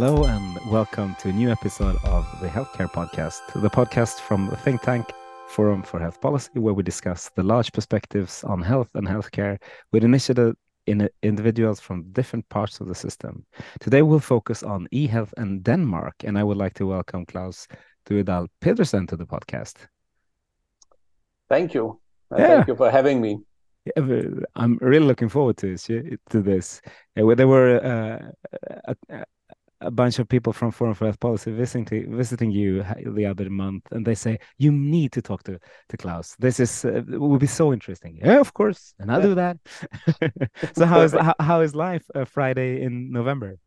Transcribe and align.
Hello 0.00 0.26
and 0.26 0.56
welcome 0.70 1.16
to 1.18 1.30
a 1.30 1.32
new 1.32 1.50
episode 1.50 1.96
of 2.04 2.24
the 2.40 2.46
Healthcare 2.46 2.88
Podcast, 2.88 3.40
the 3.60 3.68
podcast 3.68 4.20
from 4.20 4.46
the 4.46 4.56
think 4.56 4.80
tank 4.80 5.10
Forum 5.48 5.82
for 5.82 5.98
Health 5.98 6.20
Policy, 6.20 6.50
where 6.54 6.72
we 6.72 6.84
discuss 6.84 7.30
the 7.30 7.42
large 7.42 7.72
perspectives 7.72 8.44
on 8.44 8.62
health 8.62 8.90
and 8.94 9.08
healthcare 9.08 9.58
with 9.90 10.04
initiative 10.04 10.54
in 10.86 11.08
individuals 11.24 11.80
from 11.80 12.04
different 12.12 12.48
parts 12.48 12.80
of 12.80 12.86
the 12.86 12.94
system. 12.94 13.44
Today 13.80 14.02
we'll 14.02 14.20
focus 14.20 14.62
on 14.62 14.86
e-health 14.92 15.34
and 15.36 15.64
Denmark, 15.64 16.14
and 16.22 16.38
I 16.38 16.44
would 16.44 16.58
like 16.58 16.74
to 16.74 16.86
welcome 16.86 17.26
Claus 17.26 17.66
Duedal 18.06 18.46
Pedersen 18.60 19.04
to 19.08 19.16
the 19.16 19.26
podcast. 19.26 19.78
Thank 21.48 21.74
you. 21.74 21.98
Yeah. 22.30 22.46
Thank 22.46 22.68
you 22.68 22.76
for 22.76 22.88
having 22.88 23.20
me. 23.20 23.40
I'm 23.96 24.78
really 24.80 25.06
looking 25.06 25.28
forward 25.28 25.56
to 25.56 25.66
this. 25.72 25.86
To 25.86 26.40
this, 26.40 26.82
there 27.16 27.48
were 27.48 27.80
uh, 27.82 28.94
a, 29.10 29.24
a 29.80 29.90
bunch 29.90 30.18
of 30.18 30.28
people 30.28 30.52
from 30.52 30.70
Forum 30.70 30.94
for 30.94 31.04
Health 31.04 31.20
Policy 31.20 31.52
visiting 31.52 32.16
visiting 32.16 32.50
you 32.50 32.84
the 33.06 33.26
other 33.26 33.48
month, 33.48 33.84
and 33.92 34.04
they 34.04 34.14
say 34.14 34.38
you 34.58 34.72
need 34.72 35.12
to 35.12 35.22
talk 35.22 35.42
to 35.44 35.58
to 35.88 35.96
Claus. 35.96 36.34
This 36.38 36.60
is 36.60 36.84
uh, 36.84 37.02
will 37.06 37.38
be 37.38 37.46
so 37.46 37.72
interesting. 37.72 38.18
Yeah, 38.22 38.40
of 38.40 38.54
course, 38.54 38.94
and 38.98 39.10
I'll 39.10 39.22
do 39.22 39.34
that. 39.34 39.58
so 40.74 40.86
how 40.86 41.00
is 41.02 41.12
how, 41.12 41.34
how 41.38 41.60
is 41.60 41.74
life 41.74 42.04
uh, 42.14 42.24
Friday 42.24 42.82
in 42.82 43.12
November? 43.12 43.58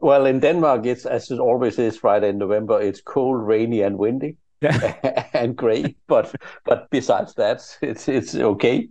Well, 0.00 0.26
in 0.26 0.38
Denmark, 0.38 0.86
it's 0.86 1.04
as 1.04 1.30
it 1.30 1.40
always 1.40 1.78
is 1.78 1.96
Friday 1.96 2.28
in 2.28 2.38
November. 2.38 2.80
It's 2.80 3.00
cold, 3.00 3.44
rainy, 3.44 3.82
and 3.82 3.98
windy, 3.98 4.36
yeah. 4.60 5.26
and 5.32 5.56
gray. 5.56 5.96
But 6.06 6.34
but 6.64 6.88
besides 6.90 7.34
that, 7.34 7.78
it's 7.82 8.08
it's 8.08 8.34
okay. 8.34 8.88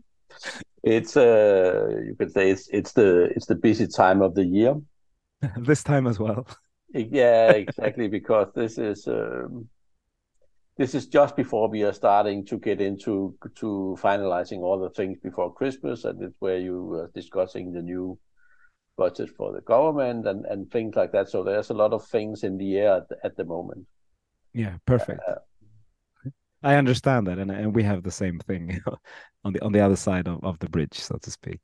It's 0.83 1.15
uh 1.15 1.87
you 2.05 2.15
could 2.15 2.31
say 2.31 2.51
it's 2.51 2.67
it's 2.69 2.93
the 2.93 3.29
it's 3.35 3.45
the 3.45 3.55
busy 3.55 3.87
time 3.87 4.21
of 4.21 4.35
the 4.35 4.45
year 4.45 4.75
this 5.57 5.83
time 5.83 6.07
as 6.07 6.19
well. 6.19 6.47
yeah, 6.93 7.51
exactly. 7.51 8.07
because 8.19 8.47
this 8.53 8.77
is 8.77 9.07
um, 9.07 9.69
this 10.77 10.95
is 10.95 11.07
just 11.07 11.35
before 11.35 11.67
we 11.67 11.83
are 11.83 11.93
starting 11.93 12.45
to 12.45 12.57
get 12.57 12.81
into 12.81 13.35
to 13.55 13.97
finalizing 14.01 14.59
all 14.59 14.79
the 14.79 14.89
things 14.89 15.17
before 15.21 15.53
Christmas, 15.53 16.05
and 16.05 16.21
it's 16.21 16.35
where 16.39 16.59
you 16.59 16.93
are 16.93 17.11
discussing 17.13 17.73
the 17.73 17.81
new 17.81 18.17
budget 18.97 19.29
for 19.35 19.53
the 19.53 19.61
government 19.61 20.27
and 20.27 20.45
and 20.45 20.71
things 20.71 20.95
like 20.95 21.11
that. 21.11 21.29
So 21.29 21.43
there's 21.43 21.69
a 21.69 21.73
lot 21.73 21.93
of 21.93 22.05
things 22.07 22.43
in 22.43 22.57
the 22.57 22.77
air 22.77 22.97
at, 22.97 23.07
at 23.23 23.37
the 23.37 23.45
moment. 23.45 23.87
Yeah, 24.53 24.77
perfect. 24.85 25.21
Uh, 25.27 25.35
I 26.61 26.75
understand 26.75 27.27
that, 27.27 27.37
and, 27.37 27.51
and 27.51 27.73
we 27.73 27.83
have 27.83 28.03
the 28.03 28.11
same 28.11 28.39
thing 28.39 28.81
on 29.45 29.53
the 29.53 29.63
on 29.63 29.71
the 29.71 29.79
other 29.79 29.95
side 29.95 30.27
of, 30.27 30.43
of 30.43 30.59
the 30.59 30.69
bridge, 30.69 30.99
so 30.99 31.17
to 31.21 31.31
speak. 31.31 31.61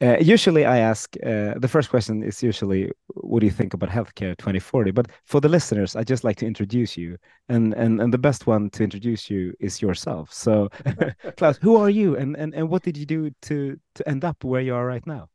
Uh, 0.00 0.16
usually, 0.20 0.64
I 0.64 0.78
ask 0.78 1.14
uh, 1.24 1.54
the 1.56 1.68
first 1.68 1.88
question 1.88 2.22
is 2.22 2.42
usually, 2.42 2.90
"What 3.14 3.40
do 3.40 3.46
you 3.46 3.52
think 3.52 3.74
about 3.74 3.90
healthcare 3.90 4.36
2040?" 4.36 4.90
But 4.90 5.06
for 5.24 5.40
the 5.40 5.48
listeners, 5.48 5.94
I 5.94 6.02
just 6.02 6.24
like 6.24 6.36
to 6.38 6.46
introduce 6.46 6.96
you, 6.96 7.16
and 7.48 7.74
and 7.74 8.00
and 8.00 8.12
the 8.12 8.18
best 8.18 8.46
one 8.46 8.70
to 8.70 8.82
introduce 8.82 9.30
you 9.30 9.54
is 9.60 9.80
yourself. 9.80 10.32
So, 10.32 10.68
Claus, 11.36 11.58
who 11.62 11.76
are 11.76 11.90
you, 11.90 12.16
and 12.16 12.36
and 12.36 12.54
and 12.54 12.68
what 12.68 12.82
did 12.82 12.96
you 12.96 13.06
do 13.06 13.30
to 13.42 13.78
to 13.94 14.08
end 14.08 14.24
up 14.24 14.42
where 14.42 14.60
you 14.60 14.74
are 14.74 14.84
right 14.84 15.06
now? 15.06 15.28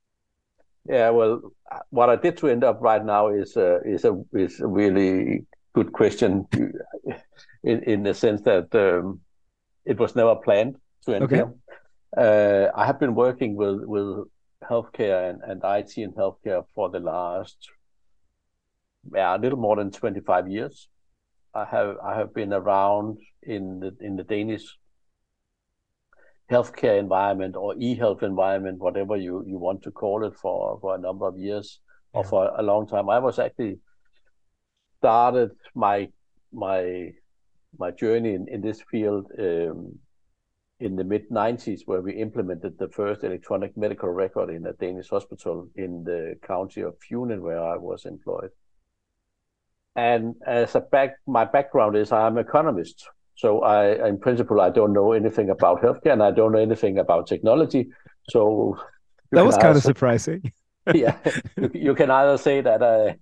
Yeah, 0.90 1.10
well, 1.12 1.54
what 1.90 2.10
I 2.10 2.18
did 2.18 2.38
to 2.38 2.48
end 2.48 2.66
up 2.66 2.82
right 2.82 3.04
now 3.04 3.30
is 3.30 3.56
uh, 3.56 3.80
is 3.86 4.04
a 4.04 4.22
is 4.34 4.60
a 4.60 4.68
really 4.68 5.46
good 5.74 5.94
question 5.94 6.48
in, 7.64 7.84
in 7.84 8.04
the 8.04 8.14
sense 8.14 8.42
that 8.42 8.74
um, 8.76 9.22
it 9.86 10.00
was 10.00 10.16
never 10.16 10.36
planned 10.36 10.76
to 11.06 11.16
end 11.16 11.24
okay. 11.26 11.36
here. 11.38 11.54
Uh, 12.18 12.72
I 12.76 12.86
have 12.86 13.00
been 13.00 13.16
working 13.16 13.56
with, 13.56 13.84
with 13.84 14.28
healthcare 14.64 15.30
and, 15.30 15.42
and 15.44 15.62
IT 15.64 15.98
and 15.98 16.14
healthcare 16.16 16.66
for 16.74 16.90
the 16.90 17.00
last 17.00 17.70
yeah, 19.14 19.36
a 19.36 19.40
little 19.40 19.58
more 19.58 19.76
than 19.76 19.92
25 19.92 20.48
years. 20.48 20.88
I 21.54 21.66
have 21.66 21.98
I 22.04 22.16
have 22.16 22.34
been 22.34 22.54
around 22.54 23.18
in 23.42 23.80
the 23.80 23.96
in 24.02 24.16
the 24.16 24.24
Danish 24.24 24.78
healthcare 26.52 27.00
environment 27.00 27.56
or 27.56 27.76
e-health 27.78 28.24
environment, 28.24 28.80
whatever 28.80 29.16
you, 29.16 29.44
you 29.48 29.58
want 29.58 29.84
to 29.84 29.92
call 29.92 30.26
it, 30.26 30.36
for 30.36 30.80
for 30.80 30.96
a 30.96 30.98
number 30.98 31.28
of 31.28 31.38
years 31.38 31.80
yeah. 32.14 32.20
or 32.20 32.24
for 32.24 32.52
a 32.56 32.62
long 32.62 32.88
time. 32.88 33.10
I 33.10 33.20
was 33.20 33.40
actually 33.40 33.80
started 35.00 35.52
my 35.74 36.10
my 36.52 37.14
my 37.78 37.92
journey 37.92 38.34
in, 38.34 38.48
in 38.50 38.62
this 38.62 38.82
field 38.90 39.32
um, 39.38 39.98
in 40.80 40.96
the 40.96 41.04
mid 41.04 41.30
90s, 41.30 41.82
where 41.86 42.02
we 42.02 42.14
implemented 42.14 42.78
the 42.78 42.90
first 42.90 43.24
electronic 43.24 43.76
medical 43.76 44.10
record 44.10 44.50
in 44.50 44.66
a 44.66 44.74
Danish 44.74 45.10
hospital 45.10 45.68
in 45.76 46.04
the 46.04 46.36
county 46.46 46.82
of 46.82 46.96
Funen, 47.00 47.42
where 47.42 47.62
I 47.62 47.76
was 47.78 48.06
employed. 48.06 48.52
And 49.96 50.36
as 50.48 50.76
a 50.76 50.80
back, 50.80 51.16
my 51.28 51.46
background 51.46 51.98
is 51.98 52.12
I'm 52.12 52.38
an 52.38 52.46
economist. 52.46 53.08
So 53.36 53.62
I, 53.62 54.08
in 54.08 54.20
principle, 54.20 54.62
I 54.62 54.70
don't 54.70 54.94
know 54.94 55.14
anything 55.14 55.50
about 55.50 55.82
healthcare 55.82 56.14
and 56.14 56.24
I 56.24 56.32
don't 56.32 56.52
know 56.52 56.60
anything 56.60 57.00
about 57.00 57.28
technology. 57.28 57.90
So 58.30 58.78
that 59.32 59.46
was 59.46 59.58
kind 59.58 59.78
of 59.78 59.84
surprising. 59.84 60.52
yeah, 60.94 61.18
you, 61.58 61.72
you, 61.74 61.96
can 61.96 62.10
either 62.10 62.38
say 62.38 62.62
that 62.62 62.82
I 62.82 63.18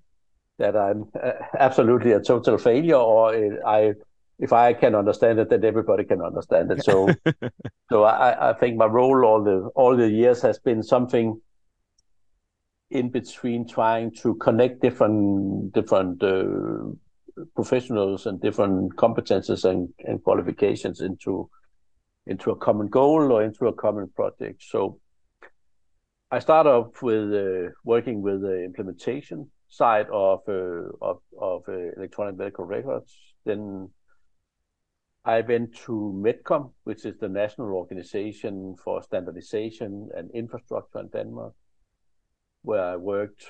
that 0.58 0.76
I'm 0.76 1.06
uh, 1.22 1.34
absolutely 1.60 2.14
a 2.14 2.20
total 2.20 2.58
failure, 2.58 2.96
or 2.96 3.34
I 3.66 3.94
if 4.40 4.54
I 4.54 4.74
can 4.74 4.96
understand 4.96 5.40
it, 5.40 5.50
then 5.50 5.66
everybody 5.66 6.04
can 6.04 6.22
understand 6.22 6.72
it. 6.72 6.84
So, 6.84 7.10
so 7.90 8.04
I, 8.04 8.52
I 8.52 8.54
think 8.54 8.78
my 8.78 8.86
role 8.86 9.26
all 9.26 9.44
the 9.44 9.70
all 9.76 9.96
the 9.96 10.10
years 10.10 10.42
has 10.42 10.60
been 10.60 10.84
something 10.84 11.42
in 12.90 13.10
between 13.10 13.68
trying 13.68 14.12
to 14.22 14.36
connect 14.36 14.82
different 14.82 15.74
different 15.74 16.24
uh, 16.24 16.94
professionals 17.56 18.26
and 18.26 18.40
different 18.42 18.96
competences 18.96 19.66
and, 19.66 19.90
and 20.06 20.24
qualifications 20.24 21.02
into 21.02 21.50
into 22.28 22.52
a 22.52 22.56
common 22.56 22.88
goal 22.88 23.32
or 23.32 23.44
into 23.44 23.68
a 23.68 23.74
common 23.74 24.10
project. 24.16 24.62
So 24.62 25.00
I 26.30 26.40
start 26.40 26.68
off 26.68 27.02
with 27.02 27.34
uh, 27.34 27.72
working 27.84 28.22
with 28.22 28.42
the 28.42 28.64
implementation 28.64 29.50
side 29.68 30.08
of 30.12 30.42
uh, 30.48 30.90
of, 31.02 31.22
of 31.40 31.64
uh, 31.68 31.92
electronic 31.98 32.38
medical 32.38 32.66
records. 32.66 33.18
Then 33.46 33.90
I 35.28 35.42
went 35.42 35.76
to 35.86 36.14
Medcom, 36.16 36.72
which 36.86 37.06
is 37.06 37.18
the 37.18 37.28
national 37.28 37.74
organization 37.74 38.78
for 38.82 39.04
standardization 39.04 40.10
and 40.16 40.32
infrastructure 40.32 41.00
in 41.00 41.10
Denmark, 41.10 41.54
where 42.62 42.82
I 42.82 42.96
worked 42.96 43.46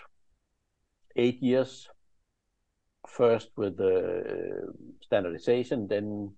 eight 1.15 1.39
years. 1.39 1.87
First 3.07 3.51
with 3.55 3.77
the 3.77 4.73
standardization, 5.01 5.87
then 5.87 6.33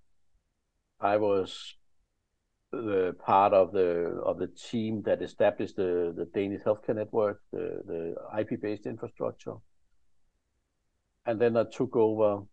I 0.99 1.15
was 1.15 1.73
the 2.71 3.15
part 3.25 3.53
of 3.53 3.71
the 3.71 4.21
of 4.25 4.39
the 4.39 4.47
team 4.47 5.01
that 5.03 5.21
established 5.21 5.77
the, 5.77 6.13
the 6.17 6.25
Danish 6.25 6.63
healthcare 6.63 6.95
network, 6.95 7.41
the, 7.53 7.81
the 7.87 8.15
IP-based 8.39 8.85
infrastructure. 8.85 9.55
And 11.25 11.39
then 11.39 11.55
I 11.55 11.63
took 11.63 11.95
over 11.95 12.43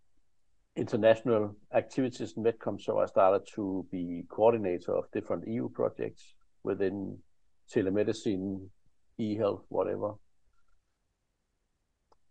international 0.77 1.57
activities 1.75 2.35
in 2.37 2.45
Medcom, 2.45 2.81
so 2.81 2.99
I 2.99 3.07
started 3.07 3.47
to 3.55 3.87
be 3.91 4.25
coordinator 4.29 4.93
of 4.93 5.11
different 5.13 5.49
EU 5.49 5.69
projects 5.71 6.35
within 6.63 7.19
telemedicine, 7.75 8.69
e-health, 9.19 9.65
whatever. 9.69 10.15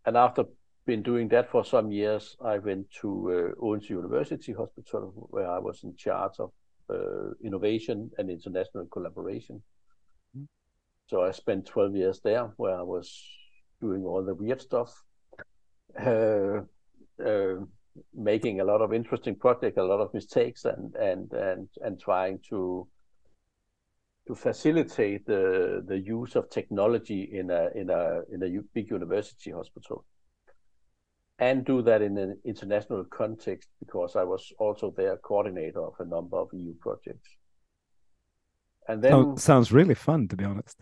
And 0.05 0.15
after 0.15 0.45
been 0.85 1.01
doing 1.01 1.27
that 1.29 1.49
for 1.49 1.65
some 1.65 1.91
years, 1.91 2.37
I 2.43 2.59
went 2.59 2.91
to 3.01 3.53
uh, 3.59 3.65
Odense 3.65 3.89
University 3.89 4.53
Hospital, 4.53 5.27
where 5.31 5.49
I 5.49 5.57
was 5.57 5.83
in 5.83 5.95
charge 5.95 6.33
of 6.39 6.51
uh, 6.89 7.31
innovation 7.43 8.11
and 8.19 8.29
international 8.29 8.85
collaboration. 8.85 9.63
Mm-hmm. 10.37 10.45
So 11.07 11.23
I 11.23 11.31
spent 11.31 11.65
12 11.65 11.95
years 11.95 12.19
there, 12.23 12.51
where 12.57 12.77
I 12.77 12.83
was 12.83 13.19
doing 13.81 14.03
all 14.03 14.23
the 14.23 14.35
weird 14.35 14.61
stuff. 14.61 15.03
Uh, 15.99 16.61
uh, 17.25 17.55
making 18.13 18.59
a 18.59 18.63
lot 18.63 18.81
of 18.81 18.93
interesting 18.93 19.35
projects, 19.35 19.77
a 19.77 19.83
lot 19.83 19.99
of 19.99 20.13
mistakes, 20.13 20.65
and 20.65 20.95
and 20.95 21.31
and 21.31 21.69
and 21.81 21.99
trying 21.99 22.39
to 22.49 22.87
to 24.27 24.35
facilitate 24.35 25.25
the 25.25 25.83
the 25.87 25.99
use 25.99 26.35
of 26.35 26.49
technology 26.49 27.29
in 27.31 27.49
a 27.51 27.69
in 27.75 27.89
a 27.89 28.21
in 28.31 28.43
a 28.43 28.61
big 28.73 28.89
university 28.89 29.51
hospital 29.51 30.05
and 31.39 31.65
do 31.65 31.81
that 31.81 32.01
in 32.01 32.17
an 32.17 32.39
international 32.45 33.03
context 33.05 33.69
because 33.79 34.15
I 34.15 34.23
was 34.23 34.53
also 34.57 34.93
their 34.95 35.17
coordinator 35.17 35.81
of 35.81 35.93
a 35.99 36.05
number 36.05 36.37
of 36.37 36.49
EU 36.53 36.73
projects. 36.79 37.29
And 38.87 39.03
then 39.03 39.35
sounds 39.37 39.71
really 39.71 39.95
fun, 39.95 40.27
to 40.29 40.37
be 40.37 40.45
honest. 40.45 40.81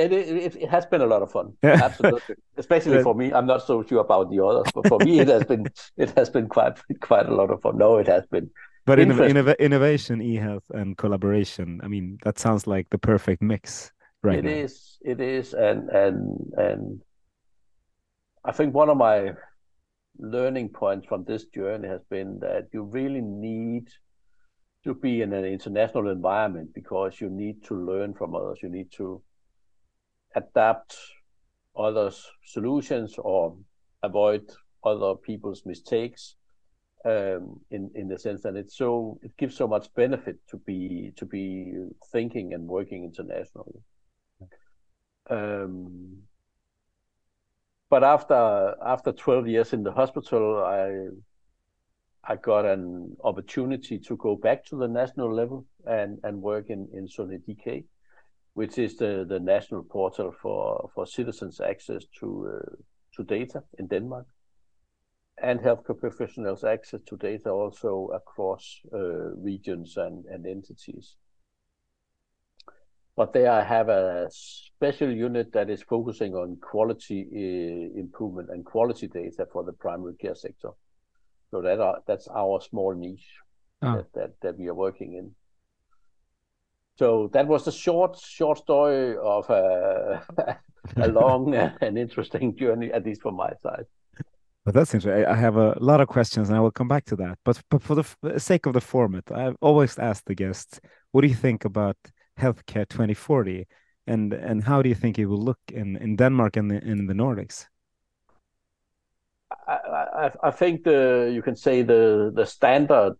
It, 0.00 0.12
it, 0.12 0.56
it 0.56 0.70
has 0.70 0.86
been 0.86 1.02
a 1.02 1.06
lot 1.06 1.22
of 1.22 1.30
fun, 1.30 1.52
yeah. 1.62 1.80
absolutely. 1.82 2.36
Especially 2.56 3.02
for 3.02 3.14
me, 3.14 3.32
I'm 3.32 3.46
not 3.46 3.66
so 3.66 3.82
sure 3.82 4.00
about 4.00 4.30
the 4.30 4.42
others, 4.42 4.72
but 4.74 4.88
for 4.88 4.98
me, 4.98 5.20
it 5.20 5.28
has 5.28 5.44
been 5.44 5.66
it 5.96 6.10
has 6.16 6.30
been 6.30 6.48
quite 6.48 6.78
quite 7.00 7.26
a 7.26 7.34
lot 7.34 7.50
of 7.50 7.60
fun. 7.60 7.76
No, 7.76 7.98
it 7.98 8.06
has 8.06 8.26
been. 8.26 8.50
But 8.86 8.98
innov 8.98 9.58
innovation, 9.58 10.22
e-health, 10.22 10.64
and 10.70 10.96
collaboration. 10.96 11.80
I 11.82 11.88
mean, 11.88 12.18
that 12.24 12.38
sounds 12.38 12.66
like 12.66 12.88
the 12.90 12.98
perfect 12.98 13.42
mix, 13.42 13.92
right? 14.22 14.38
It 14.38 14.44
now. 14.44 14.50
is. 14.50 14.98
It 15.02 15.20
is, 15.20 15.52
and 15.52 15.90
and 15.90 16.52
and 16.56 17.00
I 18.44 18.52
think 18.52 18.74
one 18.74 18.88
of 18.88 18.96
my 18.96 19.32
learning 20.18 20.70
points 20.70 21.06
from 21.06 21.24
this 21.24 21.44
journey 21.46 21.88
has 21.88 22.00
been 22.10 22.38
that 22.40 22.68
you 22.72 22.84
really 22.84 23.20
need 23.20 23.88
to 24.84 24.94
be 24.94 25.20
in 25.22 25.32
an 25.32 25.44
international 25.44 26.08
environment 26.08 26.70
because 26.74 27.20
you 27.20 27.28
need 27.28 27.62
to 27.64 27.74
learn 27.74 28.14
from 28.14 28.34
others. 28.34 28.58
You 28.62 28.70
need 28.70 28.90
to 28.92 29.22
adapt 30.34 30.96
others' 31.76 32.26
solutions 32.44 33.14
or 33.18 33.56
avoid 34.02 34.50
other 34.84 35.14
people's 35.14 35.64
mistakes. 35.66 36.36
Um, 37.02 37.60
in 37.70 37.90
in 37.94 38.08
the 38.08 38.18
sense 38.18 38.42
that 38.42 38.56
it's 38.56 38.76
so 38.76 39.18
it 39.22 39.34
gives 39.38 39.56
so 39.56 39.66
much 39.66 39.92
benefit 39.94 40.36
to 40.48 40.58
be 40.58 41.12
to 41.16 41.24
be 41.24 41.72
thinking 42.12 42.52
and 42.52 42.68
working 42.68 43.04
internationally. 43.04 43.80
Um, 45.30 46.24
but 47.88 48.04
after 48.04 48.74
after 48.84 49.12
12 49.12 49.48
years 49.48 49.72
in 49.72 49.82
the 49.82 49.92
hospital, 49.92 50.62
I 50.62 51.08
I 52.22 52.36
got 52.36 52.66
an 52.66 53.16
opportunity 53.24 53.98
to 53.98 54.16
go 54.16 54.36
back 54.36 54.64
to 54.66 54.76
the 54.76 54.88
national 54.88 55.34
level 55.34 55.66
and 55.86 56.18
and 56.22 56.42
work 56.42 56.68
in 56.68 56.88
in 56.92 57.08
Sundhed.dk, 57.08 57.84
which 58.54 58.78
is 58.78 58.96
the 58.96 59.24
the 59.28 59.40
national 59.40 59.84
portal 59.84 60.32
for 60.42 60.90
for 60.94 61.06
citizens' 61.06 61.60
access 61.60 62.04
to 62.20 62.52
uh, 62.54 62.76
to 63.16 63.24
data 63.24 63.62
in 63.78 63.86
Denmark, 63.86 64.26
and 65.42 65.60
healthcare 65.60 65.98
professionals' 65.98 66.64
access 66.64 67.00
to 67.02 67.16
data 67.16 67.50
also 67.50 68.10
across 68.14 68.80
uh, 68.92 69.34
regions 69.36 69.96
and 69.96 70.26
and 70.26 70.46
entities. 70.46 71.16
But 73.16 73.32
there 73.32 73.50
I 73.50 73.62
have 73.62 73.88
a 73.90 74.28
special 74.30 75.10
unit 75.10 75.52
that 75.52 75.68
is 75.68 75.82
focusing 75.82 76.34
on 76.34 76.56
quality 76.56 77.26
uh, 77.34 78.00
improvement 78.00 78.48
and 78.50 78.64
quality 78.64 79.08
data 79.08 79.46
for 79.52 79.62
the 79.62 79.72
primary 79.72 80.14
care 80.14 80.34
sector. 80.34 80.70
So 81.50 81.60
that 81.60 81.80
are, 81.80 81.98
that's 82.06 82.28
our 82.28 82.60
small 82.60 82.94
niche 82.94 83.28
oh. 83.82 83.96
that, 83.96 84.12
that, 84.14 84.30
that 84.40 84.58
we 84.58 84.68
are 84.68 84.74
working 84.74 85.14
in. 85.14 85.34
So 87.00 87.30
that 87.32 87.46
was 87.46 87.66
a 87.66 87.72
short 87.72 88.18
short 88.18 88.58
story 88.58 89.16
of 89.16 89.48
a, 89.48 90.22
a 90.96 91.08
long 91.20 91.54
and 91.54 91.96
interesting 91.96 92.54
journey, 92.54 92.92
at 92.92 93.06
least 93.06 93.22
from 93.22 93.36
my 93.36 93.52
side. 93.62 93.86
But 94.66 94.74
that's 94.74 94.92
interesting. 94.92 95.24
I 95.24 95.34
have 95.34 95.56
a 95.56 95.78
lot 95.80 96.02
of 96.02 96.08
questions, 96.08 96.50
and 96.50 96.58
I 96.58 96.60
will 96.60 96.76
come 96.80 96.88
back 96.88 97.06
to 97.06 97.16
that. 97.16 97.38
But 97.42 97.62
but 97.70 97.82
for 97.82 97.94
the 97.94 98.38
sake 98.38 98.66
of 98.66 98.74
the 98.74 98.82
format, 98.82 99.24
I've 99.32 99.56
always 99.62 99.98
asked 99.98 100.26
the 100.26 100.34
guests, 100.34 100.78
"What 101.12 101.22
do 101.22 101.28
you 101.28 101.38
think 101.46 101.64
about 101.64 101.96
healthcare 102.38 102.86
2040 102.86 103.66
and 104.06 104.34
and 104.34 104.64
how 104.64 104.82
do 104.82 104.88
you 104.90 104.94
think 104.94 105.18
it 105.18 105.26
will 105.26 105.44
look 105.50 105.60
in 105.72 105.96
in 105.96 106.16
denmark 106.16 106.56
and 106.56 106.72
in, 106.72 106.82
in 107.00 107.06
the 107.06 107.14
nordics 107.14 107.66
I, 109.68 109.76
I, 110.24 110.30
I 110.48 110.50
think 110.50 110.84
the 110.84 111.30
you 111.36 111.42
can 111.42 111.56
say 111.56 111.82
the 111.82 112.32
the 112.34 112.46
standard 112.46 113.16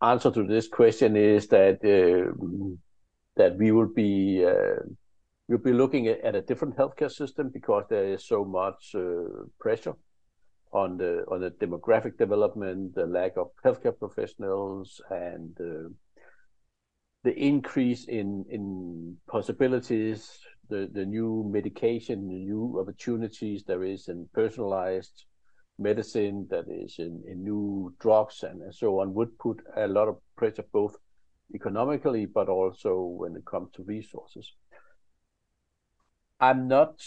answer 0.00 0.30
to 0.30 0.42
this 0.46 0.68
question 0.68 1.16
is 1.16 1.48
that 1.48 1.76
uh, 1.84 2.32
that 3.36 3.56
we 3.56 3.72
will 3.72 3.92
be 3.92 4.44
uh, 4.44 4.82
we'll 5.48 5.58
be 5.58 5.72
looking 5.72 6.08
at, 6.08 6.34
a 6.34 6.42
different 6.42 6.76
healthcare 6.76 7.10
system 7.10 7.50
because 7.52 7.84
there 7.88 8.06
is 8.06 8.26
so 8.26 8.44
much 8.44 8.94
uh, 8.94 9.44
pressure 9.60 9.94
on 10.72 10.96
the 10.96 11.24
on 11.30 11.40
the 11.40 11.50
demographic 11.50 12.18
development, 12.18 12.94
the 12.94 13.06
lack 13.06 13.36
of 13.36 13.50
healthcare 13.64 13.96
professionals, 13.98 15.00
and 15.10 15.56
uh, 15.60 15.88
the 17.22 17.34
increase 17.34 18.04
in 18.06 18.44
in 18.50 19.16
possibilities, 19.28 20.38
the 20.68 20.88
the 20.92 21.04
new 21.04 21.48
medication, 21.50 22.28
the 22.28 22.34
new 22.34 22.78
opportunities. 22.80 23.64
There 23.64 23.84
is 23.84 24.08
in 24.08 24.28
personalized 24.32 25.24
medicine, 25.78 26.46
that 26.50 26.66
is 26.68 26.96
in, 26.98 27.22
in 27.26 27.42
new 27.42 27.92
drugs 27.98 28.42
and, 28.42 28.62
and 28.62 28.74
so 28.74 29.00
on, 29.00 29.14
would 29.14 29.36
put 29.38 29.60
a 29.76 29.88
lot 29.88 30.08
of 30.08 30.18
pressure 30.36 30.64
both 30.72 30.96
economically 31.52 32.26
but 32.26 32.48
also 32.48 33.00
when 33.02 33.36
it 33.36 33.44
comes 33.44 33.70
to 33.72 33.82
resources. 33.82 34.52
I'm 36.40 36.68
not 36.68 37.00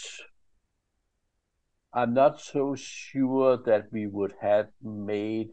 I'm 1.92 2.12
not 2.12 2.40
so 2.40 2.74
sure 2.76 3.56
that 3.64 3.90
we 3.90 4.06
would 4.06 4.34
have 4.40 4.68
made 4.82 5.50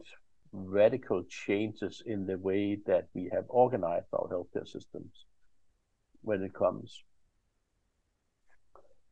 radical 0.52 1.24
changes 1.28 2.02
in 2.04 2.26
the 2.26 2.38
way 2.38 2.78
that 2.86 3.08
we 3.14 3.30
have 3.32 3.44
organized 3.48 4.06
our 4.12 4.28
healthcare 4.28 4.66
systems 4.66 5.24
when 6.22 6.42
it 6.42 6.54
comes. 6.54 7.02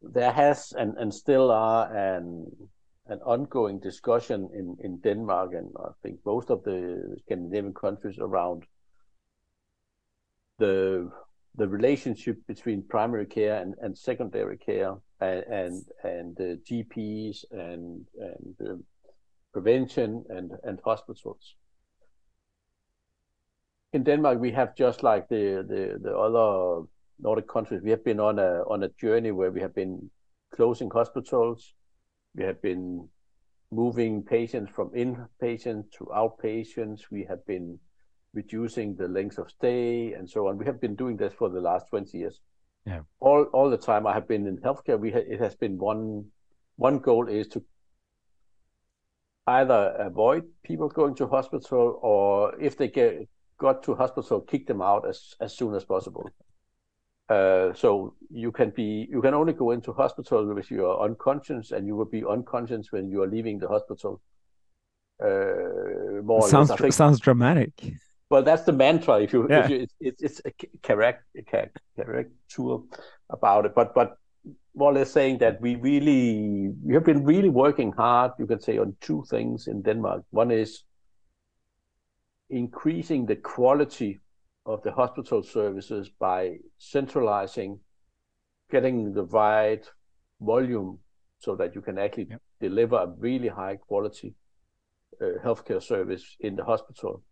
There 0.02 0.32
has 0.32 0.72
and, 0.72 0.96
and 0.98 1.14
still 1.14 1.50
are 1.50 1.94
an 1.94 2.46
an 3.06 3.20
ongoing 3.20 3.80
discussion 3.80 4.48
in, 4.54 4.76
in 4.82 4.98
Denmark 4.98 5.52
and 5.52 5.70
I 5.78 5.90
think 6.02 6.20
most 6.24 6.50
of 6.50 6.64
the 6.64 7.16
Scandinavian 7.24 7.74
countries 7.74 8.18
around 8.18 8.64
the 10.58 11.10
the 11.56 11.68
relationship 11.68 12.36
between 12.48 12.82
primary 12.88 13.26
care 13.26 13.60
and, 13.62 13.74
and 13.80 13.96
secondary 13.96 14.58
care 14.58 14.94
and 15.20 15.44
and, 15.44 15.84
and 16.02 16.36
GPs 16.64 17.44
and 17.52 18.04
and 18.18 18.82
prevention 19.54 20.24
and, 20.28 20.50
and 20.64 20.80
hospitals. 20.84 21.54
In 23.92 24.02
Denmark, 24.02 24.40
we 24.40 24.50
have 24.50 24.74
just 24.74 25.04
like 25.04 25.28
the, 25.28 25.64
the, 25.68 25.98
the 26.02 26.18
other 26.18 26.86
Nordic 27.20 27.48
countries, 27.48 27.80
we 27.82 27.90
have 27.90 28.04
been 28.04 28.18
on 28.18 28.40
a 28.40 28.62
on 28.68 28.82
a 28.82 28.88
journey 29.00 29.30
where 29.30 29.52
we 29.52 29.60
have 29.60 29.74
been 29.74 30.10
closing 30.52 30.90
hospitals, 30.90 31.72
we 32.34 32.42
have 32.42 32.60
been 32.60 33.08
moving 33.70 34.22
patients 34.24 34.72
from 34.74 34.90
inpatients 34.90 35.84
to 35.92 36.10
outpatients, 36.12 37.02
we 37.12 37.24
have 37.24 37.46
been 37.46 37.78
reducing 38.34 38.96
the 38.96 39.08
length 39.08 39.38
of 39.38 39.50
stay 39.50 40.12
and 40.12 40.28
so 40.28 40.48
on. 40.48 40.58
We 40.58 40.66
have 40.66 40.80
been 40.80 40.94
doing 40.94 41.16
this 41.16 41.32
for 41.32 41.48
the 41.48 41.60
last 41.60 41.88
20 41.88 42.18
years. 42.18 42.40
Yeah. 42.86 43.00
All 43.20 43.44
all 43.54 43.70
the 43.70 43.78
time 43.78 44.06
I 44.06 44.12
have 44.12 44.28
been 44.28 44.46
in 44.46 44.58
healthcare, 44.58 44.98
we 44.98 45.10
ha- 45.10 45.26
it 45.26 45.40
has 45.40 45.54
been 45.54 45.78
one 45.78 46.26
one 46.76 46.98
goal 46.98 47.28
is 47.28 47.48
to 47.48 47.64
either 49.46 49.94
avoid 49.98 50.44
people 50.62 50.88
going 50.88 51.14
to 51.14 51.26
hospital 51.26 51.98
or 52.02 52.54
if 52.60 52.76
they 52.76 52.88
get 52.88 53.28
got 53.58 53.82
to 53.84 53.94
hospital, 53.94 54.40
kick 54.40 54.66
them 54.66 54.82
out 54.82 55.08
as, 55.08 55.34
as 55.40 55.56
soon 55.56 55.74
as 55.74 55.84
possible. 55.84 56.28
Uh, 57.28 57.72
so 57.72 58.14
you 58.30 58.52
can 58.52 58.70
be 58.70 59.08
you 59.10 59.22
can 59.22 59.32
only 59.32 59.54
go 59.54 59.70
into 59.70 59.92
hospital 59.92 60.58
if 60.58 60.70
you 60.70 60.84
are 60.86 61.04
unconscious, 61.04 61.70
and 61.70 61.86
you 61.86 61.96
will 61.96 62.04
be 62.04 62.22
unconscious 62.22 62.92
when 62.92 63.08
you 63.08 63.22
are 63.22 63.26
leaving 63.26 63.58
the 63.58 63.68
hospital. 63.68 64.20
Uh, 65.22 66.20
more 66.22 66.46
sounds 66.48 66.74
think, 66.74 66.92
sounds 66.92 67.18
dramatic. 67.20 67.72
Well, 68.30 68.42
that's 68.42 68.62
the 68.62 68.72
mantra. 68.72 69.20
If 69.20 69.32
you, 69.32 69.46
yeah. 69.48 69.64
if 69.64 69.70
you 69.70 69.76
it's, 69.80 69.94
it's, 70.00 70.22
it's 70.22 70.40
a 70.46 70.78
correct 70.82 71.24
correct 71.50 72.32
tool 72.48 72.86
about 73.30 73.66
it, 73.66 73.74
but 73.74 73.94
but 73.94 74.16
more 74.74 74.90
or 74.90 74.94
less 74.94 75.12
saying 75.12 75.38
that 75.38 75.60
we 75.60 75.76
really 75.76 76.70
we 76.82 76.94
have 76.94 77.04
been 77.04 77.24
really 77.24 77.48
working 77.48 77.92
hard 77.92 78.32
you 78.38 78.46
can 78.46 78.60
say 78.60 78.78
on 78.78 78.94
two 79.00 79.24
things 79.30 79.68
in 79.68 79.82
denmark 79.82 80.22
one 80.30 80.50
is 80.50 80.82
increasing 82.50 83.24
the 83.26 83.36
quality 83.36 84.20
of 84.66 84.82
the 84.82 84.92
hospital 84.92 85.42
services 85.42 86.10
by 86.18 86.56
centralizing 86.78 87.78
getting 88.70 89.12
the 89.12 89.24
right 89.24 89.84
volume 90.40 90.98
so 91.38 91.54
that 91.54 91.74
you 91.74 91.80
can 91.80 91.98
actually 91.98 92.26
yep. 92.30 92.40
deliver 92.60 92.96
a 92.96 93.06
really 93.18 93.48
high 93.48 93.76
quality 93.76 94.34
uh, 95.20 95.26
healthcare 95.44 95.82
service 95.82 96.36
in 96.40 96.56
the 96.56 96.64
hospital 96.64 97.22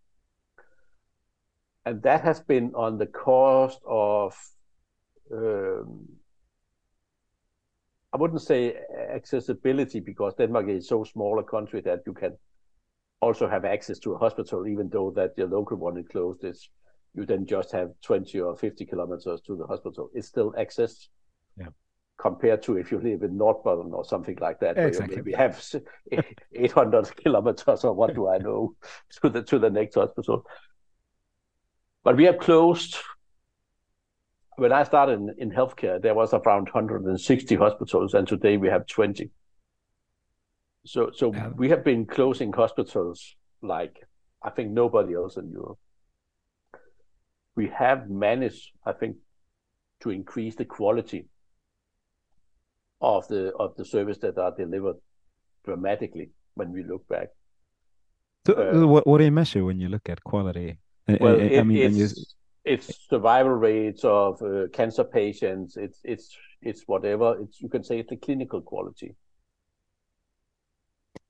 and 1.84 2.02
that 2.02 2.22
has 2.22 2.40
been 2.40 2.72
on 2.74 2.98
the 2.98 3.06
cost 3.06 3.80
of 3.86 4.34
um, 5.32 6.08
I 8.12 8.18
wouldn't 8.18 8.42
say 8.42 8.76
accessibility 9.14 10.00
because 10.00 10.34
Denmark 10.34 10.68
is 10.68 10.88
so 10.88 11.02
small 11.04 11.38
a 11.38 11.44
country 11.44 11.80
that 11.82 12.00
you 12.06 12.12
can 12.12 12.36
also 13.22 13.48
have 13.48 13.64
access 13.64 13.98
to 14.00 14.12
a 14.12 14.18
hospital, 14.18 14.66
even 14.66 14.90
though 14.90 15.10
that 15.12 15.32
your 15.38 15.48
local 15.48 15.78
one 15.78 15.96
is 15.96 16.06
closed. 16.08 16.44
It's 16.44 16.68
you 17.14 17.24
then 17.26 17.46
just 17.46 17.72
have 17.72 17.90
20 18.02 18.40
or 18.40 18.56
50 18.56 18.86
kilometers 18.86 19.40
to 19.42 19.56
the 19.56 19.66
hospital. 19.66 20.10
It's 20.14 20.28
still 20.28 20.54
access. 20.58 21.08
Yeah. 21.58 21.68
Compared 22.18 22.62
to 22.62 22.76
if 22.76 22.92
you 22.92 23.00
live 23.00 23.22
in 23.22 23.36
Norrbotten 23.38 23.92
or 23.92 24.04
something 24.04 24.38
like 24.40 24.60
that, 24.60 24.78
exactly. 24.78 25.16
where 25.16 25.18
you 25.18 25.24
maybe 25.24 25.36
have 25.36 25.62
800 26.54 27.16
kilometers 27.16 27.84
or 27.84 27.92
what 27.94 28.14
do 28.14 28.28
I 28.28 28.38
know 28.38 28.74
to 29.22 29.28
the 29.30 29.42
to 29.42 29.58
the 29.58 29.70
next 29.70 29.94
hospital. 29.94 30.44
But 32.04 32.16
we 32.16 32.25
have 32.25 32.38
closed. 32.38 32.97
When 34.56 34.73
I 34.73 34.82
started 34.85 35.14
in, 35.21 35.35
in 35.38 35.50
healthcare, 35.50 36.00
there 36.00 36.14
was 36.14 36.35
around 36.35 36.64
160 36.64 37.54
hospitals, 37.56 38.14
and 38.14 38.26
today 38.28 38.56
we 38.56 38.68
have 38.68 38.87
20. 38.87 39.30
So, 40.85 41.11
so 41.14 41.32
yeah. 41.32 41.49
we 41.49 41.68
have 41.71 41.85
been 41.85 42.06
closing 42.06 42.52
hospitals 42.52 43.37
like 43.62 43.97
I 44.42 44.50
think 44.50 44.71
nobody 44.73 45.14
else 45.14 45.37
in 45.37 45.50
Europe. 45.50 45.78
We 47.54 47.68
have 47.68 48.11
managed, 48.11 48.71
I 48.85 48.92
think, 48.92 49.16
to 50.00 50.11
increase 50.11 50.56
the 50.56 50.64
quality 50.64 51.28
of 53.00 53.28
the 53.28 53.52
of 53.54 53.76
the 53.76 53.85
service 53.85 54.18
that 54.18 54.38
are 54.38 54.54
delivered 54.56 54.97
dramatically 55.64 56.30
when 56.54 56.73
we 56.73 56.82
look 56.82 57.06
back. 57.09 57.28
So, 58.47 58.54
uh, 58.54 58.87
what, 58.87 59.06
what 59.06 59.18
do 59.18 59.25
you 59.25 59.30
measure 59.30 59.64
when 59.64 59.78
you 59.78 59.88
look 59.88 60.09
at 60.09 60.25
quality? 60.25 60.78
Well, 61.09 61.40
I, 61.40 61.44
it, 61.44 61.64
mean, 61.64 61.78
it's, 61.78 62.16
you... 62.16 62.25
it's 62.64 63.09
survival 63.09 63.52
rates 63.52 64.04
of 64.04 64.40
uh, 64.42 64.68
cancer 64.73 65.04
patients. 65.04 65.76
It's 65.76 66.00
it's 66.04 66.37
it's 66.61 66.82
whatever. 66.87 67.37
It's 67.40 67.61
you 67.61 67.68
can 67.68 67.82
say 67.82 67.99
it's 67.99 68.11
the 68.11 68.16
clinical 68.16 68.61
quality. 68.61 69.16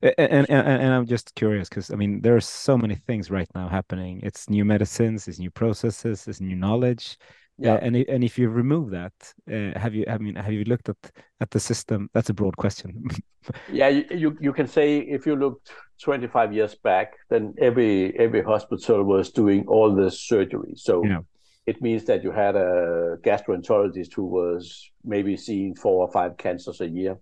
And, 0.03 0.51
and 0.51 0.51
and 0.51 0.93
I'm 0.93 1.07
just 1.07 1.35
curious 1.37 1.69
because 1.69 1.91
I 1.91 1.95
mean 1.95 2.23
there 2.23 2.35
are 2.35 2.41
so 2.41 2.77
many 2.77 2.97
things 2.97 3.31
right 3.31 3.49
now 3.55 3.69
happening. 3.69 4.21
It's 4.23 4.51
new 4.51 4.65
medicines, 4.65 5.29
it's 5.29 5.39
new 5.39 5.51
processes, 5.51 6.27
it's 6.27 6.41
new 6.41 6.57
knowledge. 6.57 7.19
Yeah. 7.59 7.75
Uh, 7.75 7.79
and 7.83 7.97
and 7.97 8.25
if 8.25 8.39
you 8.39 8.49
remove 8.49 8.91
that, 8.91 9.13
uh, 9.51 9.79
have 9.79 9.95
you? 9.95 10.05
I 10.09 10.19
mean, 10.19 10.37
have 10.37 10.53
you 10.53 10.65
looked 10.65 10.89
at 10.89 10.97
at 11.41 11.51
the 11.51 11.61
system? 11.61 12.09
That's 12.15 12.31
a 12.31 12.35
broad 12.35 12.57
question. 12.57 13.09
yeah, 13.73 13.89
you 13.89 14.37
you 14.41 14.53
can 14.53 14.67
say 14.67 14.99
if 14.99 15.27
you 15.27 15.37
looked 15.37 15.71
25 16.03 16.53
years 16.53 16.75
back, 16.75 17.13
then 17.29 17.55
every 17.61 18.19
every 18.19 18.43
hospital 18.43 19.05
was 19.05 19.31
doing 19.31 19.67
all 19.69 19.95
the 19.95 20.11
surgery. 20.11 20.73
So 20.77 21.05
yeah. 21.05 21.21
it 21.67 21.83
means 21.83 22.05
that 22.07 22.25
you 22.25 22.33
had 22.33 22.57
a 22.57 23.19
gastroenterologist 23.23 24.15
who 24.15 24.27
was 24.27 24.91
maybe 25.05 25.37
seeing 25.37 25.75
four 25.75 26.07
or 26.07 26.11
five 26.11 26.37
cancers 26.39 26.81
a 26.81 26.89
year 26.89 27.19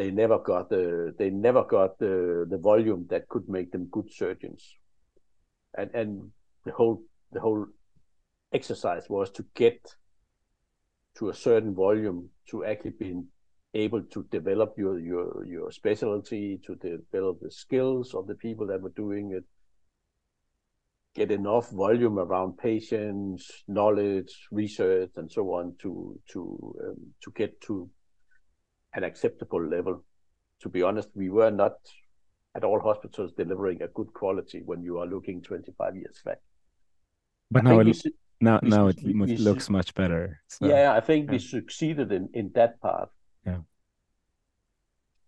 they 0.00 0.10
never 0.10 0.38
got 0.38 0.70
the 0.70 1.14
they 1.18 1.28
never 1.28 1.62
got 1.64 1.98
the 1.98 2.46
the 2.48 2.56
volume 2.56 3.06
that 3.10 3.28
could 3.28 3.46
make 3.48 3.70
them 3.70 3.86
good 3.90 4.08
surgeons 4.10 4.76
and 5.76 5.90
and 5.94 6.30
the 6.64 6.72
whole 6.72 7.02
the 7.32 7.40
whole 7.40 7.66
exercise 8.52 9.08
was 9.08 9.30
to 9.30 9.44
get 9.54 9.94
to 11.16 11.28
a 11.28 11.34
certain 11.34 11.74
volume 11.74 12.28
to 12.48 12.64
actually 12.64 12.90
be 12.90 13.22
able 13.74 14.02
to 14.02 14.26
develop 14.30 14.74
your 14.76 14.98
your 14.98 15.44
your 15.44 15.70
specialty 15.70 16.60
to 16.66 16.74
develop 16.76 17.38
the 17.40 17.50
skills 17.50 18.14
of 18.14 18.26
the 18.26 18.34
people 18.34 18.66
that 18.66 18.80
were 18.80 18.90
doing 18.96 19.32
it 19.32 19.44
get 21.14 21.30
enough 21.30 21.70
volume 21.70 22.18
around 22.18 22.56
patients 22.56 23.64
knowledge 23.66 24.46
research 24.50 25.10
and 25.16 25.30
so 25.30 25.42
on 25.54 25.74
to 25.78 26.18
to 26.28 26.74
um, 26.84 26.96
to 27.22 27.30
get 27.32 27.60
to 27.60 27.88
an 28.94 29.04
acceptable 29.04 29.64
level. 29.64 30.04
To 30.62 30.68
be 30.68 30.82
honest, 30.82 31.08
we 31.14 31.30
were 31.30 31.50
not 31.50 31.74
at 32.54 32.64
all 32.64 32.80
hospitals 32.80 33.32
delivering 33.36 33.82
a 33.82 33.88
good 33.88 34.12
quality 34.12 34.62
when 34.64 34.82
you 34.82 34.98
are 34.98 35.06
looking 35.06 35.40
25 35.40 35.96
years 35.96 36.20
back. 36.24 36.38
But 37.50 37.64
now 37.64 37.80
it, 37.80 38.04
now, 38.40 38.60
now 38.62 38.88
it 38.88 38.98
we, 39.02 39.12
looks 39.36 39.68
we, 39.68 39.72
much 39.72 39.94
better. 39.94 40.40
So. 40.48 40.66
Yeah, 40.66 40.94
I 40.94 41.00
think 41.00 41.26
yeah. 41.26 41.32
we 41.32 41.38
succeeded 41.38 42.12
in, 42.12 42.28
in 42.34 42.50
that 42.54 42.80
part. 42.80 43.10
Yeah. 43.46 43.58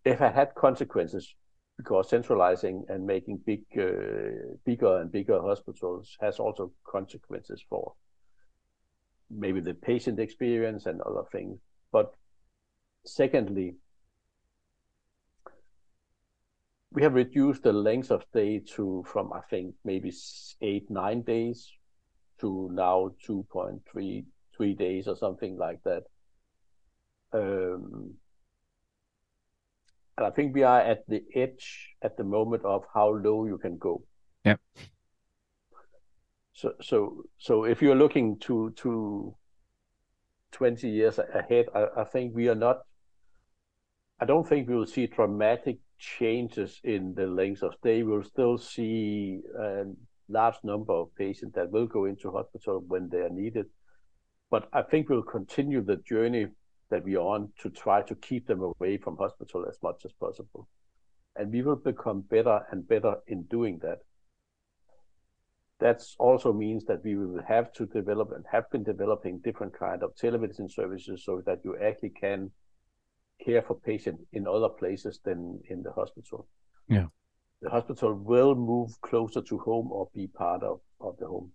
If 0.04 0.20
I 0.20 0.30
had 0.30 0.54
consequences, 0.54 1.34
because 1.76 2.10
centralizing 2.10 2.84
and 2.88 3.06
making 3.06 3.40
big, 3.46 3.62
uh, 3.78 4.56
bigger 4.64 5.00
and 5.00 5.10
bigger 5.10 5.40
hospitals 5.40 6.16
has 6.20 6.38
also 6.38 6.72
consequences 6.86 7.62
for 7.68 7.94
maybe 9.30 9.60
the 9.60 9.74
patient 9.74 10.18
experience 10.18 10.86
and 10.86 11.00
other 11.02 11.22
things. 11.32 11.58
But 11.90 12.14
Secondly, 13.04 13.74
we 16.92 17.02
have 17.02 17.14
reduced 17.14 17.64
the 17.64 17.72
length 17.72 18.10
of 18.10 18.24
stay 18.30 18.60
to 18.76 19.04
from 19.06 19.32
I 19.32 19.40
think 19.50 19.74
maybe 19.84 20.12
eight 20.60 20.88
nine 20.90 21.22
days 21.22 21.68
to 22.42 22.68
now 22.72 23.10
two 23.24 23.46
point 23.50 23.80
three 23.90 24.24
three 24.56 24.74
days 24.74 25.08
or 25.08 25.16
something 25.16 25.56
like 25.56 25.82
that. 25.84 26.02
Um, 27.32 28.14
and 30.18 30.26
I 30.26 30.30
think 30.30 30.54
we 30.54 30.62
are 30.62 30.80
at 30.80 31.08
the 31.08 31.22
edge 31.34 31.96
at 32.02 32.16
the 32.18 32.24
moment 32.24 32.64
of 32.64 32.84
how 32.92 33.08
low 33.14 33.46
you 33.46 33.56
can 33.56 33.78
go. 33.78 34.04
Yeah. 34.44 34.56
So 36.52 36.74
so 36.80 37.24
so 37.38 37.64
if 37.64 37.80
you're 37.80 37.96
looking 37.96 38.38
to 38.40 38.72
to 38.76 39.34
20 40.52 40.88
years 40.88 41.18
ahead, 41.18 41.66
I, 41.74 41.86
I 42.02 42.04
think 42.04 42.34
we 42.34 42.48
are 42.48 42.54
not 42.54 42.82
I 44.20 44.26
don't 44.26 44.46
think 44.46 44.68
we 44.68 44.76
will 44.76 44.86
see 44.86 45.06
dramatic 45.06 45.78
changes 45.98 46.80
in 46.84 47.14
the 47.14 47.26
length 47.26 47.62
of 47.62 47.74
stay. 47.78 48.02
We'll 48.02 48.22
still 48.22 48.58
see 48.58 49.40
a 49.58 49.84
large 50.32 50.56
number 50.64 50.92
of 50.92 51.14
patients 51.16 51.54
that 51.54 51.70
will 51.70 51.86
go 51.86 52.06
into 52.06 52.30
hospital 52.30 52.82
when 52.86 53.08
they 53.08 53.18
are 53.18 53.30
needed. 53.30 53.66
But 54.50 54.68
I 54.72 54.82
think 54.82 55.08
we'll 55.08 55.22
continue 55.22 55.82
the 55.82 55.96
journey 55.96 56.46
that 56.90 57.04
we 57.04 57.16
are 57.16 57.26
on 57.34 57.50
to 57.62 57.70
try 57.70 58.02
to 58.02 58.14
keep 58.16 58.46
them 58.46 58.62
away 58.62 58.98
from 58.98 59.16
hospital 59.16 59.64
as 59.68 59.78
much 59.82 60.04
as 60.04 60.12
possible. 60.12 60.68
And 61.36 61.50
we 61.50 61.62
will 61.62 61.76
become 61.76 62.20
better 62.20 62.60
and 62.70 62.86
better 62.86 63.16
in 63.26 63.44
doing 63.44 63.78
that. 63.82 64.00
That 65.80 66.02
also 66.18 66.52
means 66.52 66.84
that 66.84 67.02
we 67.02 67.16
will 67.16 67.42
have 67.42 67.72
to 67.72 67.86
develop 67.86 68.30
and 68.32 68.44
have 68.52 68.70
been 68.70 68.84
developing 68.84 69.38
different 69.38 69.76
kind 69.76 70.02
of 70.02 70.14
telemedicine 70.14 70.70
services 70.70 71.24
so 71.24 71.42
that 71.46 71.60
you 71.64 71.76
actually 71.82 72.10
can 72.10 72.50
care 73.44 73.62
for 73.62 73.74
patients 73.80 74.22
in 74.32 74.46
other 74.46 74.68
places 74.68 75.18
than 75.24 75.60
in 75.68 75.82
the 75.82 75.92
hospital. 75.92 76.46
Yeah. 76.88 77.06
The 77.62 77.70
hospital 77.70 78.14
will 78.14 78.54
move 78.54 79.00
closer 79.02 79.40
to 79.40 79.58
home 79.58 79.90
or 79.92 80.08
be 80.14 80.26
part 80.26 80.62
of, 80.62 80.80
of 81.00 81.16
the 81.18 81.26
home. 81.28 81.52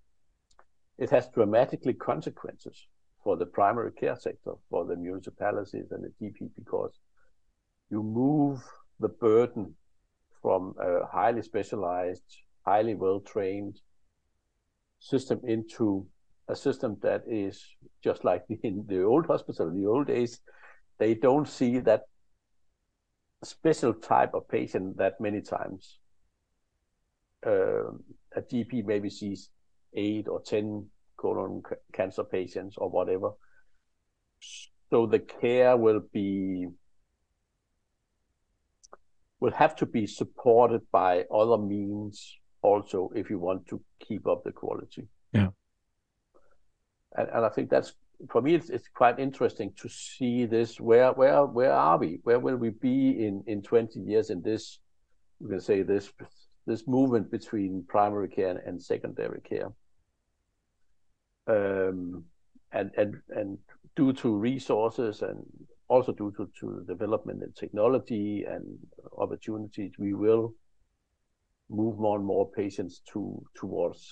It 0.98 1.10
has 1.10 1.28
dramatically 1.28 1.94
consequences 1.94 2.88
for 3.24 3.36
the 3.36 3.46
primary 3.46 3.92
care 3.92 4.16
sector, 4.16 4.54
for 4.70 4.86
the 4.86 4.96
municipalities 4.96 5.92
and 5.92 6.06
the 6.06 6.12
GP, 6.26 6.50
because 6.56 6.98
you 7.92 8.02
move 8.02 8.64
the 9.02 9.10
burden 9.10 9.76
from 10.42 10.74
a 10.80 11.06
highly 11.06 11.42
specialized, 11.42 12.38
highly 12.66 12.96
well 12.96 13.20
trained 13.20 13.80
system 15.00 15.42
into 15.44 16.08
a 16.48 16.56
system 16.56 16.98
that 17.02 17.24
is 17.28 17.64
just 18.04 18.24
like 18.24 18.46
in 18.64 18.86
the 18.88 19.04
old 19.04 19.26
hospital 19.26 19.68
in 19.68 19.82
the 19.82 19.88
old 19.88 20.08
days 20.08 20.40
they 20.98 21.14
don't 21.14 21.48
see 21.48 21.80
that 21.80 22.04
special 23.44 23.94
type 23.94 24.34
of 24.34 24.48
patient 24.48 24.98
that 24.98 25.20
many 25.20 25.42
times. 25.42 26.00
Uh, 27.46 27.92
a 28.36 28.42
GP 28.42 28.86
maybe 28.86 29.10
sees 29.10 29.50
eight 29.94 30.28
or 30.28 30.42
ten 30.42 30.88
colon 31.18 31.62
cancer 31.94 32.24
patients 32.24 32.76
or 32.78 32.90
whatever. 32.90 33.32
So 34.90 35.06
the 35.06 35.20
care 35.20 35.78
will 35.78 36.02
be 36.12 36.68
will 39.40 39.52
have 39.52 39.76
to 39.76 39.86
be 39.86 40.08
supported 40.08 40.82
by 40.92 41.26
other 41.34 41.58
means 41.58 42.38
also 42.62 43.12
if 43.16 43.30
you 43.30 43.38
want 43.38 43.68
to 43.68 43.82
keep 44.00 44.26
up 44.28 44.44
the 44.44 44.52
quality. 44.52 45.08
Yeah. 45.32 45.50
And, 47.16 47.30
and 47.30 47.46
I 47.46 47.50
think 47.50 47.70
that's 47.70 47.94
for 48.30 48.42
me, 48.42 48.56
it's, 48.56 48.70
it's 48.70 48.88
quite 48.94 49.20
interesting 49.20 49.72
to 49.78 49.90
see 49.90 50.46
this. 50.46 50.80
Where 50.80 51.12
where 51.14 51.46
where 51.46 51.74
are 51.74 51.98
we? 51.98 52.20
Where 52.24 52.40
will 52.40 52.56
we 52.56 52.72
be 52.72 53.26
in 53.26 53.44
in 53.48 53.62
20 53.62 54.00
years 54.00 54.30
in 54.30 54.42
this? 54.42 54.80
You 55.40 55.48
can 55.48 55.60
say 55.60 55.84
this 55.84 56.12
this 56.66 56.88
movement 56.88 57.32
between 57.32 57.86
primary 57.88 58.28
care 58.28 58.62
and 58.66 58.82
secondary 58.82 59.42
care. 59.42 59.72
Um, 61.48 62.26
and 62.72 62.92
and 62.98 63.16
and 63.30 63.58
due 63.96 64.14
to 64.14 64.36
resources 64.36 65.22
and 65.22 65.44
also 65.88 66.12
due 66.12 66.34
to, 66.36 66.50
to 66.60 66.84
development 66.86 67.42
in 67.44 67.52
technology 67.54 68.44
and 68.44 68.78
opportunities, 69.18 69.94
we 69.98 70.14
will 70.14 70.54
move 71.70 71.98
more 71.98 72.18
and 72.18 72.26
more 72.26 72.50
patients 72.52 73.02
to 73.14 73.42
towards 73.56 74.12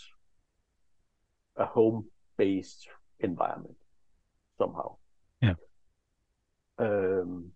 a 1.57 1.65
home-based 1.65 2.87
environment 3.19 3.75
somehow. 4.57 4.95
Yeah. 5.41 5.53
Um, 6.77 7.51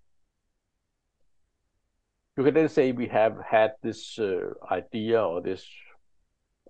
you 2.38 2.44
can 2.44 2.54
then 2.54 2.70
say 2.70 2.92
we 2.92 3.08
have 3.08 3.38
had 3.46 3.74
this 3.84 4.18
uh, 4.18 4.54
idea 4.72 5.22
or 5.22 5.42
this 5.42 5.66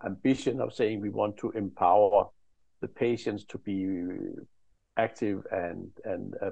ambition 0.05 0.61
of 0.61 0.73
saying 0.73 1.01
we 1.01 1.09
want 1.09 1.37
to 1.37 1.51
empower 1.51 2.29
the 2.81 2.87
patients 2.87 3.43
to 3.45 3.57
be 3.59 4.07
active 4.97 5.43
and 5.51 5.89
and 6.05 6.33
uh, 6.41 6.51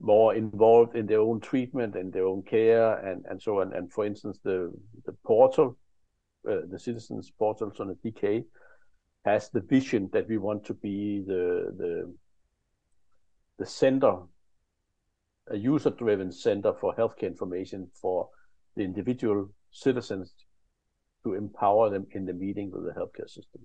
more 0.00 0.34
involved 0.34 0.96
in 0.96 1.06
their 1.06 1.20
own 1.20 1.38
treatment 1.40 1.94
and 1.94 2.12
their 2.12 2.26
own 2.26 2.42
care 2.42 2.98
and, 3.06 3.24
and 3.30 3.40
so 3.40 3.60
on. 3.60 3.72
And 3.72 3.90
for 3.92 4.04
instance, 4.04 4.38
the 4.42 4.72
the 5.06 5.12
portal, 5.24 5.78
uh, 6.50 6.62
the 6.68 6.78
citizens 6.78 7.30
portal 7.38 7.72
on 7.78 7.88
the 7.88 8.10
DK, 8.10 8.44
has 9.24 9.48
the 9.50 9.60
vision 9.60 10.08
that 10.12 10.28
we 10.28 10.38
want 10.38 10.64
to 10.66 10.74
be 10.74 11.22
the 11.26 11.72
the 11.76 12.14
the 13.58 13.66
center, 13.66 14.16
a 15.48 15.56
user-driven 15.56 16.32
center 16.32 16.72
for 16.80 16.94
healthcare 16.94 17.28
information 17.28 17.88
for 18.00 18.28
the 18.74 18.82
individual 18.82 19.48
citizens 19.70 20.32
to 21.22 21.34
empower 21.34 21.90
them 21.90 22.06
in 22.12 22.26
the 22.26 22.32
meeting 22.32 22.70
with 22.72 22.84
the 22.84 22.92
healthcare 22.98 23.28
system. 23.28 23.60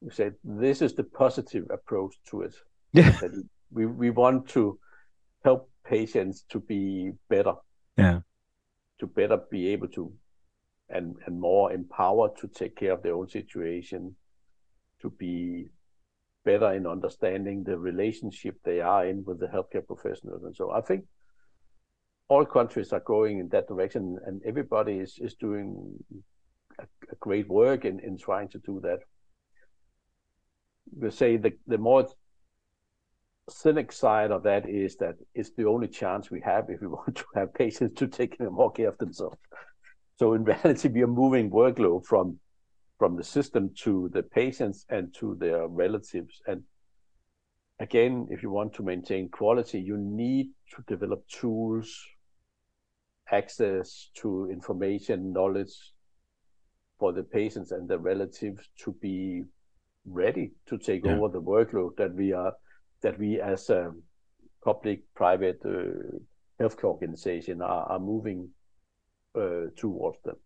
We 0.00 0.10
said 0.10 0.34
this 0.44 0.82
is 0.82 0.94
the 0.94 1.04
positive 1.04 1.66
approach 1.70 2.14
to 2.30 2.42
it. 2.42 2.54
Yeah. 2.92 3.18
We 3.72 3.86
we 3.86 4.10
want 4.10 4.48
to 4.48 4.80
help 5.44 5.70
patients 5.84 6.44
to 6.48 6.58
be 6.58 7.12
better. 7.28 7.54
Yeah. 7.96 8.20
To 8.98 9.06
better 9.06 9.38
be 9.48 9.68
able 9.68 9.86
to 9.88 10.12
and 10.90 11.16
and 11.26 11.40
more 11.40 11.72
empowered 11.72 12.36
to 12.38 12.48
take 12.48 12.76
care 12.76 12.92
of 12.92 13.02
their 13.02 13.14
own 13.14 13.28
situation, 13.28 14.14
to 15.02 15.10
be 15.10 15.68
better 16.44 16.72
in 16.72 16.86
understanding 16.86 17.62
the 17.64 17.78
relationship 17.78 18.56
they 18.64 18.80
are 18.80 19.06
in 19.06 19.24
with 19.24 19.38
the 19.38 19.46
healthcare 19.46 19.86
professionals 19.86 20.42
and 20.42 20.56
so 20.56 20.70
I 20.70 20.80
think 20.80 21.04
all 22.30 22.46
countries 22.46 22.92
are 22.92 23.00
going 23.00 23.40
in 23.40 23.48
that 23.48 23.66
direction, 23.66 24.16
and 24.24 24.40
everybody 24.46 24.98
is 24.98 25.18
is 25.18 25.34
doing 25.34 25.72
a, 26.78 26.84
a 27.12 27.16
great 27.18 27.48
work 27.48 27.84
in 27.84 27.98
in 28.00 28.16
trying 28.16 28.48
to 28.50 28.58
do 28.58 28.80
that. 28.84 29.00
We 30.96 31.10
say 31.10 31.36
the 31.36 31.52
the 31.66 31.78
more 31.78 32.06
cynic 33.48 33.90
side 33.90 34.30
of 34.30 34.44
that 34.44 34.68
is 34.68 34.96
that 34.96 35.16
it's 35.34 35.50
the 35.56 35.64
only 35.64 35.88
chance 35.88 36.30
we 36.30 36.40
have 36.42 36.70
if 36.70 36.80
we 36.80 36.86
want 36.98 37.16
to 37.16 37.24
have 37.34 37.52
patients 37.52 37.98
to 37.98 38.06
take 38.06 38.40
more 38.40 38.70
care 38.70 38.88
of 38.88 38.98
themselves. 38.98 39.38
So 40.20 40.34
in 40.34 40.44
reality, 40.52 40.88
we 40.88 41.00
are 41.00 41.06
moving 41.22 41.50
workload 41.50 42.04
from 42.04 42.38
from 42.98 43.16
the 43.16 43.24
system 43.24 43.70
to 43.84 44.10
the 44.12 44.22
patients 44.22 44.84
and 44.90 45.14
to 45.14 45.34
their 45.40 45.66
relatives. 45.66 46.42
And 46.46 46.62
again, 47.78 48.28
if 48.30 48.42
you 48.42 48.50
want 48.50 48.74
to 48.74 48.82
maintain 48.82 49.30
quality, 49.30 49.80
you 49.80 49.96
need 49.96 50.50
to 50.74 50.82
develop 50.86 51.26
tools 51.28 51.88
access 53.32 54.10
to 54.16 54.50
information, 54.50 55.32
knowledge 55.32 55.74
for 56.98 57.14
the 57.14 57.22
patients 57.22 57.72
and 57.72 57.88
their 57.88 58.04
relatives 58.12 58.68
to 58.84 58.92
be 59.00 59.44
ready 60.04 60.52
to 60.66 60.76
take 60.76 61.06
yeah. 61.06 61.14
over 61.14 61.28
the 61.32 61.40
workload 61.40 61.96
that 61.96 62.14
we 62.14 62.34
are 62.34 62.52
that 63.00 63.18
we 63.18 63.40
as 63.40 63.70
a 63.70 63.90
public-private 64.62 65.60
uh, 65.64 66.18
healthcare 66.60 66.92
organization 66.92 67.62
are, 67.62 67.84
are 67.92 67.98
moving 67.98 68.50
towards 69.76 70.18
them. 70.24 70.36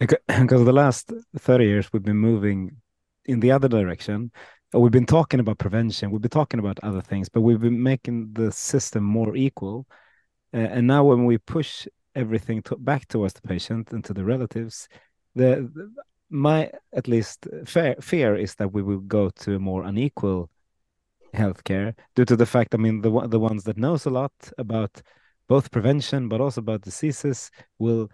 Because 0.00 0.18
the 0.64 0.72
last 0.72 1.12
30 1.38 1.64
years 1.64 1.92
we've 1.92 2.02
been 2.02 2.16
moving 2.16 2.76
in 3.24 3.40
the 3.40 3.52
other 3.52 3.68
direction. 3.68 4.30
We've 4.72 4.90
been 4.90 5.06
talking 5.06 5.38
about 5.38 5.58
prevention, 5.58 6.10
we've 6.10 6.20
been 6.20 6.30
talking 6.30 6.58
about 6.58 6.80
other 6.82 7.00
things, 7.00 7.28
but 7.28 7.42
we've 7.42 7.60
been 7.60 7.80
making 7.80 8.32
the 8.32 8.50
system 8.50 9.04
more 9.04 9.36
equal 9.36 9.86
uh, 10.54 10.58
and 10.58 10.86
now 10.86 11.02
when 11.02 11.24
we 11.24 11.36
push 11.38 11.86
everything 12.14 12.62
to, 12.62 12.76
back 12.76 13.08
towards 13.08 13.34
the 13.34 13.42
patient 13.42 13.90
and 13.92 14.04
to 14.04 14.14
the 14.14 14.24
relatives, 14.24 14.88
the, 15.34 15.68
the 15.74 15.92
my 16.30 16.70
at 16.92 17.08
least 17.08 17.46
fear, 17.66 17.96
fear 18.00 18.36
is 18.36 18.54
that 18.54 18.72
we 18.72 18.82
will 18.82 19.00
go 19.00 19.30
to 19.30 19.56
a 19.56 19.58
more 19.58 19.82
unequal 19.82 20.48
healthcare 21.34 21.94
due 22.14 22.24
to 22.24 22.36
the 22.36 22.46
fact, 22.46 22.74
I 22.74 22.78
mean, 22.78 23.00
the 23.02 23.10
the 23.26 23.40
ones 23.40 23.64
that 23.64 23.76
knows 23.76 24.06
a 24.06 24.10
lot 24.10 24.32
about 24.58 25.02
both 25.48 25.70
prevention 25.70 26.28
but 26.28 26.40
also 26.40 26.60
about 26.60 26.82
diseases 26.82 27.50
will 27.78 28.10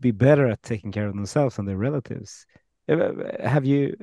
be 0.00 0.10
better 0.10 0.46
at 0.46 0.62
taking 0.62 0.92
care 0.92 1.06
of 1.06 1.14
themselves 1.14 1.58
and 1.58 1.68
their 1.68 1.76
relatives. 1.76 2.46
Have 2.88 3.64
you 3.64 3.94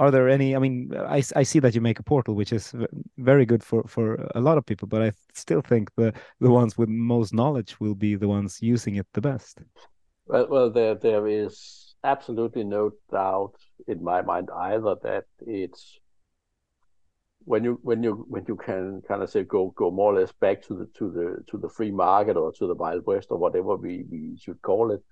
are 0.00 0.10
there 0.10 0.28
any 0.28 0.56
i 0.56 0.58
mean 0.58 0.90
i, 0.96 1.22
I 1.36 1.42
see 1.42 1.60
that 1.60 1.74
you 1.74 1.80
make 1.80 1.98
a 1.98 2.02
portal 2.02 2.34
which 2.34 2.52
is 2.52 2.74
very 3.18 3.44
good 3.44 3.62
for 3.62 3.84
for 3.84 4.14
a 4.34 4.40
lot 4.40 4.58
of 4.58 4.66
people 4.66 4.88
but 4.88 5.02
i 5.02 5.12
still 5.34 5.60
think 5.60 5.94
the 5.96 6.12
the 6.40 6.50
ones 6.50 6.76
with 6.76 6.88
most 6.88 7.34
knowledge 7.34 7.78
will 7.80 7.94
be 7.94 8.16
the 8.16 8.28
ones 8.28 8.62
using 8.62 8.96
it 8.96 9.06
the 9.12 9.20
best 9.20 9.58
well 10.26 10.46
well 10.48 10.70
there 10.70 10.94
there 10.94 11.26
is 11.28 11.94
absolutely 12.02 12.64
no 12.64 12.90
doubt 13.12 13.54
in 13.86 14.02
my 14.02 14.22
mind 14.22 14.48
either 14.72 14.96
that 15.02 15.24
it's 15.46 16.00
when 17.44 17.64
you 17.64 17.78
when 17.82 18.02
you 18.02 18.26
when 18.28 18.44
you 18.46 18.56
can 18.56 19.02
kind 19.08 19.22
of 19.22 19.30
say 19.30 19.42
go 19.44 19.72
go 19.76 19.90
more 19.90 20.14
or 20.14 20.20
less 20.20 20.32
back 20.32 20.62
to 20.62 20.74
the 20.74 20.86
to 20.98 21.10
the 21.10 21.44
to 21.50 21.58
the 21.58 21.68
free 21.68 21.90
market 21.90 22.36
or 22.36 22.52
to 22.52 22.66
the 22.66 22.74
wild 22.74 23.04
west 23.06 23.28
or 23.30 23.38
whatever 23.38 23.76
we 23.76 24.04
we 24.10 24.36
should 24.38 24.60
call 24.62 24.90
it 24.92 25.02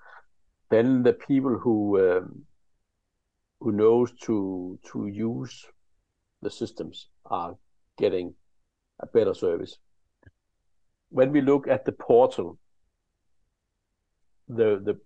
then 0.71 1.03
the 1.03 1.13
people 1.13 1.59
who 1.59 1.99
um, 2.01 2.45
who 3.61 3.73
knows 3.73 4.13
to 4.21 4.79
to 4.85 5.07
use 5.07 5.67
the 6.43 6.51
systems 6.51 7.09
are 7.27 7.57
getting 7.97 8.35
a 9.01 9.07
better 9.07 9.35
service. 9.35 9.79
When 11.11 11.33
we 11.33 11.41
look 11.41 11.67
at 11.67 11.85
the 11.85 11.93
portal, 11.93 12.59
the 14.49 14.81
the 14.85 14.99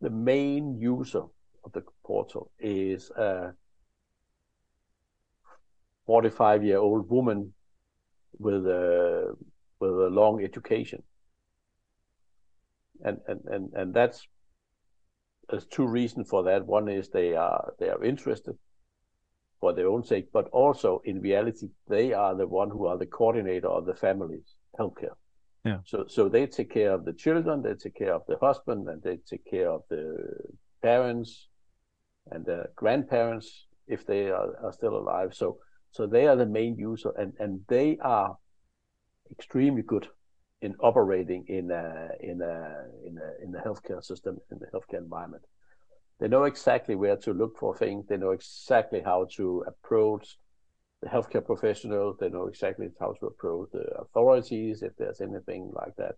the 0.00 0.10
main 0.10 0.78
user 0.78 1.24
of 1.64 1.72
the 1.72 1.82
portal 2.04 2.50
is 2.58 3.10
a 3.10 3.52
45 6.06 6.64
year 6.64 6.78
old 6.78 7.08
woman 7.10 7.52
with 8.38 8.66
a 8.66 9.34
with 9.80 9.90
a 9.90 10.10
long 10.10 10.42
education 10.42 11.02
and 13.02 13.18
and 13.26 13.40
and, 13.46 13.72
and 13.74 13.94
that's 13.94 14.26
there's 15.50 15.66
two 15.66 15.86
reasons 15.86 16.28
for 16.28 16.44
that. 16.44 16.66
One 16.66 16.88
is 16.88 17.08
they 17.08 17.34
are 17.34 17.74
they 17.78 17.88
are 17.88 18.02
interested 18.02 18.56
for 19.60 19.72
their 19.72 19.88
own 19.88 20.04
sake, 20.04 20.28
but 20.32 20.48
also 20.48 21.02
in 21.04 21.20
reality 21.20 21.68
they 21.88 22.12
are 22.12 22.34
the 22.34 22.46
one 22.46 22.70
who 22.70 22.86
are 22.86 22.98
the 22.98 23.06
coordinator 23.06 23.68
of 23.68 23.86
the 23.86 23.94
family's 23.94 24.54
healthcare. 24.78 25.16
Yeah. 25.64 25.78
So 25.84 26.04
so 26.08 26.28
they 26.28 26.46
take 26.46 26.70
care 26.70 26.92
of 26.92 27.04
the 27.04 27.12
children, 27.12 27.62
they 27.62 27.74
take 27.74 27.96
care 27.96 28.14
of 28.14 28.22
the 28.26 28.38
husband, 28.40 28.88
and 28.88 29.02
they 29.02 29.18
take 29.28 29.44
care 29.44 29.70
of 29.70 29.82
the 29.90 30.16
parents 30.82 31.48
and 32.30 32.44
the 32.44 32.64
grandparents 32.74 33.66
if 33.86 34.06
they 34.06 34.30
are, 34.30 34.56
are 34.62 34.72
still 34.72 34.96
alive. 34.96 35.34
So 35.34 35.58
so 35.94 36.08
they 36.08 36.26
are 36.26 36.34
the 36.34 36.44
main 36.44 36.76
user, 36.76 37.12
and 37.16 37.34
and 37.38 37.60
they 37.68 37.98
are 38.02 38.36
extremely 39.30 39.82
good 39.82 40.08
in 40.60 40.74
operating 40.80 41.44
in 41.46 41.70
a 41.70 42.08
in 42.20 42.42
a 42.42 42.86
in 43.06 43.16
a 43.16 43.44
in 43.44 43.52
the 43.52 43.60
healthcare 43.60 44.02
system 44.02 44.38
in 44.50 44.58
the 44.58 44.66
healthcare 44.74 44.98
environment. 44.98 45.44
They 46.18 46.26
know 46.26 46.44
exactly 46.44 46.96
where 46.96 47.16
to 47.18 47.32
look 47.32 47.56
for 47.58 47.76
things. 47.76 48.06
They 48.08 48.16
know 48.16 48.32
exactly 48.32 49.02
how 49.04 49.28
to 49.36 49.64
approach 49.68 50.36
the 51.00 51.08
healthcare 51.08 51.46
professionals. 51.46 52.16
They 52.18 52.28
know 52.28 52.48
exactly 52.48 52.88
how 52.98 53.12
to 53.20 53.26
approach 53.26 53.68
the 53.72 53.84
authorities 54.00 54.82
if 54.82 54.96
there's 54.96 55.20
anything 55.20 55.70
like 55.72 55.94
that. 55.98 56.16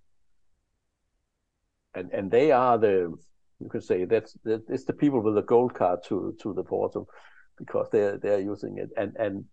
And 1.94 2.10
and 2.12 2.30
they 2.30 2.50
are 2.50 2.78
the 2.78 3.14
you 3.60 3.68
could 3.68 3.84
say 3.84 4.06
that's 4.06 4.32
that 4.44 4.62
it's 4.70 4.84
the 4.84 4.94
people 4.94 5.20
with 5.20 5.34
the 5.34 5.42
gold 5.42 5.74
card 5.74 6.00
to 6.08 6.34
to 6.40 6.54
the 6.54 6.64
portal 6.64 7.10
because 7.58 7.88
they're 7.92 8.16
they're 8.16 8.40
using 8.40 8.78
it 8.78 8.88
and 8.96 9.14
and 9.18 9.44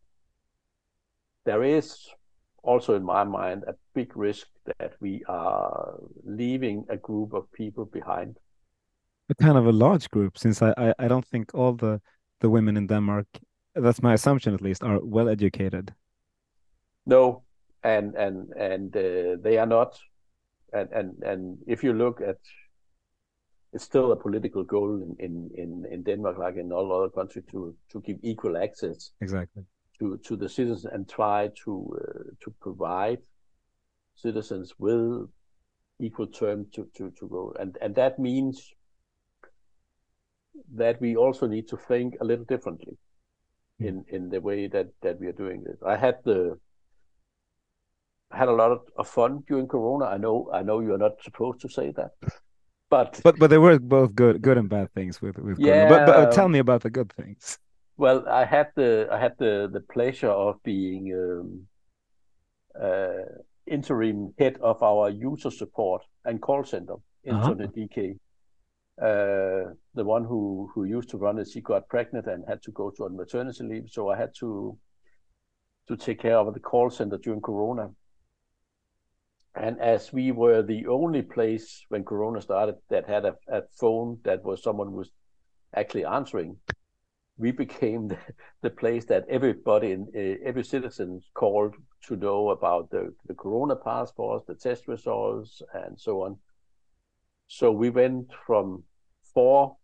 there 1.46 1.64
is 1.64 2.10
also 2.64 2.96
in 2.96 3.04
my 3.04 3.24
mind 3.24 3.64
a 3.68 3.76
big 3.94 4.16
risk 4.16 4.48
that 4.66 4.94
we 5.02 5.24
are 5.28 6.00
leaving 6.24 6.86
a 6.90 6.98
group 6.98 7.34
of 7.34 7.52
people 7.52 7.86
behind. 7.86 8.38
A 9.30 9.36
kind 9.36 9.58
of 9.58 9.68
a 9.68 9.72
large 9.72 10.10
group, 10.10 10.38
since 10.38 10.62
I, 10.62 10.74
I, 10.78 10.94
I 11.00 11.08
don't 11.08 11.26
think 11.26 11.54
all 11.54 11.74
the, 11.74 12.02
the 12.40 12.50
women 12.50 12.78
in 12.78 12.88
Denmark, 12.88 13.28
that's 13.76 14.02
my 14.02 14.14
assumption 14.14 14.54
at 14.54 14.62
least, 14.62 14.84
are 14.84 15.00
well 15.02 15.30
educated. 15.30 15.94
No, 17.06 17.44
and 17.84 18.16
and 18.16 18.50
and 18.54 18.96
uh, 18.96 19.36
they 19.42 19.58
are 19.58 19.66
not. 19.66 20.00
And 20.72 20.90
and 20.92 21.24
and 21.24 21.58
if 21.68 21.84
you 21.84 21.94
look 21.94 22.22
at, 22.22 22.38
it's 23.74 23.84
still 23.84 24.12
a 24.12 24.16
political 24.16 24.64
goal 24.64 25.02
in 25.02 25.16
in 25.20 25.50
in, 25.56 25.86
in 25.92 26.04
Denmark, 26.04 26.38
like 26.38 26.56
in 26.56 26.72
all 26.72 26.94
other 26.94 27.10
countries, 27.10 27.46
to 27.52 27.76
to 27.92 28.02
give 28.02 28.20
equal 28.22 28.58
access. 28.58 29.12
Exactly 29.20 29.66
to, 30.00 30.18
to 30.26 30.36
the 30.36 30.50
citizens 30.50 30.86
and 30.86 31.08
try 31.08 31.50
to 31.64 31.98
uh, 32.02 32.24
to 32.44 32.54
provide 32.60 33.20
citizens 34.16 34.74
with 34.78 35.30
equal 36.00 36.28
terms 36.28 36.68
to, 36.74 36.88
to, 36.96 37.12
to 37.20 37.28
go. 37.28 37.54
And 37.60 37.78
and 37.82 37.96
that 37.96 38.20
means 38.20 38.74
that 40.76 41.00
we 41.02 41.16
also 41.16 41.48
need 41.48 41.68
to 41.68 41.78
think 41.78 42.16
a 42.22 42.26
little 42.26 42.46
differently 42.46 42.98
mm. 43.82 43.88
in, 43.88 44.06
in 44.08 44.30
the 44.30 44.42
way 44.42 44.68
that, 44.68 44.88
that 45.02 45.20
we 45.20 45.28
are 45.28 45.34
doing 45.34 45.64
this. 45.64 45.78
I 45.86 45.98
had 45.98 46.18
the 46.24 46.60
had 48.32 48.48
a 48.48 48.54
lot 48.54 48.72
of, 48.72 48.82
of 48.98 49.08
fun 49.08 49.44
during 49.48 49.68
Corona. 49.68 50.06
I 50.06 50.18
know 50.18 50.50
I 50.52 50.64
know 50.64 50.80
you 50.80 50.94
are 50.94 50.98
not 50.98 51.22
supposed 51.22 51.62
to 51.62 51.70
say 51.70 51.92
that, 51.92 52.12
but 52.90 53.22
but 53.24 53.38
but 53.38 53.50
there 53.52 53.62
were 53.62 53.78
both 53.78 54.16
good 54.16 54.42
good 54.42 54.58
and 54.58 54.68
bad 54.68 54.92
things 54.94 55.22
with 55.22 55.38
with 55.38 55.60
yeah, 55.60 55.88
But, 55.88 56.08
but 56.08 56.32
tell 56.32 56.50
me 56.50 56.60
about 56.60 56.82
the 56.82 56.90
good 56.90 57.14
things. 57.14 57.60
Well, 57.98 58.28
I 58.28 58.46
had 58.46 58.72
the 58.76 59.08
I 59.12 59.20
had 59.20 59.38
the 59.38 59.70
the 59.72 59.82
pleasure 59.82 60.30
of 60.30 60.62
being 60.64 61.14
um, 61.14 61.68
uh, 62.82 63.26
interim 63.68 64.34
head 64.40 64.58
of 64.62 64.82
our 64.82 65.10
user 65.10 65.52
support 65.52 66.04
and 66.26 66.42
call 66.42 66.64
center 66.64 66.96
in 67.24 67.36
uh-huh. 67.36 67.54
DK. 67.54 68.18
Uh, 69.02 69.74
the 69.96 70.04
one 70.04 70.24
who 70.24 70.70
who 70.74 70.86
used 70.86 71.10
to 71.10 71.18
run 71.18 71.40
it, 71.40 71.48
she 71.48 71.62
got 71.62 71.88
pregnant 71.88 72.28
and 72.28 72.44
had 72.48 72.62
to 72.64 72.72
go 72.72 72.90
to 72.92 73.06
on 73.06 73.16
maternity 73.16 73.64
leave, 73.64 73.90
so 73.90 74.10
I 74.10 74.18
had 74.18 74.34
to 74.40 74.78
to 75.88 75.98
take 75.98 76.22
care 76.22 76.38
of 76.38 76.54
the 76.54 76.60
call 76.60 76.90
center 76.90 77.18
during 77.18 77.42
Corona. 77.42 77.90
And 79.56 79.80
as 79.80 80.12
we 80.12 80.32
were 80.32 80.64
the 80.64 80.88
only 80.88 81.22
place 81.22 81.86
when 81.90 82.04
Corona 82.04 82.42
started 82.42 82.76
that 82.90 83.08
had 83.08 83.26
a, 83.26 83.36
a 83.48 83.62
phone 83.80 84.18
that 84.24 84.44
was 84.44 84.64
someone 84.64 84.94
was 84.94 85.12
actually 85.76 86.06
answering, 86.06 86.58
we 87.38 87.52
became 87.52 88.08
the, 88.08 88.18
the 88.62 88.70
place 88.70 89.06
that 89.06 89.26
everybody 89.30 89.92
in 89.92 90.08
uh, 90.16 90.48
every 90.48 90.64
citizen 90.64 91.22
called 91.34 91.76
to 92.08 92.16
know 92.16 92.50
about 92.50 92.90
the, 92.92 93.14
the 93.28 93.34
corona 93.34 93.76
passports, 93.76 94.46
the 94.48 94.56
test 94.56 94.88
results, 94.88 95.62
and 95.74 96.00
so 96.00 96.22
on. 96.24 96.38
So 97.48 97.72
we 97.72 97.90
went 97.90 98.32
from 98.46 98.84
four 99.34 99.78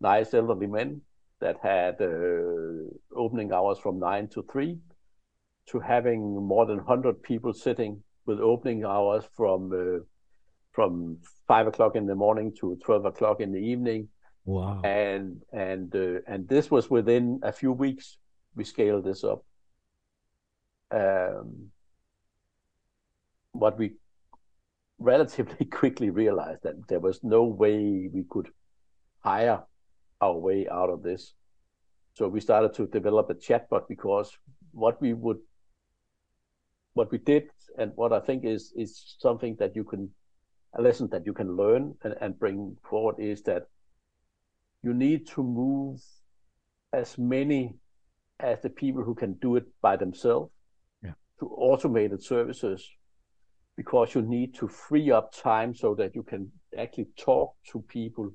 nice 0.00 0.34
elderly 0.34 0.66
men 0.66 1.00
that 1.40 1.56
had 1.62 2.00
uh, 2.00 3.16
opening 3.16 3.52
hours 3.52 3.78
from 3.78 3.98
nine 3.98 4.28
to 4.28 4.44
three 4.50 4.78
to 5.66 5.80
having 5.80 6.20
more 6.46 6.66
than 6.66 6.78
100 6.78 7.22
people 7.22 7.52
sitting 7.52 8.02
with 8.26 8.38
opening 8.40 8.84
hours 8.84 9.24
from 9.36 9.72
uh, 9.72 10.02
from 10.72 11.18
five 11.46 11.66
o'clock 11.66 11.94
in 11.94 12.06
the 12.06 12.14
morning 12.14 12.52
to 12.60 12.76
12 12.84 13.04
o'clock 13.04 13.40
in 13.40 13.52
the 13.52 13.58
evening 13.58 14.08
Wow. 14.44 14.82
And 14.82 15.42
and 15.52 15.94
uh, 15.94 16.20
and 16.26 16.48
this 16.48 16.70
was 16.70 16.90
within 16.90 17.40
a 17.42 17.52
few 17.52 17.72
weeks 17.72 18.18
we 18.54 18.64
scaled 18.64 19.04
this 19.04 19.24
up. 19.24 19.44
Um, 20.90 21.70
what 23.52 23.78
we 23.78 23.94
relatively 24.98 25.66
quickly 25.70 26.10
realized 26.10 26.62
that 26.62 26.88
there 26.88 27.00
was 27.00 27.20
no 27.22 27.44
way 27.44 28.08
we 28.12 28.24
could 28.28 28.48
hire 29.20 29.62
our 30.20 30.36
way 30.36 30.68
out 30.68 30.90
of 30.90 31.02
this. 31.02 31.34
So 32.14 32.28
we 32.28 32.40
started 32.40 32.74
to 32.74 32.86
develop 32.86 33.30
a 33.30 33.34
chatbot 33.34 33.88
because 33.88 34.30
what 34.72 35.00
we 35.00 35.14
would 35.14 35.38
what 36.92 37.10
we 37.10 37.18
did 37.18 37.50
and 37.76 37.90
what 37.96 38.12
I 38.12 38.20
think 38.20 38.44
is 38.44 38.72
is 38.76 39.16
something 39.18 39.56
that 39.58 39.74
you 39.74 39.84
can 39.84 40.10
a 40.76 40.82
lesson 40.82 41.08
that 41.10 41.26
you 41.26 41.32
can 41.32 41.56
learn 41.56 41.94
and, 42.02 42.14
and 42.20 42.38
bring 42.38 42.76
forward 42.88 43.16
is 43.18 43.42
that 43.42 43.66
you 44.84 44.92
need 44.92 45.26
to 45.26 45.42
move 45.42 46.00
as 46.92 47.16
many 47.16 47.74
as 48.38 48.60
the 48.60 48.68
people 48.68 49.02
who 49.02 49.14
can 49.14 49.32
do 49.34 49.56
it 49.56 49.64
by 49.80 49.96
themselves 49.96 50.52
yeah. 51.02 51.12
to 51.40 51.46
automated 51.46 52.22
services 52.22 52.86
because 53.76 54.14
you 54.14 54.22
need 54.22 54.54
to 54.54 54.68
free 54.68 55.10
up 55.10 55.32
time 55.32 55.74
so 55.74 55.94
that 55.94 56.14
you 56.14 56.22
can 56.22 56.52
actually 56.78 57.08
talk 57.16 57.54
to 57.72 57.80
people 57.88 58.30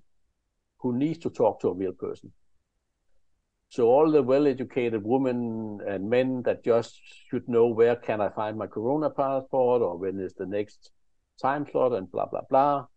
who 0.79 0.97
need 0.97 1.21
to 1.21 1.29
talk 1.29 1.61
to 1.61 1.67
a 1.69 1.73
real 1.73 1.93
person. 1.93 2.31
So 3.69 3.87
all 3.87 4.11
the 4.11 4.23
well-educated 4.23 5.03
women 5.05 5.79
and 5.87 6.09
men 6.09 6.41
that 6.43 6.63
just 6.63 6.99
should 7.29 7.47
know 7.47 7.67
where 7.67 7.95
can 7.95 8.19
I 8.19 8.29
find 8.29 8.57
my 8.57 8.65
Corona 8.65 9.11
passport 9.11 9.83
or 9.83 9.97
when 9.97 10.19
is 10.19 10.33
the 10.33 10.47
next 10.47 10.91
time 11.39 11.67
slot 11.71 11.93
and 11.93 12.11
blah 12.11 12.25
blah 12.25 12.41
blah, 12.49 12.87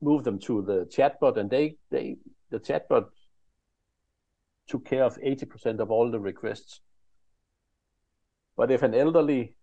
move 0.00 0.24
them 0.24 0.38
to 0.40 0.62
the 0.62 0.86
chatbot, 0.86 1.36
and 1.38 1.50
they 1.50 1.76
they 1.90 2.16
the 2.50 2.58
chatbot 2.58 3.06
took 4.68 4.84
care 4.84 5.04
of 5.04 5.16
80% 5.18 5.78
of 5.78 5.90
all 5.90 6.10
the 6.10 6.18
requests. 6.18 6.80
But 8.56 8.70
if 8.70 8.82
an 8.82 8.94
elderly 8.94 9.54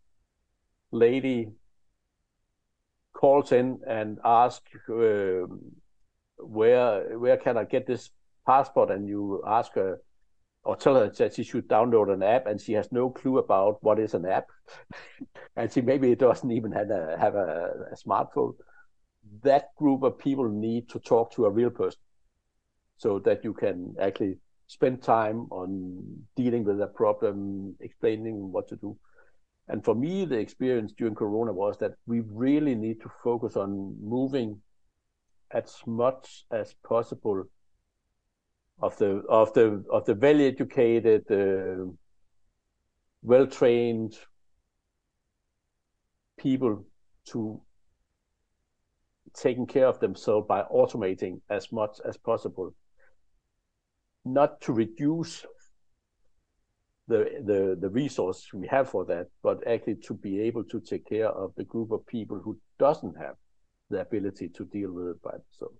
lady 0.91 1.49
calls 3.13 3.51
in 3.51 3.79
and 3.87 4.19
asks 4.23 4.75
uh, 4.89 5.45
where 6.37 7.17
where 7.17 7.37
can 7.37 7.57
I 7.57 7.63
get 7.63 7.87
this 7.87 8.11
passport, 8.45 8.91
and 8.91 9.07
you 9.07 9.43
ask 9.47 9.73
her 9.73 10.01
or 10.65 10.77
tell 10.77 10.95
her 10.95 11.09
that 11.09 11.33
she 11.33 11.43
should 11.43 11.67
download 11.67 12.13
an 12.13 12.23
app, 12.23 12.47
and 12.47 12.59
she 12.61 12.73
has 12.73 12.91
no 12.91 13.09
clue 13.09 13.37
about 13.37 13.83
what 13.83 13.99
is 13.99 14.13
an 14.13 14.25
app, 14.25 14.47
and 15.55 15.71
she 15.71 15.81
maybe 15.81 16.11
it 16.11 16.19
doesn't 16.19 16.51
even 16.51 16.71
have 16.71 16.89
a 16.89 17.17
have 17.19 17.35
a, 17.35 17.87
a 17.91 17.95
smartphone 17.95 18.53
that 19.43 19.75
group 19.75 20.03
of 20.03 20.17
people 20.17 20.47
need 20.49 20.89
to 20.89 20.99
talk 20.99 21.33
to 21.33 21.45
a 21.45 21.49
real 21.49 21.69
person 21.69 21.99
so 22.97 23.19
that 23.19 23.43
you 23.43 23.53
can 23.53 23.95
actually 23.99 24.37
spend 24.67 25.01
time 25.01 25.47
on 25.51 26.03
dealing 26.35 26.63
with 26.63 26.81
a 26.81 26.87
problem, 26.87 27.75
explaining 27.79 28.51
what 28.51 28.67
to 28.69 28.75
do. 28.77 28.97
And 29.67 29.83
for 29.83 29.95
me, 29.95 30.25
the 30.25 30.37
experience 30.37 30.93
during 30.97 31.15
Corona 31.15 31.53
was 31.53 31.77
that 31.79 31.93
we 32.05 32.21
really 32.21 32.75
need 32.75 33.01
to 33.01 33.11
focus 33.23 33.55
on 33.55 33.95
moving 34.01 34.61
as 35.51 35.77
much 35.85 36.45
as 36.51 36.75
possible 36.87 37.43
of 38.81 38.97
the 38.97 39.23
of 39.29 39.53
the 39.53 39.83
of 39.91 40.05
the 40.05 40.15
well 40.15 40.41
educated, 40.41 41.23
uh, 41.31 41.85
well 43.21 43.47
trained 43.47 44.17
people 46.37 46.83
to 47.25 47.61
taking 49.35 49.65
care 49.65 49.87
of 49.87 49.99
themselves 49.99 50.47
by 50.47 50.61
automating 50.63 51.41
as 51.49 51.71
much 51.71 51.97
as 52.05 52.17
possible, 52.17 52.73
not 54.25 54.61
to 54.61 54.73
reduce 54.73 55.45
the, 57.07 57.41
the, 57.45 57.77
the 57.79 57.89
resource 57.89 58.47
we 58.53 58.67
have 58.67 58.89
for 58.89 59.05
that, 59.05 59.27
but 59.41 59.65
actually 59.67 59.95
to 59.95 60.13
be 60.13 60.39
able 60.41 60.63
to 60.63 60.79
take 60.79 61.07
care 61.07 61.29
of 61.29 61.53
the 61.55 61.63
group 61.63 61.91
of 61.91 62.05
people 62.07 62.39
who 62.39 62.57
doesn't 62.79 63.17
have 63.17 63.35
the 63.89 63.99
ability 63.99 64.49
to 64.49 64.65
deal 64.65 64.91
with 64.91 65.07
it 65.07 65.21
by 65.21 65.31
themselves. 65.31 65.79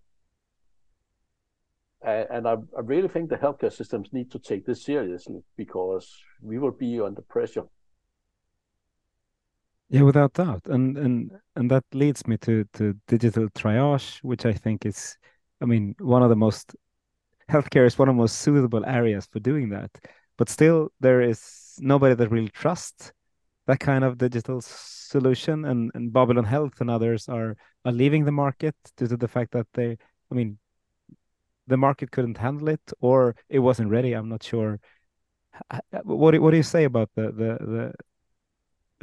And, 2.05 2.27
and 2.29 2.47
I, 2.47 2.55
I 2.77 2.81
really 2.81 3.07
think 3.07 3.29
the 3.29 3.37
healthcare 3.37 3.71
systems 3.71 4.09
need 4.11 4.31
to 4.31 4.39
take 4.39 4.65
this 4.65 4.83
seriously 4.83 5.41
because 5.55 6.11
we 6.41 6.59
will 6.59 6.71
be 6.71 6.99
under 6.99 7.21
pressure 7.21 7.63
yeah, 9.93 10.01
without 10.01 10.33
doubt, 10.33 10.63
and 10.65 10.97
and 10.97 11.31
and 11.55 11.69
that 11.69 11.83
leads 11.93 12.25
me 12.27 12.37
to 12.39 12.65
to 12.73 12.95
digital 13.07 13.47
triage, 13.49 14.17
which 14.23 14.43
I 14.45 14.53
think 14.53 14.87
is, 14.87 15.17
I 15.61 15.65
mean, 15.65 15.95
one 15.99 16.23
of 16.23 16.29
the 16.29 16.35
most 16.35 16.75
healthcare 17.49 17.85
is 17.85 17.99
one 17.99 18.09
of 18.09 18.15
the 18.15 18.21
most 18.21 18.39
suitable 18.39 18.85
areas 18.85 19.27
for 19.31 19.39
doing 19.39 19.69
that. 19.69 19.91
But 20.37 20.49
still, 20.49 20.89
there 20.99 21.21
is 21.21 21.75
nobody 21.79 22.15
that 22.15 22.31
really 22.31 22.49
trusts 22.49 23.13
that 23.67 23.79
kind 23.79 24.03
of 24.03 24.17
digital 24.17 24.61
solution, 24.61 25.65
and 25.65 25.91
and 25.95 26.11
Babylon 26.13 26.45
Health 26.45 26.81
and 26.81 26.89
others 26.89 27.29
are 27.29 27.55
are 27.85 27.91
leaving 27.91 28.25
the 28.25 28.31
market 28.31 28.75
due 28.97 29.07
to 29.07 29.17
the 29.17 29.27
fact 29.27 29.51
that 29.53 29.67
they, 29.73 29.97
I 30.31 30.35
mean, 30.35 30.57
the 31.67 31.77
market 31.77 32.11
couldn't 32.11 32.37
handle 32.37 32.69
it 32.69 32.81
or 32.99 33.35
it 33.49 33.59
wasn't 33.59 33.89
ready. 33.91 34.13
I'm 34.13 34.29
not 34.29 34.43
sure. 34.43 34.79
What 36.03 36.39
what 36.41 36.51
do 36.51 36.57
you 36.57 36.63
say 36.63 36.85
about 36.85 37.09
the 37.15 37.31
the 37.31 37.57
the 37.73 37.93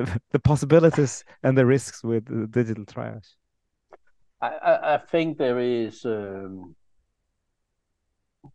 the 0.30 0.38
possibilities 0.38 1.24
and 1.42 1.56
the 1.56 1.66
risks 1.66 2.02
with 2.02 2.50
digital 2.50 2.84
triage? 2.84 3.34
I, 4.42 4.94
I 4.94 4.98
think 4.98 5.36
there 5.36 5.58
is 5.58 6.04
um, 6.06 6.74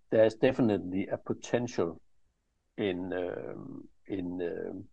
there's 0.10 0.34
definitely 0.36 1.08
a 1.08 1.18
potential 1.18 2.02
in 2.78 3.14
um, 3.14 3.84
in 4.08 4.42
um, 4.42 4.84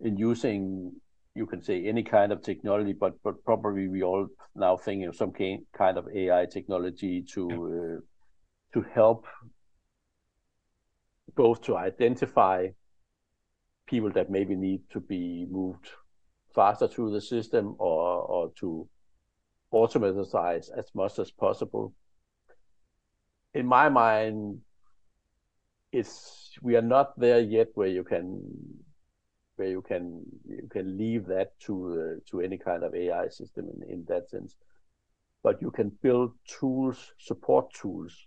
in 0.00 0.16
using 0.16 0.92
you 1.34 1.46
can 1.46 1.62
say 1.62 1.86
any 1.86 2.02
kind 2.02 2.32
of 2.32 2.42
technology, 2.42 2.92
but 2.92 3.14
but 3.22 3.44
probably 3.44 3.88
we 3.88 4.02
all 4.02 4.26
now 4.54 4.76
think 4.76 5.04
of 5.06 5.16
some 5.16 5.32
kind 5.32 5.98
of 5.98 6.08
AI 6.14 6.46
technology 6.46 7.22
to 7.34 7.48
uh, 7.48 8.00
to 8.72 8.86
help 8.92 9.26
both 11.36 11.62
to 11.62 11.76
identify 11.76 12.66
people 13.86 14.10
that 14.12 14.30
maybe 14.30 14.54
need 14.54 14.82
to 14.90 15.00
be 15.00 15.46
moved 15.50 15.88
faster 16.54 16.88
through 16.88 17.12
the 17.12 17.20
system 17.20 17.74
or, 17.78 18.22
or 18.22 18.52
to 18.56 18.88
automatize 19.72 20.70
as 20.70 20.90
much 20.94 21.18
as 21.18 21.30
possible. 21.30 21.92
In 23.52 23.66
my 23.66 23.88
mind, 23.88 24.60
it's 25.92 26.56
we 26.62 26.76
are 26.76 26.82
not 26.82 27.18
there 27.18 27.40
yet 27.40 27.68
where 27.74 27.88
you 27.88 28.04
can 28.04 28.42
where 29.56 29.68
you 29.68 29.82
can 29.82 30.22
you 30.48 30.68
can 30.70 30.98
leave 30.98 31.26
that 31.26 31.58
to 31.60 31.74
uh, 32.18 32.20
to 32.30 32.40
any 32.40 32.58
kind 32.58 32.82
of 32.82 32.94
AI 32.94 33.28
system 33.28 33.68
in, 33.74 33.90
in 33.90 34.04
that 34.08 34.28
sense. 34.28 34.56
But 35.42 35.60
you 35.60 35.70
can 35.70 35.92
build 36.02 36.32
tools, 36.48 37.12
support 37.18 37.72
tools 37.74 38.26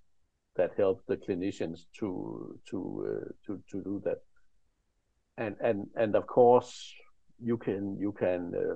that 0.55 0.71
help 0.77 1.03
the 1.07 1.17
clinicians 1.17 1.85
to 1.99 2.57
to 2.69 2.79
uh, 3.09 3.29
to 3.45 3.61
to 3.71 3.81
do 3.81 4.01
that 4.05 4.21
and 5.37 5.55
and 5.61 5.87
and 5.95 6.15
of 6.15 6.27
course 6.27 6.93
you 7.39 7.57
can 7.57 7.97
you 7.99 8.11
can 8.11 8.51
uh, 8.55 8.75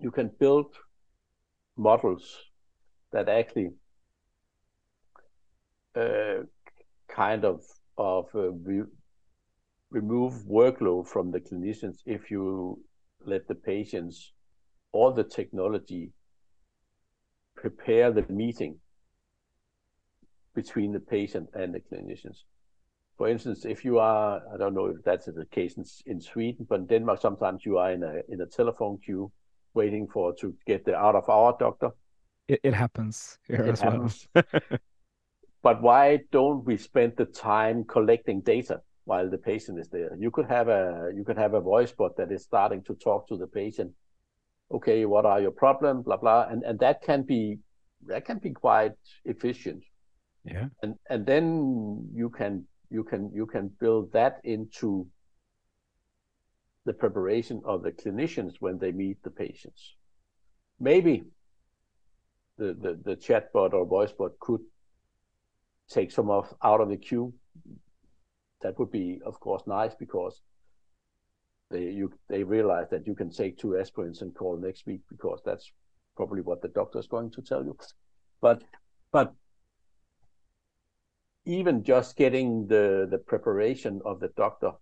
you 0.00 0.10
can 0.10 0.30
build 0.40 0.74
models 1.76 2.36
that 3.12 3.28
actually 3.28 3.70
uh, 5.96 6.42
kind 7.08 7.44
of 7.44 7.62
of 7.96 8.26
uh, 8.34 8.50
re 8.52 8.82
remove 9.90 10.34
workload 10.44 11.08
from 11.08 11.30
the 11.30 11.40
clinicians 11.40 11.98
if 12.04 12.30
you 12.30 12.78
let 13.24 13.48
the 13.48 13.54
patients 13.54 14.32
or 14.92 15.12
the 15.12 15.24
technology 15.24 16.12
prepare 17.56 18.12
the 18.12 18.24
meeting 18.28 18.78
between 20.54 20.92
the 20.92 21.00
patient 21.00 21.48
and 21.54 21.74
the 21.74 21.80
clinicians. 21.80 22.42
For 23.18 23.28
instance, 23.28 23.64
if 23.66 23.84
you 23.84 23.98
are, 23.98 24.40
I 24.54 24.56
don't 24.56 24.74
know 24.74 24.86
if 24.86 25.02
that's 25.04 25.26
the 25.26 25.46
case 25.50 25.76
in, 25.76 25.84
in 26.06 26.20
Sweden, 26.20 26.66
but 26.68 26.80
in 26.80 26.86
Denmark, 26.86 27.20
sometimes 27.20 27.66
you 27.66 27.78
are 27.78 27.92
in 27.92 28.02
a 28.04 28.22
in 28.28 28.40
a 28.40 28.46
telephone 28.46 28.98
queue 29.04 29.30
waiting 29.74 30.08
for 30.08 30.34
to 30.36 30.54
get 30.66 30.84
the 30.84 30.94
out 30.96 31.16
of 31.16 31.28
our 31.28 31.56
doctor. 31.58 31.90
It, 32.48 32.60
it 32.64 32.74
happens 32.74 33.38
here 33.48 33.66
It 33.66 33.72
as 33.72 33.80
happens. 33.80 34.28
well. 34.34 34.44
But 35.62 35.82
why 35.82 36.20
don't 36.30 36.64
we 36.64 36.76
spend 36.76 37.16
the 37.16 37.26
time 37.26 37.84
collecting 37.84 38.40
data 38.42 38.80
while 39.04 39.28
the 39.30 39.38
patient 39.38 39.78
is 39.78 39.88
there? 39.88 40.16
You 40.18 40.30
could 40.30 40.46
have 40.46 40.68
a 40.68 41.10
you 41.16 41.24
could 41.24 41.38
have 41.38 41.54
a 41.54 41.60
voice 41.60 41.92
bot 41.92 42.16
that 42.16 42.30
is 42.32 42.42
starting 42.44 42.82
to 42.84 42.94
talk 42.94 43.26
to 43.28 43.36
the 43.36 43.46
patient. 43.46 43.92
Okay, 44.70 45.04
what 45.06 45.24
are 45.26 45.40
your 45.40 45.50
problems? 45.52 46.04
Blah 46.04 46.18
blah, 46.18 46.46
and 46.50 46.62
and 46.64 46.78
that 46.78 47.02
can 47.02 47.22
be 47.22 47.58
that 48.06 48.24
can 48.24 48.38
be 48.38 48.52
quite 48.52 48.92
efficient. 49.24 49.84
yeah. 50.44 50.68
and 50.82 50.94
and 51.10 51.26
then 51.26 51.44
you 52.14 52.30
can 52.30 52.66
you 52.90 53.04
can 53.04 53.30
you 53.32 53.46
can 53.46 53.70
build 53.80 54.12
that 54.12 54.40
into 54.44 55.06
the 56.84 56.92
preparation 56.92 57.60
of 57.64 57.82
the 57.82 57.92
clinicians 57.92 58.54
when 58.60 58.78
they 58.78 58.92
meet 58.92 59.22
the 59.22 59.30
patients. 59.30 59.94
Maybe 60.80 61.24
the 62.56 62.74
the, 62.74 62.98
the 63.04 63.16
chatbot 63.16 63.72
or 63.74 63.86
voicebot 63.86 64.38
could 64.40 64.60
take 65.88 66.10
some 66.10 66.30
of 66.30 66.52
out 66.62 66.80
of 66.80 66.88
the 66.88 66.96
queue. 66.96 67.32
That 68.62 68.78
would 68.78 68.90
be 68.90 69.20
of 69.24 69.38
course 69.40 69.62
nice 69.66 69.94
because 69.94 70.40
they 71.70 71.84
you 71.90 72.12
they 72.28 72.42
realize 72.42 72.88
that 72.90 73.06
you 73.06 73.14
can 73.14 73.30
take 73.30 73.58
two 73.58 73.78
aspirins 73.80 74.22
and 74.22 74.34
call 74.34 74.56
next 74.56 74.86
week 74.86 75.00
because 75.10 75.40
that's 75.44 75.70
probably 76.16 76.42
what 76.42 76.62
the 76.62 76.68
doctor 76.68 76.98
is 76.98 77.06
going 77.06 77.30
to 77.32 77.42
tell 77.42 77.64
you. 77.64 77.76
But 78.40 78.62
but 79.12 79.34
even 81.48 81.82
just 81.82 82.16
getting 82.16 82.66
the 82.68 83.08
the 83.10 83.18
preparation 83.18 84.00
of 84.04 84.20
the 84.20 84.28
doctor 84.36 84.72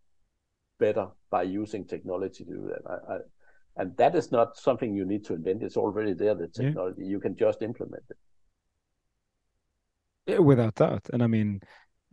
better 0.78 1.08
by 1.30 1.42
using 1.42 1.86
technology 1.86 2.44
to 2.44 2.50
do 2.50 2.70
that. 2.70 2.82
I, 2.90 3.14
I, 3.14 3.18
and 3.78 3.96
that 3.96 4.14
is 4.14 4.32
not 4.32 4.56
something 4.56 4.94
you 4.94 5.04
need 5.04 5.24
to 5.26 5.34
invent. 5.34 5.62
It's 5.62 5.76
already 5.76 6.14
there, 6.14 6.34
the 6.34 6.48
Yeah. 6.58 6.62
technology. 6.64 7.04
You 7.04 7.20
can 7.20 7.36
just 7.36 7.62
implement 7.62 8.04
it. 8.10 8.16
Yeah, 10.26 10.38
without 10.38 10.74
doubt. 10.74 11.08
And 11.12 11.22
I 11.22 11.28
mean, 11.28 11.60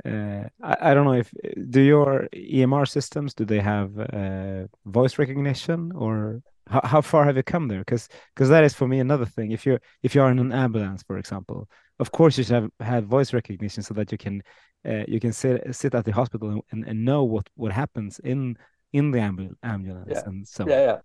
uh, 0.06 0.44
I, 0.62 0.92
I 0.92 0.94
don't 0.94 1.06
know 1.06 1.14
if 1.14 1.32
do 1.70 1.82
your 1.82 2.28
EMR 2.34 2.86
systems 2.86 3.34
do 3.34 3.46
they 3.46 3.60
have 3.62 3.98
uh, 4.00 4.68
voice 4.86 5.18
recognition 5.18 5.92
or 5.96 6.42
how, 6.68 6.82
how 6.84 7.02
far 7.02 7.26
have 7.26 7.38
you 7.38 7.44
come 7.44 7.68
there? 7.68 7.80
Because 7.80 8.08
because 8.34 8.50
that 8.50 8.64
is 8.64 8.74
for 8.74 8.88
me 8.88 9.00
another 9.00 9.26
thing. 9.26 9.52
If 9.52 9.66
you're 9.66 9.82
if 10.04 10.16
you're 10.16 10.30
in 10.30 10.40
an 10.40 10.52
ambulance, 10.52 11.04
for 11.04 11.18
example, 11.18 11.68
of 12.00 12.12
course 12.12 12.38
you 12.38 12.44
should 12.44 12.54
have 12.54 12.70
have 12.80 13.06
voice 13.06 13.34
recognition 13.34 13.84
so 13.84 13.94
that 13.96 14.12
you 14.12 14.18
can 14.18 14.42
uh, 14.88 15.04
you 15.08 15.20
can 15.20 15.34
sit 15.34 15.76
sit 15.76 15.96
at 15.96 16.06
the 16.06 16.12
hospital 16.12 16.50
and, 16.50 16.62
and, 16.72 16.88
and 16.88 17.06
know 17.06 17.24
what 17.24 17.50
what 17.56 17.72
happens 17.72 18.20
in 18.20 18.58
in 18.92 19.12
the 19.12 19.20
ambul 19.20 19.54
ambulance 19.64 20.10
Yeah. 20.12 20.24
and 20.30 20.48
so 20.48 20.68
Yeah, 20.68 20.86
yeah. 20.86 20.98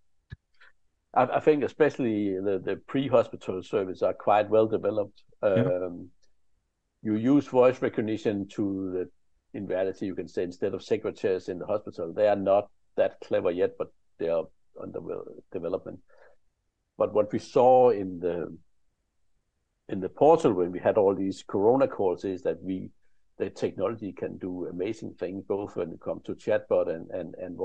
I, 1.14 1.22
I 1.36 1.40
think 1.40 1.64
especially 1.64 2.34
the, 2.34 2.60
the 2.62 2.76
pre-hospital 2.86 3.62
service 3.62 4.02
are 4.02 4.14
quite 4.14 4.48
well 4.50 4.66
developed. 4.66 5.22
Um, 5.42 6.10
You 7.02 7.14
use 7.14 7.46
voice 7.46 7.80
recognition 7.80 8.48
to 8.56 8.62
the, 8.92 9.10
in 9.58 9.66
reality, 9.66 10.06
you 10.06 10.16
can 10.16 10.28
say 10.28 10.42
instead 10.42 10.74
of 10.74 10.82
secretaries 10.82 11.48
in 11.48 11.58
the 11.60 11.66
hospital, 11.66 12.12
they 12.12 12.26
are 12.28 12.36
not 12.52 12.68
that 12.96 13.20
clever 13.20 13.52
yet, 13.52 13.78
but 13.78 13.92
they 14.18 14.28
are 14.28 14.46
under 14.80 15.00
development. 15.52 16.00
But 16.96 17.14
what 17.14 17.32
we 17.32 17.38
saw 17.38 17.90
in 17.90 18.18
the 18.20 18.56
in 19.88 20.00
the 20.00 20.08
portal 20.08 20.52
when 20.52 20.70
we 20.70 20.78
had 20.78 20.98
all 20.98 21.14
these 21.14 21.42
corona 21.46 21.88
calls 21.88 22.24
is 22.24 22.42
that 22.42 22.62
we 22.62 22.90
the 23.38 23.48
technology 23.48 24.12
can 24.12 24.36
do 24.36 24.66
amazing 24.66 25.14
things 25.14 25.44
both 25.46 25.76
when 25.76 25.92
it 25.92 26.00
comes 26.00 26.22
to 26.24 26.34
chatbot 26.34 26.88
and 26.88 27.08
and, 27.10 27.34
and 27.36 27.56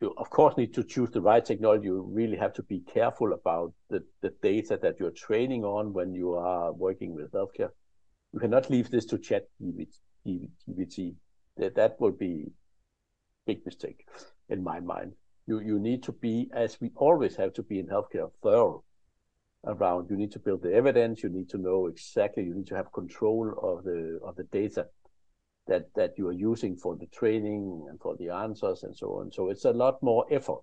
you 0.00 0.12
of 0.18 0.28
course 0.28 0.56
need 0.56 0.74
to 0.74 0.82
choose 0.82 1.10
the 1.10 1.20
right 1.20 1.44
technology. 1.44 1.86
You 1.86 2.02
really 2.02 2.36
have 2.36 2.52
to 2.54 2.62
be 2.62 2.80
careful 2.80 3.32
about 3.32 3.72
the, 3.90 4.04
the 4.22 4.30
data 4.42 4.78
that 4.82 4.98
you're 4.98 5.12
training 5.12 5.64
on 5.64 5.92
when 5.92 6.14
you 6.14 6.34
are 6.34 6.72
working 6.72 7.14
with 7.14 7.32
healthcare. 7.32 7.70
You 8.32 8.40
cannot 8.40 8.70
leave 8.70 8.90
this 8.90 9.06
to 9.06 9.18
chat 9.18 9.46
gpt 9.62 11.14
that 11.56 11.74
that 11.76 12.00
will 12.00 12.12
be 12.12 12.50
big 13.46 13.64
mistake 13.64 14.06
in 14.48 14.62
my 14.62 14.80
mind. 14.80 15.12
You 15.46 15.60
you 15.60 15.78
need 15.78 16.02
to 16.04 16.12
be 16.12 16.50
as 16.54 16.80
we 16.80 16.90
always 16.96 17.36
have 17.36 17.52
to 17.54 17.62
be 17.62 17.78
in 17.78 17.86
healthcare 17.86 18.30
thorough 18.42 18.82
around. 19.66 20.10
You 20.10 20.16
need 20.16 20.32
to 20.32 20.38
build 20.38 20.62
the 20.62 20.72
evidence. 20.72 21.22
You 21.22 21.28
need 21.30 21.48
to 21.50 21.58
know 21.58 21.86
exactly 21.86 22.44
you 22.44 22.54
need 22.54 22.66
to 22.68 22.76
have 22.76 22.92
control 22.92 23.54
of 23.62 23.84
the 23.84 24.20
of 24.24 24.36
the 24.36 24.44
data 24.44 24.86
that 25.66 25.88
that 25.94 26.18
you 26.18 26.28
are 26.28 26.32
using 26.32 26.76
for 26.76 26.96
the 26.96 27.06
training 27.06 27.86
and 27.88 28.00
for 28.00 28.16
the 28.16 28.28
answers 28.30 28.82
and 28.82 28.96
so 28.96 29.18
on. 29.20 29.32
So 29.32 29.48
it's 29.50 29.64
a 29.64 29.72
lot 29.72 30.02
more 30.02 30.26
effort. 30.30 30.62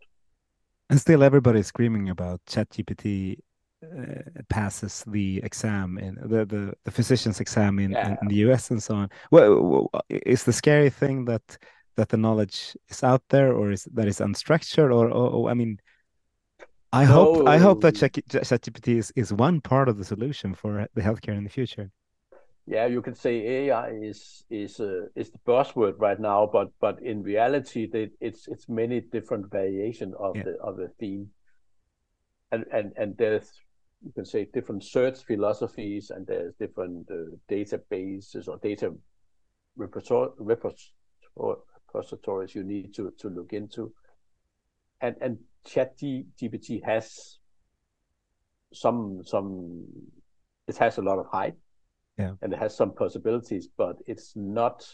And 0.89 0.99
still, 0.99 1.23
everybody's 1.23 1.67
screaming 1.67 2.09
about 2.09 2.41
ChatGPT 2.47 3.37
uh, 3.83 4.21
passes 4.49 5.03
the 5.07 5.41
exam 5.43 5.97
in 5.97 6.15
the, 6.21 6.45
the, 6.45 6.73
the 6.83 6.91
physician's 6.91 7.39
exam 7.39 7.79
in, 7.79 7.85
in, 7.85 7.91
Yeah. 7.91 8.15
in 8.21 8.27
the 8.27 8.35
US 8.47 8.71
and 8.71 8.83
so 8.83 8.95
on. 8.95 9.09
Well, 9.31 9.61
well, 9.61 9.89
is 10.09 10.43
the 10.43 10.53
scary 10.53 10.89
thing 10.89 11.25
that 11.25 11.57
that 11.95 12.09
the 12.09 12.17
knowledge 12.17 12.75
is 12.89 13.03
out 13.03 13.23
there, 13.29 13.53
or 13.53 13.71
is 13.71 13.87
that 13.93 14.07
is 14.07 14.19
unstructured, 14.19 14.91
or, 14.93 15.09
or, 15.09 15.29
or 15.29 15.49
I 15.49 15.53
mean, 15.53 15.79
I 16.91 17.05
hope 17.05 17.47
I 17.47 17.57
hope 17.57 17.81
that 17.81 17.95
ChatGPT 17.95 18.97
is 18.97 19.11
is 19.15 19.33
one 19.33 19.61
part 19.61 19.89
of 19.89 19.97
the 19.97 20.05
solution 20.05 20.55
for 20.55 20.87
the 20.93 21.01
healthcare 21.01 21.37
in 21.37 21.43
the 21.43 21.49
future. 21.49 21.91
yeah 22.67 22.85
you 22.85 23.01
can 23.01 23.15
say 23.15 23.33
ai 23.57 23.89
is 24.09 24.43
is 24.49 24.79
uh, 24.79 25.05
is 25.15 25.29
the 25.31 25.39
buzzword 25.47 25.95
right 25.99 26.19
now 26.19 26.45
but 26.45 26.67
but 26.79 27.01
in 27.01 27.23
reality 27.23 27.89
they, 27.93 28.09
it's 28.27 28.47
it's 28.47 28.69
many 28.69 29.01
different 29.01 29.49
variation 29.51 30.13
of 30.19 30.35
Yeah. 30.35 30.43
the 30.45 30.53
of 30.69 30.77
the 30.77 30.89
theme 30.99 31.25
and 32.51 32.65
and 32.71 32.93
and 33.01 33.17
there's 33.17 33.49
you 34.05 34.11
can 34.13 34.25
say 34.25 34.45
different 34.53 34.83
search 34.83 35.17
philosophies 35.25 36.11
and 36.11 36.27
there's 36.27 36.53
different 36.59 37.09
uh, 37.11 37.15
databases 37.49 38.47
or 38.47 38.57
data 38.69 38.93
repository, 39.75 40.31
repositories 41.93 42.55
you 42.55 42.63
need 42.63 42.93
to 42.95 43.11
to 43.19 43.29
look 43.29 43.53
into. 43.53 43.93
And 45.01 45.15
and 45.21 45.37
ChatGPT 45.67 46.83
has 46.83 47.39
some 48.73 49.21
some 49.23 49.85
it 50.67 50.77
has 50.77 50.97
a 50.97 51.01
lot 51.01 51.19
of 51.19 51.27
hype. 51.31 51.57
Yeah. 52.17 52.33
and 52.41 52.53
it 52.53 52.59
has 52.59 52.75
some 52.75 52.93
possibilities 52.93 53.69
but 53.77 53.95
it's 54.05 54.33
not 54.35 54.85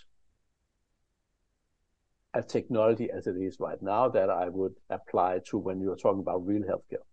a 2.36 2.44
technology 2.44 3.10
as 3.12 3.26
it 3.26 3.36
is 3.38 3.60
right 3.60 3.82
now 3.82 4.08
that 4.08 4.30
i 4.30 4.48
would 4.48 4.76
apply 4.92 5.40
to 5.50 5.58
when 5.58 5.82
you're 5.82 5.96
talking 5.96 6.22
about 6.22 6.46
real 6.46 6.62
healthcare. 6.62 7.04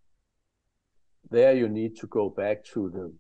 There 1.31 1.55
you 1.55 1.69
need 1.69 1.97
to 1.97 2.07
go 2.07 2.29
back 2.29 2.65
to 2.75 2.91
the 2.91 3.13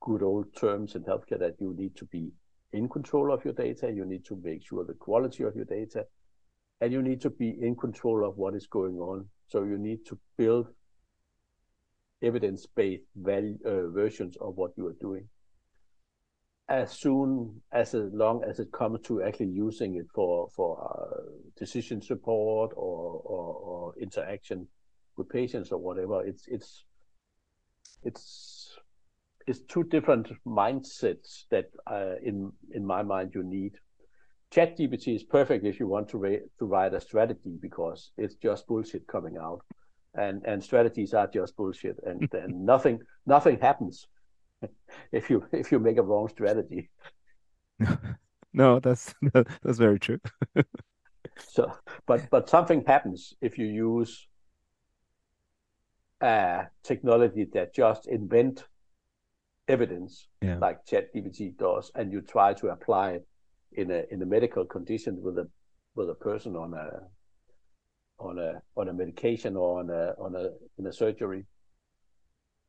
good 0.00 0.22
old 0.22 0.54
terms 0.54 0.94
in 0.94 1.02
healthcare 1.04 1.38
that 1.40 1.56
you 1.58 1.74
need 1.76 1.96
to 1.96 2.04
be 2.04 2.30
in 2.72 2.88
control 2.88 3.32
of 3.32 3.44
your 3.44 3.54
data 3.54 3.90
you 3.90 4.04
need 4.04 4.24
to 4.24 4.40
make 4.42 4.66
sure 4.66 4.84
the 4.84 4.94
quality 4.94 5.44
of 5.44 5.54
your 5.54 5.64
data 5.64 6.04
and 6.80 6.92
you 6.92 7.02
need 7.02 7.20
to 7.22 7.30
be 7.30 7.56
in 7.60 7.74
control 7.74 8.26
of 8.28 8.36
what 8.36 8.54
is 8.54 8.66
going 8.66 8.96
on. 8.96 9.26
So 9.48 9.64
you 9.64 9.78
need 9.78 10.04
to 10.06 10.18
build 10.36 10.68
evidence-based 12.22 13.04
value, 13.14 13.58
uh, 13.64 13.88
versions 13.90 14.36
of 14.40 14.56
what 14.56 14.72
you 14.76 14.86
are 14.88 14.96
doing. 15.00 15.28
As 16.68 16.90
soon 16.90 17.62
as 17.72 17.94
as 17.94 18.12
long 18.12 18.42
as 18.42 18.58
it 18.58 18.72
comes 18.72 19.00
to 19.02 19.22
actually 19.22 19.50
using 19.50 19.96
it 19.96 20.06
for 20.12 20.48
for 20.54 20.70
uh, 20.82 21.30
decision 21.56 22.02
support 22.02 22.72
or, 22.74 23.22
or 23.24 23.54
or 23.54 23.94
interaction 24.00 24.66
with 25.16 25.28
patients 25.28 25.70
or 25.70 25.78
whatever 25.78 26.26
it's 26.26 26.48
it's 26.48 26.84
it's 28.02 28.76
it's 29.46 29.60
two 29.68 29.84
different 29.84 30.28
mindsets 30.46 31.44
that 31.50 31.66
uh, 31.90 32.14
in 32.22 32.52
in 32.72 32.84
my 32.84 33.02
mind 33.02 33.32
you 33.34 33.42
need 33.42 33.72
ChatGPT 34.54 35.14
is 35.16 35.24
perfect 35.24 35.64
if 35.64 35.80
you 35.80 35.86
want 35.86 36.08
to, 36.10 36.18
ra- 36.18 36.46
to 36.58 36.64
write 36.64 36.94
a 36.94 37.00
strategy 37.00 37.56
because 37.60 38.12
it's 38.16 38.36
just 38.36 38.66
bullshit 38.66 39.06
coming 39.06 39.36
out, 39.36 39.60
and 40.14 40.44
and 40.46 40.62
strategies 40.62 41.14
are 41.14 41.26
just 41.26 41.56
bullshit, 41.56 41.96
and 42.04 42.28
and 42.32 42.64
nothing 42.64 43.00
nothing 43.26 43.58
happens 43.58 44.06
if 45.12 45.30
you 45.30 45.44
if 45.52 45.72
you 45.72 45.78
make 45.78 45.98
a 45.98 46.02
wrong 46.02 46.28
strategy. 46.28 46.90
no, 48.52 48.80
that's 48.80 49.14
that's 49.62 49.78
very 49.78 49.98
true. 49.98 50.20
So, 51.38 51.72
but 52.06 52.30
but 52.30 52.48
something 52.48 52.84
happens 52.86 53.34
if 53.40 53.58
you 53.58 53.66
use 53.66 54.26
a 56.22 56.66
technology 56.82 57.46
that 57.52 57.74
just 57.74 58.06
invent 58.06 58.64
evidence 59.68 60.28
Yeah. 60.42 60.58
like 60.58 60.84
ChatGPT 60.86 61.56
does, 61.56 61.90
and 61.94 62.12
you 62.12 62.20
try 62.20 62.54
to 62.54 62.68
apply 62.68 63.12
it 63.12 63.26
in 63.72 63.90
a 63.90 64.04
in 64.10 64.22
a 64.22 64.26
medical 64.26 64.64
condition 64.64 65.20
with 65.22 65.38
a 65.38 65.48
with 65.94 66.08
a 66.10 66.14
person 66.14 66.56
on 66.56 66.74
a 66.74 66.88
on 68.18 68.38
a 68.38 68.62
on 68.76 68.88
a 68.88 68.92
medication 68.92 69.56
or 69.56 69.80
on 69.80 69.90
a 69.90 70.14
on 70.18 70.34
a 70.36 70.50
in 70.78 70.86
a 70.86 70.92
surgery. 70.92 71.44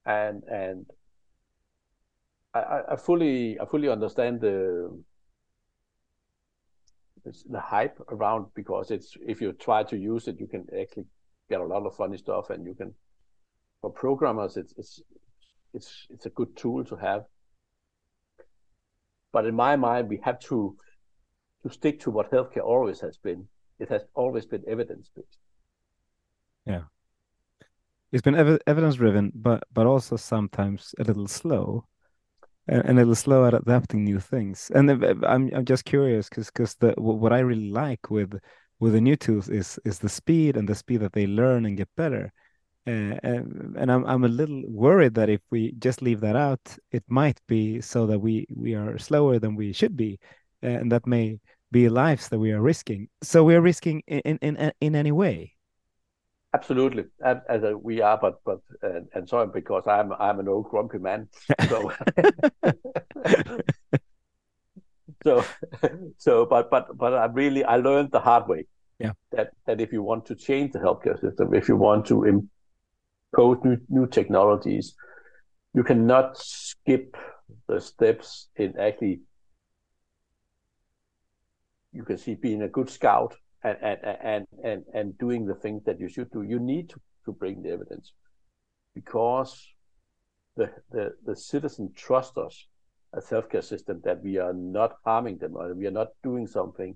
And 0.06 0.44
and 0.44 0.86
I, 2.54 2.60
I- 2.60 2.94
I 2.94 2.96
fully 2.96 3.60
I 3.60 3.66
fully 3.66 3.90
understand 3.90 4.42
the 4.42 4.58
the 7.50 7.60
hype 7.60 8.00
around 8.10 8.48
because 8.56 8.90
it's 8.90 9.18
if 9.28 9.42
you 9.42 9.52
try 9.54 9.84
to 9.84 9.98
use 9.98 10.28
it, 10.30 10.40
you 10.40 10.48
can 10.48 10.66
actually 10.80 11.06
get 11.50 11.60
a 11.60 11.66
lot 11.66 11.86
of 11.86 11.96
funny 11.96 12.18
stuff, 12.18 12.50
and 12.50 12.66
you 12.66 12.74
can 12.74 12.94
for 13.82 13.92
programmers, 13.92 14.58
it's 14.58 14.74
it's 14.78 15.02
it's 15.74 16.08
it's 16.10 16.26
a 16.26 16.30
good 16.30 16.56
tool 16.56 16.84
to 16.86 16.96
have. 16.96 17.26
But 19.32 19.46
in 19.46 19.56
my 19.56 19.76
mind, 19.76 20.10
we 20.10 20.20
have 20.24 20.40
to 20.40 20.76
to 21.64 21.70
stick 21.70 22.00
to 22.02 22.12
what 22.12 22.32
healthcare 22.32 22.64
always 22.64 23.00
has 23.02 23.18
been. 23.18 23.48
It 23.80 23.90
has 23.90 24.04
always 24.14 24.46
been 24.46 24.64
evidence 24.68 25.10
based. 25.16 25.38
Yeah, 26.66 26.84
it's 28.12 28.22
been 28.22 28.36
ev 28.36 28.60
evidence 28.68 28.96
driven, 28.96 29.32
but 29.36 29.64
but 29.74 29.86
also 29.86 30.16
sometimes 30.16 30.96
a 31.00 31.04
little 31.04 31.28
slow, 31.28 31.86
and, 32.68 32.82
and 32.86 32.98
a 32.98 33.02
little 33.02 33.16
slow 33.16 33.46
at 33.46 33.54
adapting 33.54 34.04
new 34.04 34.20
things. 34.20 34.72
And 34.74 34.90
if- 34.90 35.24
I'm 35.24 35.52
I'm 35.54 35.66
just 35.66 35.86
curious 35.86 36.30
because 36.30 36.48
because 36.48 36.76
the 36.76 36.94
what 36.98 37.34
I 37.34 37.40
really 37.40 37.70
like 37.70 38.10
with 38.10 38.40
with 38.80 38.94
the 38.94 39.02
new 39.02 39.16
tools 39.16 39.50
is 39.50 39.80
is 39.86 40.00
the 40.00 40.10
speed 40.10 40.58
and 40.58 40.68
the 40.68 40.76
speed 40.76 41.02
that 41.02 41.14
they 41.14 41.28
learn 41.28 41.66
and 41.66 41.78
get 41.78 41.90
better. 41.96 42.32
Uh, 42.88 43.19
and, 43.21 43.91
I'm 43.91 44.06
I'm 44.06 44.23
a 44.23 44.30
little 44.30 44.63
worried 44.65 45.15
that 45.15 45.30
if 45.30 45.41
we 45.52 45.73
just 45.73 46.02
leave 46.02 46.21
that 46.21 46.38
out, 46.38 46.78
it 46.91 47.04
might 47.10 47.41
be 47.45 47.82
so 47.82 48.08
that 48.08 48.19
we 48.19 48.47
we 48.56 48.76
are 48.76 48.97
slower 48.97 49.39
than 49.39 49.56
we 49.56 49.73
should 49.73 49.97
be, 49.97 50.19
uh, 50.63 50.67
and 50.67 50.91
that 50.93 51.06
may 51.06 51.39
be 51.69 51.89
lives 51.89 52.30
that 52.30 52.39
we 52.39 52.54
are 52.54 52.62
risking. 52.62 53.10
So 53.21 53.43
we 53.43 53.56
are 53.56 53.62
risking 53.62 54.04
in 54.08 54.19
in 54.19 54.56
in, 54.56 54.71
in 54.80 54.95
any 54.95 55.12
way. 55.12 55.54
Absolutely, 56.54 57.04
as, 57.21 57.38
as 57.50 57.63
a, 57.63 57.78
we 57.78 58.02
are, 58.02 58.17
but 58.17 58.39
but 58.45 58.62
and, 58.82 59.08
and 59.13 59.28
sorry 59.28 59.50
because 59.54 59.84
I'm 59.86 60.13
I'm 60.13 60.39
an 60.39 60.47
old 60.47 60.69
grumpy 60.69 61.00
man. 61.00 61.28
So 61.67 61.91
so 65.23 65.43
so 66.17 66.45
but 66.45 66.69
but 66.71 66.97
but 66.97 67.13
I 67.13 67.26
really 67.26 67.65
I 67.65 67.76
learned 67.76 68.12
the 68.12 68.21
hard 68.21 68.47
way. 68.47 68.65
Yeah. 68.97 69.12
That 69.34 69.50
that 69.65 69.82
if 69.82 69.91
you 69.91 70.04
want 70.04 70.26
to 70.28 70.36
change 70.36 70.71
the 70.71 70.80
healthcare 70.80 71.19
system, 71.19 71.54
if 71.54 71.67
you 71.67 71.76
want 71.76 72.06
to 72.06 72.23
impose 73.34 73.58
new 73.63 73.78
new 73.90 74.08
technologies, 74.08 74.96
you 75.74 75.84
cannot 75.84 76.38
skip 76.38 77.16
the 77.68 77.80
steps 77.80 78.50
in 78.56 78.78
actually 78.80 79.22
you 81.94 82.04
can 82.04 82.18
see 82.18 82.36
being 82.36 82.62
a 82.62 82.68
good 82.68 82.90
scout 82.90 83.36
and 83.63 83.78
and 83.82 84.00
and 84.04 84.48
and, 84.63 84.84
and 84.94 85.18
doing 85.18 85.46
the 85.46 85.56
things 85.56 85.84
that 85.86 86.00
you 86.00 86.10
should 86.10 86.30
do. 86.32 86.42
You 86.44 86.60
need 86.60 86.90
to, 86.90 87.02
to 87.26 87.32
bring 87.32 87.62
the 87.62 87.72
evidence 87.72 88.13
because 88.94 89.68
the, 90.56 90.70
the 90.92 91.13
the 91.26 91.36
citizen 91.36 91.92
trust 91.96 92.38
us 92.38 92.66
as 93.16 93.26
healthcare 93.26 93.63
system 93.63 94.02
that 94.04 94.22
we 94.24 94.38
are 94.38 94.54
not 94.54 94.98
harming 95.06 95.38
them 95.38 95.56
or 95.56 95.74
we 95.74 95.88
are 95.88 95.92
not 95.92 96.10
doing 96.24 96.48
something 96.48 96.96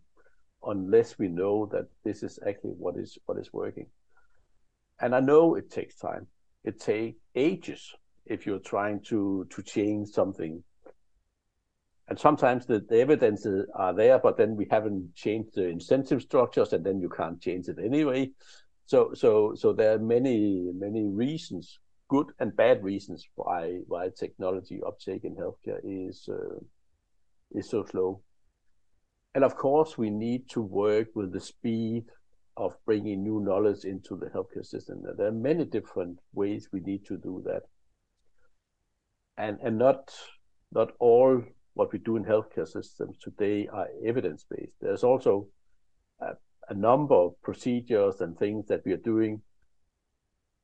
unless 0.63 1.17
we 1.17 1.28
know 1.28 1.67
that 1.72 1.88
this 2.04 2.22
is 2.22 2.38
actually 2.48 2.76
what 2.78 2.98
is 2.98 3.17
what 3.26 3.38
is 3.38 3.52
working. 3.54 3.88
And 5.02 5.16
I 5.16 5.20
know 5.20 5.56
it 5.56 5.72
takes 5.72 5.96
time. 5.96 6.28
It 6.64 6.80
takes 6.80 7.18
ages 7.36 7.92
if 8.26 8.46
you're 8.46 8.60
trying 8.60 9.02
to 9.06 9.48
to 9.50 9.64
change 9.64 10.10
something. 10.10 10.64
And 12.08 12.20
sometimes 12.20 12.66
the, 12.66 12.80
the 12.90 13.00
evidence 13.00 13.48
are 13.74 13.94
there, 13.94 14.20
but 14.20 14.38
then 14.38 14.56
we 14.56 14.68
haven't 14.70 15.16
changed 15.16 15.56
the 15.56 15.68
incentive 15.68 16.22
structures, 16.22 16.74
and 16.74 16.86
then 16.86 17.00
you 17.00 17.10
can't 17.10 17.42
change 17.42 17.68
it 17.68 17.78
anyway. 17.84 18.32
So 18.86 19.14
so 19.14 19.54
so 19.56 19.74
there 19.74 19.94
are 19.96 20.00
many 20.00 20.72
many 20.74 21.08
reasons 21.08 21.80
good 22.10 22.28
and 22.40 22.56
bad 22.56 22.84
reasons 22.84 23.26
why 23.36 23.80
why 23.88 24.10
technology 24.10 24.82
uptake 24.86 25.24
in 25.24 25.36
healthcare 25.36 25.80
is 25.84 26.30
uh, 26.30 26.60
is 27.52 27.70
so 27.70 27.86
slow. 27.86 28.22
And 29.34 29.44
of 29.46 29.56
course, 29.56 29.98
we 29.98 30.10
need 30.10 30.50
to 30.50 30.62
work 30.62 31.08
with 31.16 31.32
the 31.32 31.40
speed 31.40 32.06
of 32.58 32.76
bringing 32.86 33.24
new 33.24 33.40
knowledge 33.40 33.86
into 33.86 34.16
the 34.16 34.28
healthcare 34.28 34.66
system. 34.66 35.02
There 35.18 35.28
are 35.28 35.32
many 35.32 35.66
different 35.66 36.20
ways 36.34 36.70
we 36.72 36.82
need 36.82 37.06
to 37.06 37.18
do 37.18 37.42
that, 37.46 37.64
and 39.38 39.60
and 39.62 39.78
not 39.78 40.14
not 40.72 40.92
all 41.00 41.44
what 41.74 41.92
we 41.94 42.00
do 42.00 42.18
in 42.18 42.26
healthcare 42.26 42.68
systems 42.68 43.18
today 43.20 43.68
are 43.72 43.88
evidence 44.06 44.46
based. 44.50 44.74
There's 44.82 45.04
also 45.04 45.48
a, 46.20 46.34
a 46.70 46.74
number 46.74 47.16
of 47.16 47.42
procedures 47.42 48.20
and 48.20 48.38
things 48.38 48.68
that 48.68 48.82
we 48.86 48.92
are 48.92 48.98
doing 48.98 49.42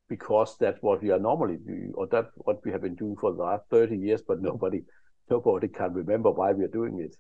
because 0.10 0.58
that's 0.58 0.82
what 0.82 1.02
we 1.02 1.12
are 1.12 1.20
normally 1.20 1.58
doing, 1.58 1.92
or 1.96 2.08
that's 2.08 2.32
what 2.36 2.64
we 2.64 2.72
have 2.72 2.82
been 2.82 2.96
doing 2.96 3.16
for 3.20 3.34
the 3.34 3.42
last 3.42 3.64
30 3.70 3.98
years, 3.98 4.22
but 4.26 4.42
nobody 4.42 4.84
nobody 5.30 5.68
can 5.68 5.94
remember 5.94 6.32
why 6.32 6.54
we 6.54 6.64
are 6.64 6.70
doing 6.70 7.00
it. 7.00 7.16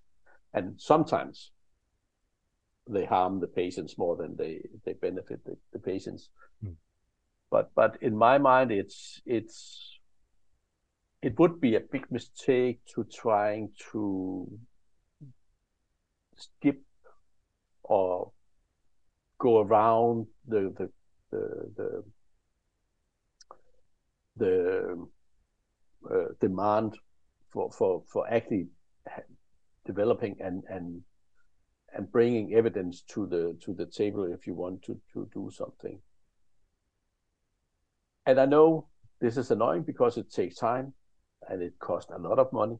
And 0.53 0.79
sometimes 0.79 1.51
they 2.89 3.05
harm 3.05 3.39
the 3.39 3.47
patients 3.47 3.97
more 3.97 4.15
than 4.15 4.35
they, 4.35 4.61
they 4.85 4.93
benefit 4.93 5.43
the, 5.45 5.57
the 5.73 5.79
patients. 5.79 6.29
Mm. 6.63 6.75
But 7.49 7.71
but 7.75 7.97
in 8.01 8.15
my 8.15 8.37
mind 8.37 8.71
it's 8.71 9.21
it's 9.25 9.99
it 11.21 11.39
would 11.39 11.59
be 11.59 11.75
a 11.75 11.79
big 11.79 12.11
mistake 12.11 12.81
to 12.93 13.05
trying 13.05 13.69
to 13.91 14.47
skip 16.35 16.81
or 17.83 18.31
go 19.39 19.61
around 19.61 20.27
the 20.47 20.73
the 20.77 20.89
the, 21.31 21.71
the 21.75 22.03
the 24.37 25.07
uh, 26.09 26.25
demand 26.39 26.97
for, 27.51 27.71
for, 27.71 28.03
for 28.07 28.31
actually 28.31 28.67
developing 29.85 30.35
and, 30.39 30.63
and 30.69 31.01
and 31.93 32.11
bringing 32.11 32.53
evidence 32.53 33.01
to 33.01 33.25
the 33.25 33.57
to 33.63 33.73
the 33.73 33.85
table 33.85 34.25
if 34.25 34.45
you 34.45 34.53
want 34.53 34.83
to, 34.83 34.99
to 35.13 35.29
do 35.33 35.49
something. 35.51 35.99
And 38.25 38.39
I 38.39 38.45
know 38.45 38.87
this 39.21 39.37
is 39.37 39.51
annoying 39.51 39.83
because 39.83 40.17
it 40.17 40.31
takes 40.31 40.57
time 40.57 40.93
and 41.49 41.61
it 41.61 41.73
costs 41.79 42.11
a 42.13 42.19
lot 42.19 42.39
of 42.39 42.51
money. 42.51 42.77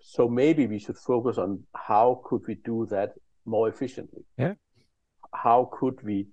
So 0.00 0.28
maybe 0.28 0.66
we 0.66 0.78
should 0.78 0.98
focus 0.98 1.38
on 1.38 1.64
how 1.74 2.22
could 2.24 2.42
we 2.46 2.56
do 2.56 2.86
that 2.90 3.14
more 3.44 3.68
efficiently. 3.68 4.24
Yeah. 4.36 4.54
How 5.32 5.70
could 5.72 6.02
we 6.02 6.28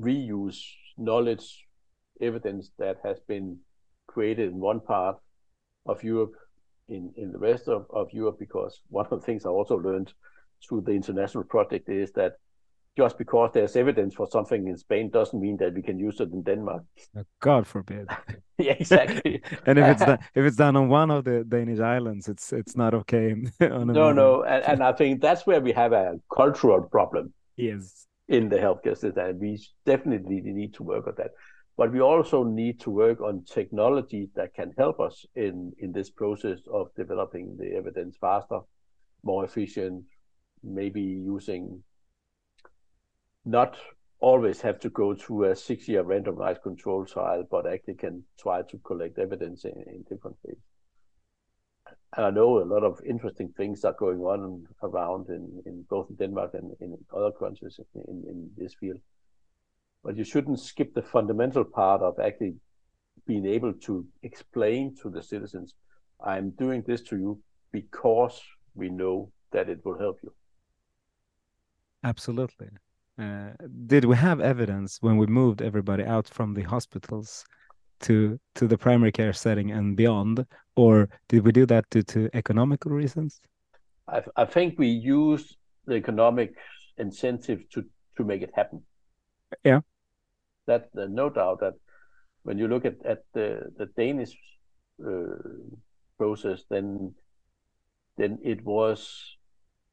reuse 0.00 0.58
knowledge 0.96 1.66
evidence 2.20 2.70
that 2.78 2.98
has 3.04 3.20
been 3.20 3.58
created 4.06 4.50
in 4.50 4.58
one 4.58 4.80
part 4.80 5.16
of 5.86 6.02
Europe 6.02 6.34
in, 6.88 7.12
in 7.16 7.32
the 7.32 7.38
rest 7.38 7.68
of, 7.68 7.86
of 7.90 8.12
Europe 8.12 8.38
because 8.38 8.80
one 8.88 9.06
of 9.10 9.20
the 9.20 9.26
things 9.26 9.44
I 9.44 9.50
also 9.50 9.76
learned 9.76 10.12
through 10.66 10.82
the 10.82 10.92
international 10.92 11.44
project 11.44 11.88
is 11.88 12.12
that 12.12 12.34
just 12.96 13.16
because 13.16 13.50
there's 13.54 13.76
evidence 13.76 14.14
for 14.14 14.26
something 14.26 14.66
in 14.66 14.76
Spain 14.76 15.08
doesn't 15.08 15.40
mean 15.40 15.56
that 15.58 15.72
we 15.72 15.82
can 15.82 15.98
use 16.00 16.18
it 16.18 16.32
in 16.32 16.42
Denmark. 16.42 16.82
God 17.40 17.64
forbid. 17.64 18.08
yeah, 18.58 18.72
exactly. 18.72 19.40
and 19.66 19.78
if 19.78 19.86
it's 19.86 20.04
done, 20.04 20.18
if 20.34 20.44
it's 20.44 20.56
done 20.56 20.74
on 20.74 20.88
one 20.88 21.10
of 21.12 21.24
the 21.24 21.44
Danish 21.44 21.78
islands, 21.78 22.28
it's 22.28 22.52
it's 22.52 22.76
not 22.76 22.94
okay. 22.94 23.36
no, 23.60 24.12
no, 24.12 24.42
and, 24.42 24.64
and 24.64 24.82
I 24.82 24.92
think 24.92 25.20
that's 25.20 25.46
where 25.46 25.60
we 25.60 25.72
have 25.72 25.92
a 25.92 26.18
cultural 26.34 26.82
problem. 26.82 27.32
Yes. 27.56 28.06
In 28.26 28.48
the 28.48 28.56
healthcare 28.56 28.96
system, 28.96 29.26
and 29.26 29.40
we 29.40 29.58
definitely 29.86 30.40
need 30.42 30.74
to 30.74 30.82
work 30.82 31.06
on 31.06 31.14
that 31.16 31.30
but 31.78 31.92
we 31.92 32.00
also 32.00 32.42
need 32.42 32.80
to 32.80 32.90
work 32.90 33.20
on 33.20 33.44
technology 33.44 34.28
that 34.34 34.52
can 34.52 34.74
help 34.76 34.98
us 34.98 35.24
in, 35.36 35.72
in 35.78 35.92
this 35.92 36.10
process 36.10 36.58
of 36.74 36.88
developing 36.96 37.56
the 37.56 37.72
evidence 37.76 38.16
faster, 38.20 38.58
more 39.22 39.44
efficient, 39.44 40.04
maybe 40.64 41.00
using 41.00 41.80
not 43.44 43.76
always 44.18 44.60
have 44.60 44.80
to 44.80 44.90
go 44.90 45.14
through 45.14 45.44
a 45.44 45.54
six 45.54 45.86
year 45.86 46.02
randomized 46.02 46.62
control 46.62 47.06
trial, 47.06 47.44
but 47.48 47.64
actually 47.64 47.94
can 47.94 48.24
try 48.40 48.60
to 48.62 48.78
collect 48.78 49.16
evidence 49.20 49.64
in, 49.64 49.70
in 49.86 50.04
different 50.10 50.36
ways. 50.42 50.58
And 52.16 52.26
I 52.26 52.30
know 52.30 52.58
a 52.58 52.64
lot 52.64 52.82
of 52.82 53.00
interesting 53.08 53.54
things 53.56 53.84
are 53.84 53.94
going 53.96 54.18
on 54.18 54.66
around 54.82 55.28
in, 55.28 55.62
in 55.64 55.84
both 55.88 56.08
Denmark 56.18 56.54
and 56.54 56.72
in 56.80 56.98
other 57.16 57.30
countries 57.30 57.78
in, 57.94 58.24
in 58.28 58.50
this 58.56 58.74
field 58.74 58.98
but 60.04 60.16
you 60.16 60.24
shouldn't 60.24 60.60
skip 60.60 60.94
the 60.94 61.02
fundamental 61.02 61.64
part 61.64 62.02
of 62.02 62.18
actually 62.18 62.54
being 63.26 63.46
able 63.46 63.72
to 63.72 64.06
explain 64.22 64.94
to 65.02 65.10
the 65.10 65.22
citizens, 65.22 65.74
I'm 66.24 66.50
doing 66.50 66.82
this 66.86 67.02
to 67.02 67.16
you 67.16 67.40
because 67.72 68.40
we 68.74 68.88
know 68.88 69.30
that 69.52 69.68
it 69.68 69.84
will 69.84 69.98
help 69.98 70.18
you. 70.22 70.32
Absolutely. 72.04 72.68
uh, 73.18 73.50
did 73.86 74.04
we 74.04 74.16
have 74.16 74.40
evidence 74.40 74.98
when 75.00 75.16
we 75.16 75.26
moved 75.26 75.60
everybody 75.60 76.04
out 76.04 76.28
from 76.28 76.54
the 76.54 76.62
hospitals 76.62 77.44
to 78.00 78.38
to 78.54 78.68
the 78.68 78.78
primary 78.78 79.10
care 79.10 79.32
setting 79.32 79.72
and 79.72 79.96
beyond, 79.96 80.46
or 80.76 81.08
did 81.28 81.44
we 81.44 81.52
do 81.52 81.66
that 81.66 81.84
due 81.90 82.02
to 82.02 82.30
economical 82.32 82.92
reasons? 82.92 83.40
I, 84.06 84.22
I 84.36 84.44
think 84.44 84.78
we 84.78 84.86
used 84.86 85.56
the 85.86 85.96
economic 85.96 86.54
incentive 86.96 87.68
to 87.70 87.84
to 88.16 88.24
make 88.24 88.42
it 88.42 88.52
happen. 88.54 88.82
Yeah, 89.64 89.80
that 90.66 90.88
uh, 90.96 91.06
no 91.08 91.30
doubt 91.30 91.60
that 91.60 91.74
when 92.42 92.58
you 92.58 92.68
look 92.68 92.84
at 92.84 93.04
at 93.04 93.24
the 93.34 93.72
the 93.76 93.86
Danish 93.96 94.36
uh, 95.04 95.36
process, 96.18 96.64
then 96.70 97.14
then 98.16 98.38
it 98.42 98.64
was 98.64 99.36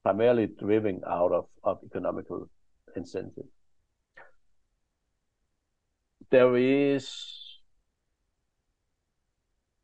primarily 0.03 0.47
driven 0.47 1.01
out 1.07 1.31
of 1.31 1.45
of 1.63 1.79
economical 1.85 2.49
incentive. 2.95 3.45
There 6.31 6.55
is 6.57 7.09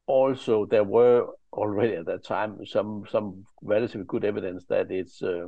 also 0.07 0.65
there 0.65 0.84
were 0.84 1.28
already 1.53 1.95
at 1.95 2.05
that 2.05 2.24
time 2.24 2.65
some 2.65 3.05
some 3.09 3.45
relatively 3.61 4.05
good 4.05 4.26
evidence 4.26 4.65
that 4.65 4.91
it's 4.91 5.22
uh, 5.22 5.47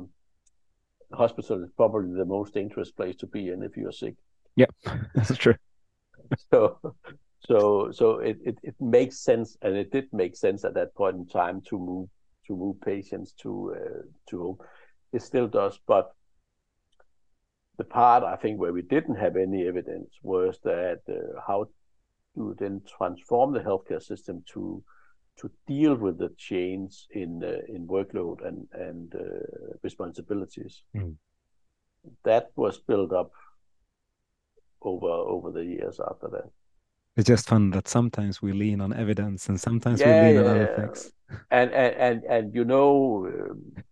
hospital 1.14 1.62
is 1.62 1.70
probably 1.76 2.16
the 2.16 2.24
most 2.24 2.54
dangerous 2.54 2.90
place 2.90 3.16
to 3.16 3.26
be 3.26 3.48
in 3.48 3.62
if 3.62 3.76
you're 3.76 3.92
sick. 3.92 4.14
Yeah, 4.56 4.66
that's 5.14 5.36
true. 5.36 5.54
so 6.52 6.78
so 7.46 7.90
so 7.92 8.18
it, 8.18 8.38
it, 8.44 8.58
it 8.62 8.74
makes 8.80 9.18
sense 9.18 9.56
and 9.62 9.76
it 9.76 9.90
did 9.90 10.06
make 10.12 10.36
sense 10.36 10.64
at 10.64 10.74
that 10.74 10.94
point 10.94 11.16
in 11.16 11.26
time 11.26 11.60
to 11.68 11.78
move 11.78 12.08
to 12.46 12.56
move 12.56 12.80
patients 12.80 13.32
to 13.32 13.74
uh, 13.76 14.02
to 14.30 14.42
home. 14.42 14.58
It 15.12 15.22
still 15.22 15.46
does, 15.46 15.78
but 15.86 16.12
the 17.76 17.84
part 17.84 18.22
I 18.22 18.36
think 18.36 18.60
where 18.60 18.72
we 18.72 18.82
didn't 18.82 19.16
have 19.16 19.36
any 19.36 19.66
evidence 19.66 20.10
was 20.22 20.58
that 20.64 21.00
uh, 21.08 21.40
how 21.46 21.68
to 22.36 22.56
then 22.58 22.82
transform 22.98 23.52
the 23.52 23.60
healthcare 23.60 24.02
system 24.02 24.44
to 24.52 24.82
to 25.36 25.50
deal 25.66 25.94
with 25.96 26.18
the 26.18 26.30
change 26.36 27.06
in 27.10 27.42
uh, 27.42 27.58
in 27.68 27.86
workload 27.86 28.46
and 28.46 28.66
and 28.72 29.14
uh, 29.14 29.74
responsibilities. 29.82 30.82
Mm. 30.94 31.16
That 32.24 32.50
was 32.56 32.78
built 32.78 33.12
up 33.12 33.32
over 34.82 35.06
over 35.06 35.50
the 35.50 35.64
years 35.64 36.00
after 36.00 36.28
that. 36.28 36.50
It's 37.16 37.28
just 37.28 37.48
fun 37.48 37.70
that 37.70 37.86
sometimes 37.88 38.42
we 38.42 38.52
lean 38.52 38.80
on 38.80 38.92
evidence 38.92 39.48
and 39.48 39.60
sometimes 39.60 40.00
yeah, 40.00 40.06
we 40.06 40.28
lean 40.28 40.34
yeah, 40.34 40.40
on 40.40 40.46
other 40.46 40.74
things. 40.76 41.12
And 41.50 41.70
and 41.72 41.94
and 41.94 42.24
and 42.24 42.54
you 42.54 42.64
know, 42.64 43.26
um, 43.26 43.84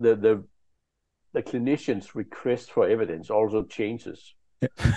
the 0.00 0.16
the 0.16 0.44
the 1.32 1.42
clinicians' 1.42 2.14
request 2.14 2.70
for 2.70 2.88
evidence 2.88 3.30
also 3.30 3.64
changes. 3.64 4.34
Yeah. 4.60 4.68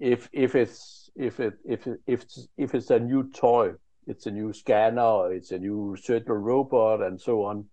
if 0.00 0.28
if 0.32 0.54
it's 0.54 1.10
if 1.16 1.40
it 1.40 1.54
if 1.64 1.86
it, 1.86 2.00
if 2.06 2.22
it's, 2.22 2.48
if 2.56 2.74
it's 2.74 2.90
a 2.90 2.98
new 2.98 3.30
toy, 3.30 3.72
it's 4.06 4.26
a 4.26 4.30
new 4.30 4.52
scanner, 4.52 5.32
it's 5.32 5.50
a 5.50 5.58
new 5.58 5.96
surgical 6.00 6.36
robot, 6.36 7.02
and 7.02 7.20
so 7.20 7.44
on. 7.44 7.66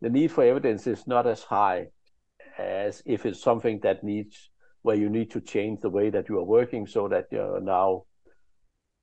The 0.00 0.10
need 0.10 0.32
for 0.32 0.44
evidence 0.44 0.86
is 0.86 1.06
not 1.06 1.26
as 1.26 1.42
high 1.42 1.88
as 2.58 3.02
if 3.06 3.24
it's 3.24 3.42
something 3.42 3.80
that 3.82 4.04
needs 4.04 4.50
where 4.82 4.96
you 4.96 5.08
need 5.08 5.30
to 5.30 5.40
change 5.40 5.80
the 5.80 5.90
way 5.90 6.10
that 6.10 6.28
you 6.28 6.38
are 6.38 6.44
working 6.44 6.86
so 6.86 7.08
that 7.08 7.26
you're 7.30 7.60
now 7.60 8.04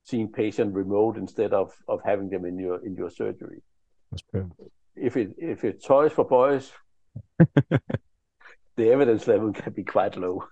seeing 0.04 0.32
patient 0.32 0.74
remote 0.74 1.18
instead 1.18 1.54
of 1.54 1.72
of 1.88 2.02
having 2.04 2.30
them 2.30 2.46
in 2.46 2.58
your 2.58 2.86
in 2.86 2.96
your 2.96 3.10
surgery. 3.10 3.62
That's 4.12 4.24
true. 4.32 4.52
If 4.96 5.18
it 5.18 5.36
if 5.38 5.64
it's 5.64 5.86
toys 5.86 6.12
for 6.12 6.26
boys, 6.26 6.72
the 7.40 8.92
evidence 8.92 9.28
level 9.28 9.54
can 9.54 9.74
be 9.74 9.84
quite 9.84 10.18
low. 10.18 10.44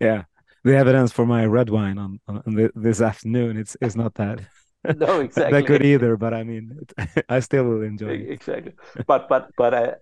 Yeah, 0.00 0.24
the 0.64 0.76
evidence 0.76 1.12
for 1.12 1.26
my 1.26 1.44
red 1.46 1.70
wine 1.70 1.98
on, 1.98 2.20
on 2.28 2.42
the, 2.46 2.70
this 2.74 3.00
afternoon 3.00 3.56
it's 3.56 3.76
it's 3.80 3.96
not 3.96 4.14
that. 4.14 4.40
no, 4.96 5.20
exactly. 5.20 5.60
that 5.60 5.66
good 5.66 5.84
either, 5.84 6.16
but 6.16 6.32
I 6.32 6.44
mean, 6.44 6.78
it, 6.80 7.24
I 7.28 7.40
still 7.40 7.64
will 7.64 7.82
enjoy 7.82 8.10
it. 8.10 8.30
Exactly, 8.30 8.72
but 9.06 9.28
but 9.28 9.50
but 9.56 9.74
I, 9.74 9.94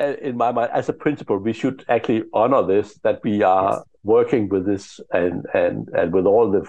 uh, 0.00 0.14
in 0.20 0.36
my 0.36 0.52
mind, 0.52 0.70
as 0.72 0.88
a 0.88 0.92
principle, 0.92 1.38
we 1.38 1.52
should 1.52 1.84
actually 1.88 2.24
honor 2.32 2.62
this 2.66 2.94
that 3.04 3.22
we 3.22 3.42
are 3.42 3.72
yes. 3.72 3.82
working 4.02 4.48
with 4.48 4.66
this 4.66 5.00
and 5.12 5.46
and 5.54 5.88
and 5.90 6.12
with 6.12 6.26
all 6.26 6.50
the 6.50 6.68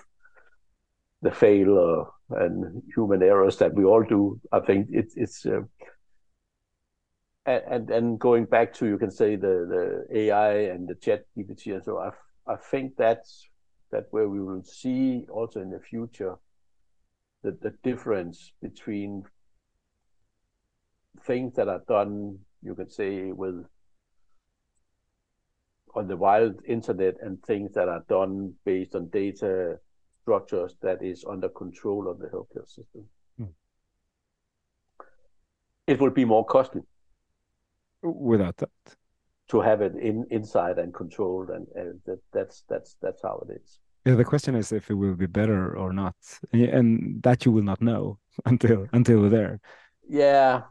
the 1.21 1.31
failure 1.31 2.03
and 2.29 2.83
human 2.93 3.23
errors 3.23 3.57
that 3.57 3.73
we 3.73 3.83
all 3.83 4.03
do. 4.03 4.39
I 4.51 4.59
think 4.59 4.89
it's 4.91 5.15
it's. 5.17 5.45
Uh, 5.45 5.61
and 7.45 7.89
and 7.89 8.19
going 8.19 8.43
back 8.43 8.73
to 8.73 8.85
you 8.85 8.97
can 8.97 9.09
say 9.09 9.37
the 9.37 10.05
the 10.09 10.19
AI 10.19 10.53
and 10.73 10.85
the 10.85 10.95
chat 10.95 11.23
GPT 11.37 11.75
and 11.75 11.83
so 11.83 11.97
I 11.97 12.11
I 12.47 12.55
think 12.55 12.95
that's 12.97 13.47
that 13.91 14.07
where 14.11 14.29
we 14.29 14.41
will 14.41 14.63
see 14.63 15.25
also 15.29 15.61
in 15.61 15.69
the 15.69 15.79
future 15.79 16.35
the 17.43 17.51
the 17.61 17.73
difference 17.83 18.51
between 18.61 19.23
things 21.25 21.55
that 21.55 21.67
are 21.67 21.83
done 21.87 22.39
you 22.61 22.75
could 22.75 22.91
say 22.91 23.31
with 23.31 23.65
on 25.95 26.07
the 26.07 26.17
wild 26.17 26.55
internet 26.67 27.15
and 27.21 27.41
things 27.43 27.73
that 27.73 27.87
are 27.89 28.03
done 28.07 28.53
based 28.65 28.95
on 28.95 29.07
data 29.09 29.79
structures 30.21 30.75
that 30.81 31.01
is 31.01 31.25
under 31.27 31.49
control 31.49 32.09
of 32.09 32.19
the 32.19 32.27
healthcare 32.27 32.67
system. 32.67 33.05
Hmm. 33.37 33.45
It 35.87 35.99
will 35.99 36.11
be 36.11 36.25
more 36.25 36.45
costly 36.45 36.81
without 38.03 38.57
that 38.57 38.69
to 39.49 39.61
have 39.61 39.81
it 39.81 39.95
in 39.95 40.25
inside 40.29 40.77
and 40.77 40.93
controlled 40.93 41.49
and, 41.49 41.67
and 41.75 41.99
that, 42.05 42.19
that's 42.33 42.63
that's 42.69 42.95
that's 43.01 43.21
how 43.21 43.43
it 43.47 43.61
is. 43.61 43.79
Yeah 44.05 44.15
the 44.15 44.25
question 44.25 44.55
is 44.55 44.71
if 44.71 44.89
it 44.89 44.93
will 44.93 45.15
be 45.15 45.25
better 45.25 45.75
or 45.77 45.93
not 45.93 46.15
and 46.53 47.21
that 47.23 47.45
you 47.45 47.51
will 47.51 47.63
not 47.63 47.81
know 47.81 48.17
until 48.45 48.87
until 48.93 49.21
we're 49.21 49.29
there. 49.29 49.59
Yeah. 50.09 50.63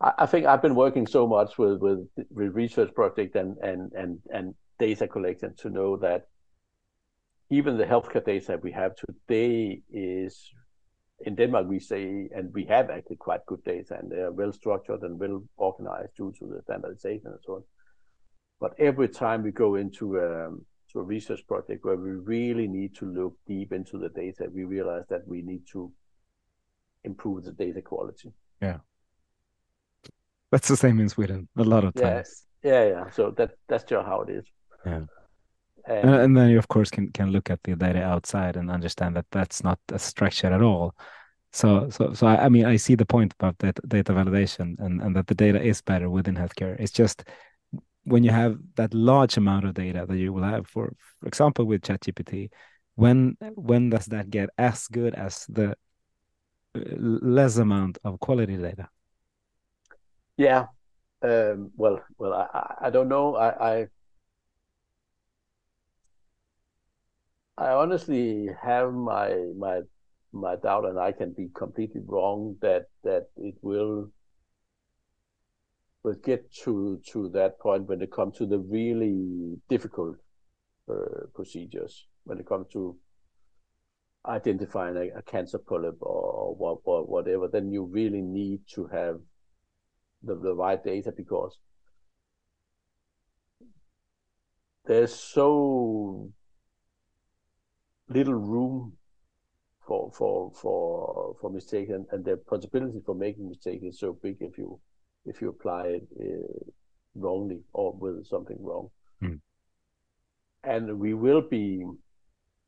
I, 0.00 0.12
I 0.18 0.26
think 0.26 0.46
i've 0.46 0.62
been 0.62 0.74
working 0.74 1.06
so 1.06 1.26
much 1.26 1.58
with 1.58 1.80
with, 1.80 2.06
with 2.30 2.54
research 2.54 2.94
project 2.94 3.36
and 3.36 3.56
and 3.58 3.92
and 3.92 4.18
and 4.32 4.54
data 4.78 5.08
collection 5.08 5.54
to 5.56 5.70
know 5.70 5.96
that 5.96 6.28
even 7.50 7.78
the 7.78 7.84
healthcare 7.84 8.24
data 8.24 8.58
we 8.62 8.72
have 8.72 8.92
today 8.96 9.80
is 9.90 10.50
in 11.20 11.34
Denmark, 11.34 11.66
we 11.68 11.78
say, 11.78 12.28
and 12.34 12.52
we 12.52 12.64
have 12.64 12.90
actually 12.90 13.16
quite 13.16 13.46
good 13.46 13.64
data, 13.64 13.96
and 13.98 14.10
they 14.10 14.20
are 14.20 14.32
well 14.32 14.52
structured 14.52 15.02
and 15.02 15.18
well 15.18 15.42
organized 15.56 16.14
due 16.16 16.32
to 16.38 16.46
the 16.46 16.60
standardization 16.62 17.28
and 17.28 17.40
so 17.44 17.54
on. 17.54 17.64
But 18.60 18.72
every 18.78 19.08
time 19.08 19.42
we 19.42 19.50
go 19.50 19.76
into 19.76 20.18
um, 20.20 20.66
to 20.92 21.00
a 21.00 21.02
research 21.02 21.46
project 21.46 21.84
where 21.84 21.96
we 21.96 22.10
really 22.10 22.68
need 22.68 22.94
to 22.96 23.06
look 23.06 23.36
deep 23.46 23.72
into 23.72 23.98
the 23.98 24.08
data, 24.10 24.48
we 24.52 24.64
realize 24.64 25.04
that 25.08 25.26
we 25.26 25.42
need 25.42 25.62
to 25.72 25.92
improve 27.04 27.44
the 27.44 27.52
data 27.52 27.80
quality. 27.80 28.32
Yeah, 28.60 28.78
that's 30.50 30.68
the 30.68 30.76
same 30.76 31.00
in 31.00 31.08
Sweden 31.08 31.48
a 31.56 31.64
lot 31.64 31.84
of 31.84 31.94
times. 31.94 32.44
Yeah, 32.62 32.84
yeah, 32.84 32.88
yeah. 32.88 33.10
So 33.10 33.30
that 33.32 33.52
that's 33.68 33.84
just 33.84 34.06
how 34.06 34.22
it 34.22 34.30
is. 34.30 34.44
Yeah. 34.84 35.04
And, 35.86 36.14
and, 36.14 36.36
then 36.36 36.50
you 36.50 36.58
of 36.58 36.68
course 36.68 36.90
can 36.90 37.10
can 37.12 37.30
look 37.30 37.48
at 37.48 37.62
the 37.62 37.76
data 37.76 38.02
outside 38.02 38.56
and 38.56 38.70
understand 38.70 39.14
that 39.16 39.26
that's 39.30 39.62
not 39.62 39.78
a 39.92 39.98
structure 39.98 40.52
at 40.52 40.62
all. 40.62 40.94
So 41.52 41.88
so 41.90 42.12
so 42.12 42.26
I, 42.26 42.46
I 42.46 42.48
mean 42.48 42.66
i 42.66 42.76
see 42.76 42.96
the 42.96 43.06
point 43.06 43.32
about 43.38 43.56
that 43.58 43.78
data 43.88 44.12
validation 44.12 44.78
and 44.78 45.00
and 45.00 45.14
that 45.16 45.26
the 45.26 45.34
data 45.34 45.62
is 45.62 45.80
better 45.80 46.10
within 46.10 46.34
healthcare. 46.34 46.78
It's 46.78 46.92
just 46.92 47.24
when 48.04 48.24
you 48.24 48.30
have 48.30 48.58
that 48.76 48.94
large 48.94 49.36
amount 49.36 49.64
of 49.64 49.74
data 49.74 50.06
that 50.08 50.16
you 50.16 50.32
will 50.32 50.42
have 50.42 50.66
for 50.66 50.94
for 51.20 51.26
example 51.26 51.64
with 51.64 51.82
ChatGPT 51.82 52.50
when 52.94 53.36
when 53.54 53.90
does 53.90 54.06
that 54.06 54.30
get 54.30 54.50
as 54.58 54.88
good 54.88 55.14
as 55.14 55.46
the 55.48 55.76
uh, 56.74 56.80
less 56.98 57.58
amount 57.58 57.98
of 58.04 58.18
quality 58.20 58.56
data? 58.56 58.88
Yeah. 60.36 60.66
Um, 61.22 61.70
well 61.76 62.02
well 62.18 62.34
I, 62.34 62.86
I 62.86 62.90
don't 62.90 63.08
know. 63.08 63.36
I, 63.36 63.70
I 63.70 63.86
I 67.58 67.70
honestly 67.70 68.48
have 68.62 68.92
my 68.92 69.34
my 69.56 69.80
my 70.32 70.56
doubt, 70.56 70.84
and 70.84 70.98
I 70.98 71.12
can 71.12 71.32
be 71.32 71.48
completely 71.54 72.02
wrong 72.04 72.56
that 72.60 72.86
that 73.02 73.28
it 73.36 73.54
will 73.62 74.10
will 76.02 76.16
get 76.22 76.52
to 76.64 77.00
to 77.12 77.28
that 77.30 77.58
point 77.58 77.88
when 77.88 78.02
it 78.02 78.12
comes 78.12 78.36
to 78.38 78.46
the 78.46 78.58
really 78.58 79.56
difficult 79.68 80.16
uh, 80.90 81.26
procedures. 81.34 82.06
When 82.24 82.38
it 82.38 82.46
comes 82.46 82.68
to 82.72 82.98
identifying 84.26 84.96
a, 84.96 85.18
a 85.18 85.22
cancer 85.22 85.58
polyp 85.58 85.96
or, 86.00 86.56
or, 86.58 86.80
or, 86.84 87.04
whatever 87.04 87.46
then 87.46 87.70
you 87.70 87.84
really 87.84 88.20
need 88.20 88.60
to 88.74 88.86
have 88.86 89.20
the, 90.22 90.34
the 90.34 90.52
right 90.52 90.82
data 90.82 91.12
because 91.16 91.56
there's 94.84 95.14
so 95.14 96.32
little 98.08 98.34
room 98.34 98.92
for 99.86 100.10
for 100.12 100.52
for 100.54 101.36
for 101.40 101.50
mistake 101.50 101.88
and, 101.88 102.06
and 102.10 102.24
the 102.24 102.36
possibility 102.36 103.00
for 103.04 103.14
making 103.14 103.48
mistake 103.48 103.80
is 103.82 103.98
so 103.98 104.12
big 104.22 104.36
if 104.40 104.58
you 104.58 104.78
if 105.24 105.40
you 105.40 105.48
apply 105.48 105.86
it 105.86 106.08
uh, 106.20 106.70
wrongly 107.14 107.60
or 107.72 107.92
with 107.92 108.26
something 108.26 108.56
wrong. 108.60 108.90
Mm. 109.22 109.40
And 110.62 110.98
we 110.98 111.14
will 111.14 111.42
be 111.42 111.84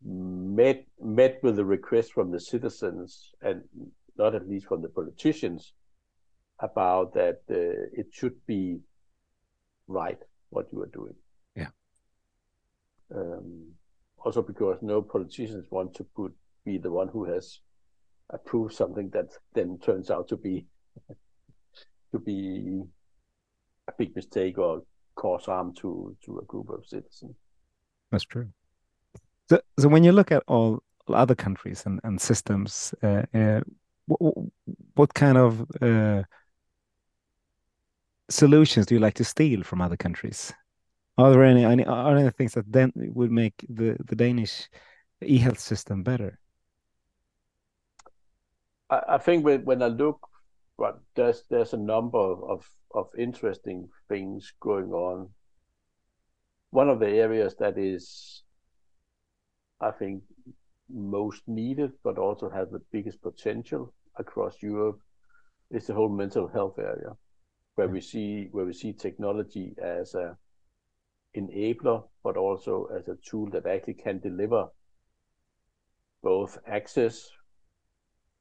met 0.05 0.85
met 1.01 1.39
with 1.43 1.59
a 1.59 1.65
request 1.65 2.13
from 2.13 2.31
the 2.31 2.41
citizens 2.41 3.33
and 3.43 3.63
not 4.17 4.35
at 4.35 4.49
least 4.49 4.67
from 4.67 4.83
the 4.83 4.89
politicians 4.89 5.73
about 6.61 7.15
that 7.15 7.41
uh, 7.51 8.01
it 8.01 8.07
should 8.11 8.35
be 8.47 8.79
right 9.87 10.19
what 10.51 10.67
you 10.73 10.83
are 10.83 10.91
doing. 10.93 11.15
Yeah. 11.55 11.69
Um, 13.15 13.78
also 14.25 14.43
because 14.43 14.79
no 14.83 15.03
politicians 15.03 15.67
want 15.71 15.95
to 15.95 16.05
put 16.05 16.35
be 16.65 16.79
the 16.79 16.91
one 16.91 17.09
who 17.09 17.25
has 17.25 17.61
approved 18.31 18.75
something 18.75 19.09
that 19.11 19.31
then 19.55 19.79
turns 19.79 20.11
out 20.11 20.29
to 20.29 20.37
be 20.37 20.67
to 22.13 22.19
be 22.19 22.83
a 23.89 23.93
big 23.99 24.15
mistake 24.15 24.59
or 24.59 24.83
cause 25.15 25.47
harm 25.47 25.75
to 25.75 26.17
to 26.25 26.39
a 26.39 26.45
group 26.45 26.69
of 26.71 26.85
citizens. 26.87 27.37
That's 28.11 28.25
true. 28.25 28.49
So, 29.49 29.61
so 29.79 29.89
when 29.89 30.05
you 30.05 30.13
look 30.13 30.33
at 30.33 30.43
all 30.47 30.83
other 31.09 31.35
countries 31.35 31.85
and, 31.87 32.01
and 32.05 32.21
systems, 32.21 32.95
uh, 33.03 33.23
uh, 33.35 33.61
what, 34.07 34.35
what 34.95 35.15
kind 35.15 35.39
of 35.39 35.67
uh, 35.81 36.23
solutions 38.29 38.87
do 38.87 38.95
you 38.95 39.01
like 39.01 39.15
to 39.15 39.25
steal 39.25 39.63
from 39.63 39.81
other 39.81 39.97
countries? 39.97 40.53
Are 41.19 41.33
there 41.33 41.43
any, 41.43 41.65
any 41.65 41.85
are 41.85 42.15
there 42.15 42.19
any 42.19 42.31
things 42.31 42.55
that 42.55 42.73
then 42.73 42.93
would 42.95 43.33
make 43.33 43.67
the, 43.69 43.97
the 44.07 44.15
Danish 44.15 44.69
e-health 45.21 45.59
system 45.59 46.05
better? 46.05 46.39
I, 48.89 49.03
I 49.09 49.19
think 49.19 49.45
when, 49.45 49.65
when 49.65 49.83
I 49.83 49.89
look, 49.89 50.21
there's 51.17 51.43
there's 51.51 51.73
a 51.73 51.77
number 51.77 52.19
of, 52.19 52.65
of 52.95 53.09
interesting 53.19 53.89
things 54.09 54.53
going 54.61 54.93
on. 54.93 55.29
One 56.71 56.89
of 56.89 57.01
the 57.01 57.09
areas 57.09 57.57
that 57.59 57.79
is, 57.79 58.45
I 59.81 59.91
think, 59.91 60.23
most 60.89 61.43
needed, 61.49 61.93
but 62.05 62.17
also 62.17 62.49
has 62.49 62.71
the 62.71 62.83
biggest 62.93 63.21
potential 63.23 63.93
across 64.17 64.63
Europe, 64.63 65.01
is 65.73 65.89
the 65.89 65.95
whole 65.95 66.09
mental 66.11 66.47
health 66.47 66.79
area, 66.79 67.17
where 67.75 67.89
we 67.89 68.01
see 68.01 68.49
where 68.53 68.67
we 68.67 68.73
see 68.73 68.93
technology 68.93 69.75
as 69.83 70.15
a 70.15 70.37
enabler, 71.39 72.05
but 72.23 72.37
also 72.37 72.89
as 72.97 73.09
a 73.09 73.17
tool 73.29 73.49
that 73.51 73.67
actually 73.67 73.95
can 73.95 74.19
deliver 74.19 74.67
both 76.23 76.59
access, 76.67 77.31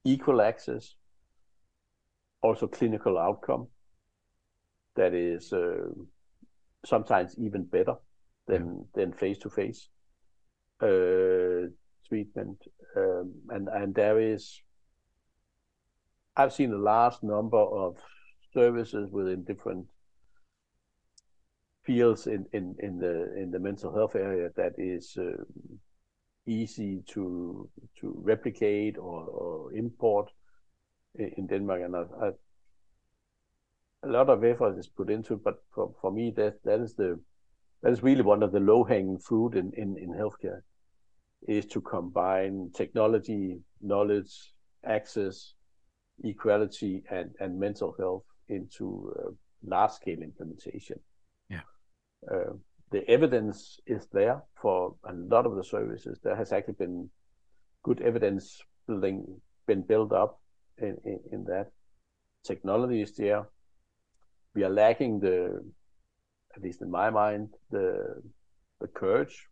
equal 0.04 0.42
access, 0.42 0.96
also 2.42 2.68
clinical 2.68 3.18
outcome 3.18 3.68
that 4.96 5.14
is 5.14 5.54
uh, 5.54 5.90
sometimes 6.86 7.36
even 7.38 7.64
better 7.64 7.96
than 8.48 8.86
than 8.96 9.14
face 9.14 9.38
to 9.38 9.50
face 9.50 9.90
treatment, 12.08 12.58
um, 12.96 13.34
and 13.50 13.68
and 13.70 13.96
there 13.96 14.20
is. 14.20 14.62
I've 16.36 16.54
seen 16.54 16.72
a 16.72 16.78
large 16.78 17.16
number 17.24 17.58
of 17.58 17.98
services 18.54 19.10
within 19.12 19.44
different 19.44 19.88
fields 21.88 22.28
in, 22.28 22.46
in, 22.52 22.76
in 22.80 23.00
the 23.00 23.34
in 23.42 23.50
the 23.50 23.60
mental 23.60 23.94
health 23.96 24.16
area 24.16 24.50
that 24.58 24.74
is 24.78 25.18
uh, 25.18 25.44
easy 26.46 27.02
to 27.08 27.70
to 28.00 28.14
replicate 28.24 28.98
or, 28.98 29.20
or 29.24 29.74
import 29.74 30.30
in, 31.16 31.48
Denmark, 31.48 31.82
and 31.82 31.96
I, 31.96 32.04
I, 32.26 32.32
a 34.04 34.10
lot 34.10 34.30
of 34.30 34.44
effort 34.44 34.78
is 34.78 34.88
put 34.88 35.10
into. 35.10 35.34
It, 35.34 35.44
but 35.44 35.64
for, 35.74 35.94
for 36.02 36.12
me, 36.12 36.34
that 36.36 36.64
that 36.64 36.80
is 36.80 36.94
the 36.96 37.20
that 37.82 37.92
is 37.92 38.04
really 38.04 38.22
one 38.22 38.44
of 38.44 38.52
the 38.52 38.60
low 38.60 38.84
hanging 38.84 39.20
fruit 39.20 39.56
in, 39.56 39.72
in 39.74 39.98
in 39.98 40.10
healthcare, 40.10 40.62
is 41.48 41.66
to 41.68 41.82
combine 41.82 42.70
technology, 42.76 43.60
knowledge, 43.82 44.54
access, 44.86 45.54
equality, 46.24 47.04
and 47.10 47.32
and 47.40 47.60
mental 47.60 47.96
health 47.98 48.26
into 48.50 49.14
uh, 49.20 49.32
large 49.64 49.92
scale 49.92 50.22
implementation. 50.22 51.00
Uh, 52.30 52.54
the 52.92 53.08
evidence 53.10 53.80
is 53.86 54.08
there 54.14 54.42
for 54.62 54.96
a 55.04 55.14
lot 55.14 55.46
of 55.46 55.56
the 55.56 55.64
services. 55.64 56.20
There 56.24 56.36
has 56.36 56.52
actually 56.52 56.76
been 56.76 57.10
good 57.84 58.02
evidence 58.02 58.62
building 58.88 59.42
been 59.68 59.82
built 59.82 60.14
up 60.14 60.40
in, 60.78 60.98
in, 61.04 61.20
in 61.32 61.44
that. 61.46 61.68
Technology 62.44 63.02
is 63.02 63.16
there. 63.18 63.46
We 64.56 64.64
are 64.64 64.70
lacking 64.70 65.20
the, 65.20 65.62
at 66.56 66.64
least 66.64 66.82
in 66.82 66.90
my 66.90 67.10
mind, 67.10 67.50
the 67.70 68.22
the 68.80 68.88
courage 68.88 69.48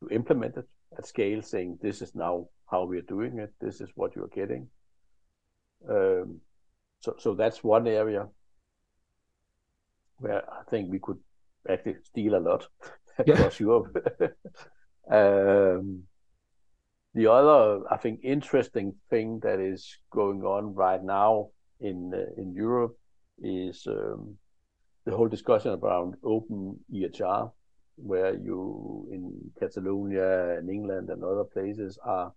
to 0.00 0.08
implement 0.14 0.56
it 0.56 0.68
at 0.96 1.06
scale, 1.06 1.42
saying 1.42 1.78
this 1.82 2.02
is 2.02 2.14
now 2.14 2.46
how 2.70 2.84
we 2.84 2.98
are 2.98 3.02
doing 3.08 3.38
it. 3.38 3.52
This 3.60 3.80
is 3.80 3.88
what 3.94 4.14
you 4.14 4.24
are 4.24 4.28
getting. 4.28 4.68
Um, 5.88 6.40
so, 7.00 7.16
so 7.18 7.34
that's 7.34 7.64
one 7.64 7.86
area 7.86 8.28
where 10.18 10.42
I 10.52 10.62
think 10.68 10.90
we 10.90 10.98
could 10.98 11.18
actually 11.68 11.96
steal 12.04 12.36
a 12.36 12.38
lot 12.40 12.66
across. 13.18 13.60
Europe. 13.60 13.96
um, 15.10 16.02
the 17.14 17.26
other, 17.26 17.82
I 17.90 17.96
think, 17.96 18.20
interesting 18.22 18.94
thing 19.10 19.40
that 19.42 19.58
is 19.58 19.98
going 20.10 20.42
on 20.42 20.74
right 20.74 21.02
now 21.02 21.48
in 21.80 22.12
uh, 22.14 22.40
in 22.40 22.54
Europe 22.54 22.96
is 23.42 23.86
um, 23.86 24.36
the 25.04 25.16
whole 25.16 25.28
discussion 25.28 25.72
around 25.72 26.14
open 26.22 26.78
EHR, 26.92 27.50
where 27.96 28.34
you 28.34 29.08
in 29.10 29.32
Catalonia 29.58 30.56
and 30.56 30.70
England 30.70 31.10
and 31.10 31.24
other 31.24 31.44
places 31.44 31.98
are 32.04 32.32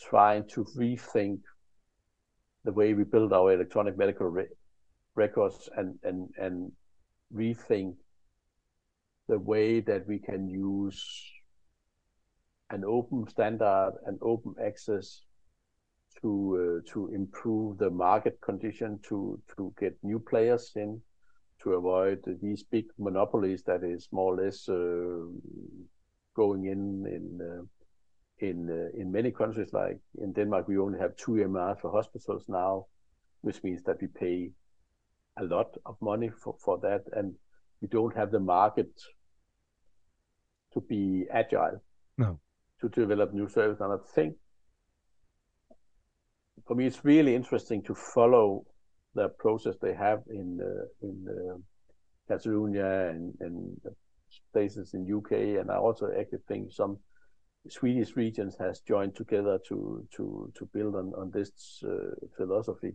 trying 0.00 0.46
to 0.48 0.64
rethink 0.76 1.40
the 2.64 2.72
way 2.72 2.92
we 2.92 3.04
build 3.04 3.32
our 3.32 3.52
electronic 3.52 3.96
medical 3.96 4.26
re 4.26 4.46
records 5.14 5.68
and 5.76 5.98
and 6.02 6.28
and 6.38 6.72
rethink 7.34 7.94
the 9.30 9.38
way 9.38 9.80
that 9.80 10.06
we 10.06 10.18
can 10.18 10.48
use 10.48 11.00
an 12.70 12.84
open 12.84 13.28
standard 13.28 13.92
and 14.06 14.18
open 14.22 14.54
access 14.64 15.22
to 16.20 16.30
uh, 16.62 16.92
to 16.92 17.08
improve 17.14 17.78
the 17.78 17.90
market 17.90 18.40
condition 18.40 18.98
to 19.08 19.40
to 19.56 19.72
get 19.78 19.96
new 20.02 20.18
players 20.18 20.72
in 20.74 21.00
to 21.62 21.74
avoid 21.74 22.18
these 22.42 22.62
big 22.64 22.86
monopolies 22.98 23.62
that 23.62 23.84
is 23.84 24.08
more 24.10 24.34
or 24.34 24.44
less 24.44 24.68
uh, 24.68 25.24
going 26.34 26.64
in 26.66 26.82
in 27.16 27.24
uh, 27.50 27.62
in 28.38 28.58
uh, 28.70 29.00
in 29.00 29.12
many 29.12 29.30
countries. 29.30 29.72
Like 29.72 30.00
in 30.22 30.32
Denmark 30.32 30.68
we 30.68 30.78
only 30.78 30.98
have 30.98 31.16
two 31.16 31.32
EMRs 31.32 31.80
for 31.80 31.90
hospitals 31.92 32.44
now 32.48 32.86
which 33.42 33.62
means 33.62 33.82
that 33.84 34.00
we 34.00 34.08
pay 34.08 34.50
a 35.38 35.44
lot 35.44 35.76
of 35.86 35.96
money 36.00 36.30
for, 36.42 36.54
for 36.58 36.78
that. 36.78 37.04
And 37.12 37.34
we 37.80 37.88
don't 37.88 38.16
have 38.16 38.30
the 38.30 38.40
market 38.40 38.90
to 40.74 40.80
be 40.80 41.26
agile. 41.32 41.82
No. 42.18 42.38
To 42.80 42.88
develop 42.88 43.32
new 43.32 43.48
service. 43.48 43.80
And 43.80 43.92
I 43.92 43.96
think 44.14 44.36
for 46.66 46.74
me, 46.74 46.86
it's 46.86 47.04
really 47.04 47.34
interesting 47.34 47.82
to 47.82 47.94
follow 47.94 48.64
the 49.14 49.28
process 49.28 49.76
they 49.82 49.94
have 49.94 50.22
in 50.30 50.60
uh, 50.62 51.06
in 51.06 51.26
uh, 51.28 51.56
Catalonia 52.28 53.10
and, 53.10 53.34
and 53.40 53.80
places 54.52 54.94
in 54.94 55.12
UK, 55.12 55.60
and 55.60 55.70
I 55.70 55.76
also 55.76 56.10
actually 56.18 56.38
think 56.46 56.72
some 56.72 56.98
Swedish 57.68 58.16
regions 58.16 58.56
has 58.58 58.80
joined 58.80 59.16
together 59.16 59.58
to 59.68 60.06
to 60.16 60.52
to 60.56 60.66
build 60.72 60.94
on 60.94 61.12
on 61.16 61.30
this 61.30 61.82
uh, 61.84 62.14
philosophy. 62.36 62.94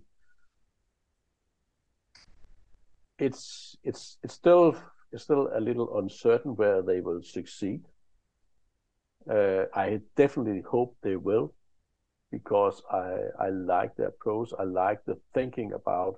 It's 3.19 3.77
it's 3.83 4.17
it's 4.23 4.33
still 4.33 4.75
it's 5.11 5.23
still 5.23 5.49
a 5.53 5.59
little 5.59 5.97
uncertain 5.97 6.55
where 6.55 6.81
they 6.81 7.01
will 7.01 7.21
succeed. 7.21 7.81
Uh, 9.29 9.65
I 9.73 10.01
definitely 10.15 10.61
hope 10.61 10.97
they 11.01 11.15
will, 11.15 11.53
because 12.31 12.81
I 12.91 13.17
I 13.39 13.49
like 13.49 13.95
their 13.95 14.09
approach. 14.09 14.49
I 14.59 14.63
like 14.63 15.03
the 15.05 15.17
thinking 15.33 15.73
about 15.73 16.15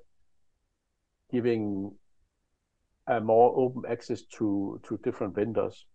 giving 1.31 1.93
a 3.07 3.21
more 3.21 3.53
open 3.57 3.83
access 3.89 4.23
to 4.37 4.79
to 4.83 4.97
different 5.03 5.35
vendors 5.35 5.85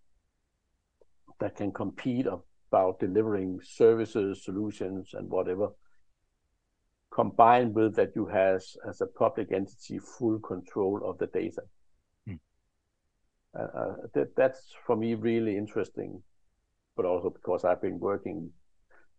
that 1.41 1.57
can 1.57 1.73
compete 1.73 2.27
about 2.27 3.01
delivering 3.01 3.61
services, 3.63 4.45
solutions, 4.45 5.11
and 5.13 5.29
whatever. 5.29 5.69
Combined 7.11 7.75
with 7.75 7.95
that, 7.97 8.13
you 8.17 8.27
has 8.27 8.77
as 8.89 9.03
a 9.03 9.07
public 9.07 9.53
entity 9.53 9.99
full 9.99 10.39
control 10.39 11.01
of 11.05 11.19
the 11.19 11.27
data. 11.27 11.63
Uh, 13.59 13.63
uh, 13.63 13.95
that, 14.15 14.35
that's 14.37 14.73
for 14.87 14.97
me 14.97 15.15
really 15.15 15.57
interesting, 15.57 16.23
but 16.97 17.05
also 17.05 17.31
because 17.31 17.65
I've 17.65 17.83
been 17.83 17.99
working 17.99 18.51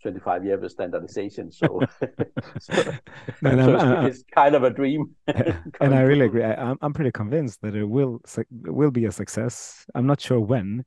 25 0.01 0.45
years 0.45 0.61
with 0.61 0.71
standardization. 0.71 1.51
So, 1.51 1.81
so, 2.59 2.93
no, 3.41 3.77
so 3.79 4.05
it's, 4.05 4.17
it's, 4.17 4.23
kind 4.33 4.55
of 4.55 4.63
a 4.63 4.69
dream. 4.69 5.15
and 5.27 5.93
I 5.95 6.01
really 6.01 6.25
agree. 6.25 6.43
I, 6.43 6.71
am 6.71 6.77
I'm 6.81 6.93
pretty 6.93 7.11
convinced 7.11 7.61
that 7.61 7.75
it 7.75 7.85
will 7.85 8.21
will 8.51 8.91
be 8.91 9.05
a 9.05 9.11
success. 9.11 9.85
I'm 9.95 10.07
not 10.07 10.21
sure 10.21 10.39
when. 10.39 10.83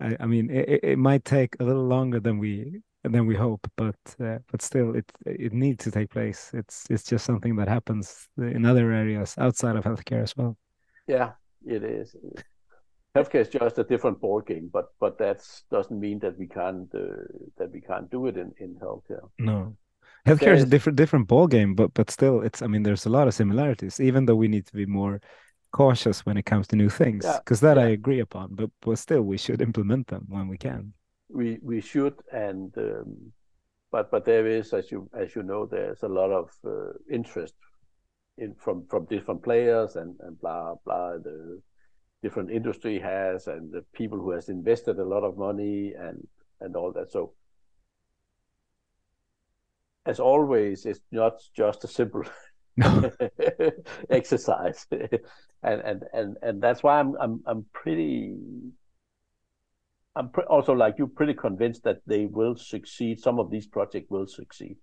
I, 0.00 0.16
I 0.20 0.26
mean, 0.26 0.50
it, 0.50 0.80
it 0.82 0.98
might 0.98 1.24
take 1.24 1.56
a 1.60 1.64
little 1.64 1.86
longer 1.86 2.20
than 2.20 2.38
we 2.38 2.80
than 3.04 3.26
we 3.26 3.34
hope, 3.34 3.66
but 3.76 3.96
uh, 4.20 4.38
but 4.50 4.62
still, 4.62 4.94
it 4.94 5.10
it 5.24 5.52
needs 5.52 5.84
to 5.84 5.90
take 5.90 6.10
place. 6.10 6.50
It's 6.54 6.86
it's 6.90 7.04
just 7.04 7.24
something 7.24 7.56
that 7.56 7.68
happens 7.68 8.28
in 8.38 8.64
other 8.64 8.92
areas 8.92 9.34
outside 9.38 9.76
of 9.76 9.84
healthcare 9.84 10.22
as 10.22 10.36
well. 10.36 10.56
Yeah, 11.06 11.32
it 11.66 11.82
is 11.82 12.16
healthcare 13.16 13.40
is 13.40 13.48
just 13.48 13.78
a 13.78 13.84
different 13.84 14.20
ball 14.20 14.40
game, 14.40 14.68
but 14.72 14.86
but 15.00 15.18
that 15.18 15.38
doesn't 15.70 15.98
mean 15.98 16.18
that 16.20 16.38
we 16.38 16.46
can't 16.46 16.94
uh, 16.94 17.24
that 17.58 17.72
we 17.72 17.80
can't 17.80 18.10
do 18.10 18.26
it 18.26 18.36
in 18.36 18.52
in 18.58 18.74
healthcare. 18.74 19.28
No, 19.38 19.76
healthcare 20.26 20.54
is, 20.54 20.62
is 20.62 20.68
a 20.68 20.70
different 20.74 20.96
different 20.96 21.26
ball 21.28 21.46
game, 21.46 21.74
but 21.74 21.94
but 21.94 22.10
still, 22.10 22.42
it's 22.42 22.62
I 22.62 22.66
mean, 22.66 22.82
there's 22.82 23.06
a 23.06 23.10
lot 23.10 23.28
of 23.28 23.34
similarities, 23.34 24.00
even 24.00 24.26
though 24.26 24.36
we 24.36 24.48
need 24.48 24.66
to 24.66 24.74
be 24.74 24.86
more 24.86 25.20
cautious 25.72 26.24
when 26.26 26.36
it 26.36 26.46
comes 26.46 26.66
to 26.68 26.76
new 26.76 26.90
things, 26.90 27.26
because 27.38 27.62
yeah. 27.62 27.74
that 27.74 27.80
yeah. 27.80 27.86
I 27.86 27.90
agree 27.90 28.20
upon. 28.20 28.54
But 28.54 28.70
but 28.80 28.98
still, 28.98 29.22
we 29.22 29.38
should 29.38 29.60
implement 29.60 30.06
them 30.08 30.26
when 30.28 30.48
we 30.48 30.58
can. 30.58 30.92
We 31.28 31.58
we 31.62 31.80
should, 31.80 32.14
and 32.32 32.72
um, 32.78 33.32
but 33.90 34.10
but 34.10 34.24
there 34.24 34.46
is, 34.46 34.72
as 34.72 34.90
you 34.92 35.08
as 35.14 35.34
you 35.34 35.42
know, 35.42 35.66
there's 35.66 36.02
a 36.02 36.08
lot 36.20 36.30
of 36.30 36.50
uh, 36.64 36.92
interest 37.10 37.54
in 38.38 38.54
from 38.54 38.86
from 38.86 39.06
different 39.06 39.42
players 39.42 39.96
and 39.96 40.14
and 40.20 40.38
blah 40.40 40.74
blah. 40.84 41.18
The 41.18 41.60
different 42.22 42.50
industry 42.50 42.98
has 42.98 43.46
and 43.46 43.72
the 43.72 43.84
people 43.92 44.18
who 44.18 44.30
has 44.32 44.48
invested 44.48 44.98
a 44.98 45.04
lot 45.04 45.22
of 45.24 45.36
money 45.38 45.92
and 45.98 46.26
and 46.60 46.76
all 46.76 46.92
that. 46.92 47.12
So 47.12 47.34
as 50.06 50.20
always 50.20 50.86
it's 50.86 51.00
not 51.12 51.34
just 51.54 51.84
a 51.84 51.88
simple 51.88 52.24
exercise. 54.10 54.86
And 55.62 55.80
and 55.80 56.04
and 56.12 56.36
and 56.42 56.62
that's 56.62 56.82
why 56.82 57.00
i'm 57.00 57.14
i'm 57.18 57.42
i'm 57.46 57.64
pretty 57.72 58.34
i'm 60.14 60.28
pre- 60.30 60.44
also 60.44 60.72
like 60.74 60.98
you 60.98 61.06
pretty 61.06 61.34
convinced 61.34 61.82
that 61.84 62.00
they 62.06 62.26
will 62.26 62.54
succeed. 62.56 63.20
Some 63.20 63.38
of 63.38 63.50
these 63.50 63.66
projects 63.66 64.10
will 64.10 64.26
succeed 64.26 64.76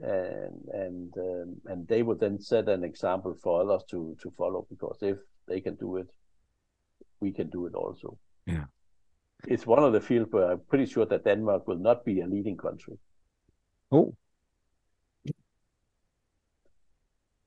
and 0.00 0.68
and 0.72 1.14
um, 1.18 1.56
and 1.66 1.86
they 1.88 2.02
would 2.02 2.20
then 2.20 2.40
set 2.40 2.68
an 2.68 2.84
example 2.84 3.34
for 3.42 3.62
others 3.62 3.84
to 3.90 4.16
to 4.22 4.30
follow 4.30 4.66
because 4.68 4.98
if 5.02 5.18
they 5.46 5.60
can 5.60 5.74
do 5.76 5.96
it, 5.96 6.10
we 7.20 7.32
can 7.32 7.48
do 7.50 7.66
it 7.66 7.74
also. 7.74 8.18
Yeah. 8.46 8.64
It's 9.48 9.66
one 9.66 9.82
of 9.82 9.92
the 9.92 10.00
fields 10.00 10.32
where 10.32 10.52
I'm 10.52 10.60
pretty 10.68 10.86
sure 10.86 11.06
that 11.06 11.24
Denmark 11.24 11.66
will 11.66 11.78
not 11.78 12.04
be 12.04 12.20
a 12.20 12.26
leading 12.26 12.56
country. 12.56 12.98
Oh. 13.90 14.14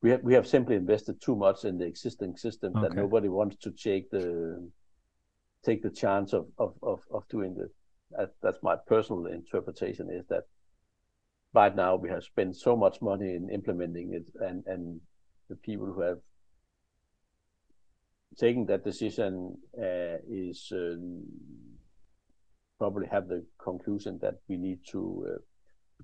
We 0.02 0.12
have 0.12 0.22
we 0.22 0.34
have 0.36 0.48
simply 0.48 0.76
invested 0.76 1.22
too 1.22 1.36
much 1.36 1.66
in 1.66 1.78
the 1.78 1.86
existing 1.86 2.38
system 2.38 2.74
okay. 2.76 2.82
that 2.88 2.96
nobody 2.96 3.30
wants 3.30 3.56
to 3.58 3.72
take 3.72 4.12
the 4.12 4.70
take 5.64 5.82
the 5.82 5.90
chance 5.90 6.34
of 6.34 6.46
of 6.58 6.76
of, 6.84 7.00
of 7.12 7.28
doing 7.28 7.56
this. 7.56 7.72
That, 8.12 8.34
that's 8.44 8.62
my 8.62 8.76
personal 8.88 9.26
interpretation 9.26 10.10
is 10.12 10.26
that 10.28 10.44
right 11.56 11.76
now 11.76 11.96
we 11.96 12.10
have 12.10 12.24
spent 12.24 12.56
so 12.56 12.76
much 12.76 13.02
money 13.02 13.36
in 13.36 13.50
implementing 13.50 14.14
it 14.14 14.28
and 14.46 14.64
and 14.68 15.00
the 15.50 15.56
people 15.56 15.88
who 15.94 16.02
have 16.02 16.20
taken 18.38 18.66
that 18.66 18.84
decision 18.84 19.58
uh, 19.78 20.18
is 20.30 20.72
um, 20.72 21.24
probably 22.78 23.08
have 23.08 23.28
the 23.28 23.46
conclusion 23.64 24.20
that 24.22 24.36
we 24.50 24.58
need 24.58 24.80
to 24.90 25.26
uh, 25.30 25.38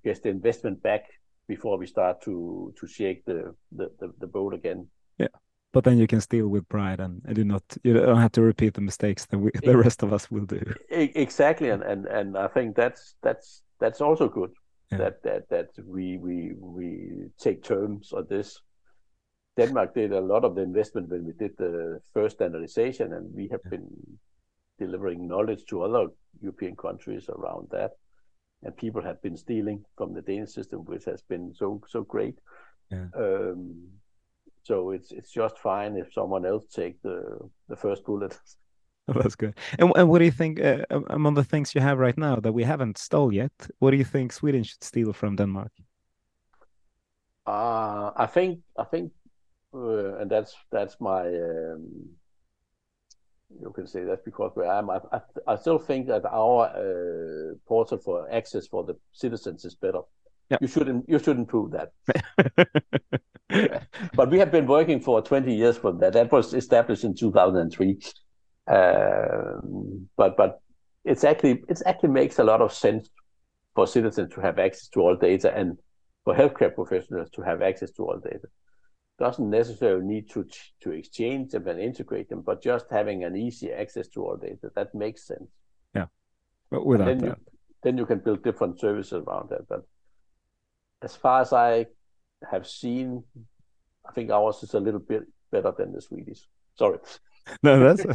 get 0.03 0.23
the 0.23 0.29
investment 0.29 0.81
back 0.81 1.03
before 1.47 1.77
we 1.77 1.85
start 1.85 2.21
to 2.21 2.73
to 2.79 2.87
shake 2.87 3.25
the 3.25 3.53
the, 3.71 3.91
the, 3.99 4.13
the 4.19 4.27
boat 4.27 4.53
again. 4.53 4.87
Yeah, 5.17 5.33
but 5.73 5.83
then 5.83 5.97
you 5.97 6.07
can 6.07 6.21
steal 6.21 6.47
with 6.47 6.67
pride 6.69 6.99
and, 6.99 7.21
and 7.25 7.35
do 7.35 7.43
not 7.43 7.63
you 7.83 7.93
don't 7.93 8.21
have 8.25 8.31
to 8.33 8.41
repeat 8.41 8.73
the 8.73 8.81
mistakes 8.81 9.25
that 9.25 9.37
we 9.37 9.51
the 9.63 9.77
rest 9.77 10.03
of 10.03 10.13
us 10.13 10.31
will 10.31 10.45
do. 10.45 10.61
Exactly, 10.89 11.69
and 11.69 11.83
and 11.83 12.05
and 12.05 12.37
I 12.37 12.47
think 12.47 12.75
that's 12.75 13.15
that's 13.21 13.63
that's 13.79 14.01
also 14.01 14.29
good. 14.29 14.51
Yeah. 14.91 14.97
That 14.97 15.23
that 15.23 15.49
that 15.49 15.69
we 15.85 16.17
we 16.17 16.53
we 16.59 17.29
take 17.37 17.63
terms 17.63 18.13
on 18.13 18.27
this 18.27 18.61
Denmark 19.57 19.93
did 19.93 20.13
a 20.13 20.21
lot 20.21 20.45
of 20.45 20.55
the 20.55 20.61
investment 20.61 21.09
when 21.09 21.25
we 21.25 21.33
did 21.33 21.57
the 21.57 21.99
first 22.13 22.37
standardization, 22.37 23.13
and 23.13 23.33
we 23.35 23.49
have 23.49 23.63
been 23.69 23.87
delivering 24.79 25.27
knowledge 25.27 25.65
to 25.65 25.83
other 25.83 26.07
European 26.41 26.75
countries 26.75 27.29
around 27.29 27.67
that. 27.71 27.91
And 28.63 28.75
people 28.77 29.01
have 29.01 29.21
been 29.21 29.35
stealing 29.35 29.83
from 29.97 30.13
the 30.13 30.21
Danish 30.21 30.51
system, 30.51 30.85
which 30.85 31.05
has 31.05 31.21
been 31.21 31.53
so 31.53 31.81
so 31.87 32.03
great. 32.03 32.39
Yeah. 32.91 33.07
Um, 33.15 33.89
so 34.63 34.91
it's 34.91 35.11
it's 35.11 35.31
just 35.31 35.57
fine 35.59 35.97
if 35.97 36.13
someone 36.13 36.45
else 36.45 36.65
take 36.67 37.01
the 37.01 37.49
the 37.67 37.75
first 37.75 38.05
bullet. 38.05 38.37
that's 39.07 39.35
good. 39.35 39.55
And, 39.79 39.91
and 39.95 40.09
what 40.09 40.19
do 40.19 40.25
you 40.25 40.31
think 40.31 40.61
uh, 40.61 40.85
among 41.09 41.33
the 41.33 41.43
things 41.43 41.75
you 41.75 41.81
have 41.81 41.97
right 41.97 42.17
now 42.17 42.35
that 42.37 42.53
we 42.53 42.63
haven't 42.63 42.97
stole 42.97 43.33
yet? 43.33 43.51
What 43.79 43.91
do 43.91 43.97
you 43.97 44.03
think 44.03 44.31
Sweden 44.31 44.63
should 44.63 44.83
steal 44.83 45.13
from 45.13 45.35
Denmark? 45.35 45.71
Uh, 47.45 48.11
I 48.15 48.27
think 48.27 48.59
I 48.77 48.83
think 48.83 49.11
uh, 49.73 50.17
and 50.17 50.29
that's 50.29 50.55
that's 50.71 50.99
my 50.99 51.27
um, 51.27 52.09
you 53.59 53.71
can 53.71 53.87
say 53.87 54.03
that's 54.03 54.21
because 54.23 54.51
where 54.53 54.71
I 54.71 54.79
am. 54.79 54.89
I, 54.89 54.99
I, 55.11 55.21
I 55.47 55.55
still 55.55 55.79
think 55.79 56.07
that 56.07 56.25
our 56.25 56.67
uh, 56.67 57.55
portal 57.67 57.97
for 57.97 58.31
access 58.31 58.67
for 58.67 58.83
the 58.83 58.95
citizens 59.11 59.65
is 59.65 59.75
better. 59.75 60.01
Yeah. 60.49 60.57
You 60.61 60.67
shouldn't 60.67 61.09
you 61.09 61.19
should 61.19 61.37
improve 61.37 61.71
that. 61.71 61.91
but 64.15 64.29
we 64.29 64.39
have 64.39 64.51
been 64.51 64.67
working 64.67 64.99
for 64.99 65.21
20 65.21 65.53
years 65.53 65.77
for 65.77 65.93
that. 65.93 66.13
That 66.13 66.31
was 66.31 66.53
established 66.53 67.03
in 67.03 67.15
2003. 67.15 67.99
Um, 68.67 70.07
but 70.17 70.37
but 70.37 70.61
it's 71.03 71.23
actually 71.23 71.63
it 71.67 71.81
actually 71.85 72.09
makes 72.09 72.39
a 72.39 72.43
lot 72.43 72.61
of 72.61 72.73
sense 72.73 73.09
for 73.75 73.87
citizens 73.87 74.33
to 74.33 74.41
have 74.41 74.59
access 74.59 74.87
to 74.89 75.01
all 75.01 75.15
data 75.15 75.55
and 75.55 75.77
for 76.23 76.35
healthcare 76.35 76.73
professionals 76.73 77.29
to 77.31 77.41
have 77.41 77.61
access 77.61 77.91
to 77.91 78.03
all 78.03 78.19
data 78.19 78.47
doesn't 79.21 79.51
necessarily 79.51 80.03
need 80.03 80.29
to 80.31 80.45
to 80.81 80.91
exchange 80.91 81.51
them 81.51 81.67
and 81.67 81.79
integrate 81.79 82.27
them, 82.27 82.41
but 82.41 82.61
just 82.61 82.87
having 82.89 83.23
an 83.23 83.35
easy 83.35 83.71
access 83.71 84.07
to 84.07 84.23
all 84.25 84.35
data 84.35 84.71
that 84.75 84.95
makes 84.95 85.27
sense. 85.27 85.49
Yeah, 85.93 86.07
but 86.71 86.85
without 86.85 87.05
then 87.05 87.17
that, 87.19 87.25
you, 87.27 87.35
then 87.83 87.97
you 87.99 88.05
can 88.07 88.19
build 88.19 88.43
different 88.43 88.79
services 88.79 89.13
around 89.13 89.49
that. 89.51 89.67
But 89.67 89.83
as 91.03 91.15
far 91.15 91.41
as 91.41 91.53
I 91.53 91.85
have 92.49 92.67
seen, 92.67 93.23
I 94.07 94.11
think 94.11 94.31
ours 94.31 94.63
is 94.63 94.73
a 94.73 94.79
little 94.79 94.99
bit 94.99 95.23
better 95.51 95.71
than 95.77 95.93
the 95.93 96.01
Swedish. 96.01 96.41
Sorry. 96.75 96.97
No, 97.63 97.79
that's. 97.79 98.05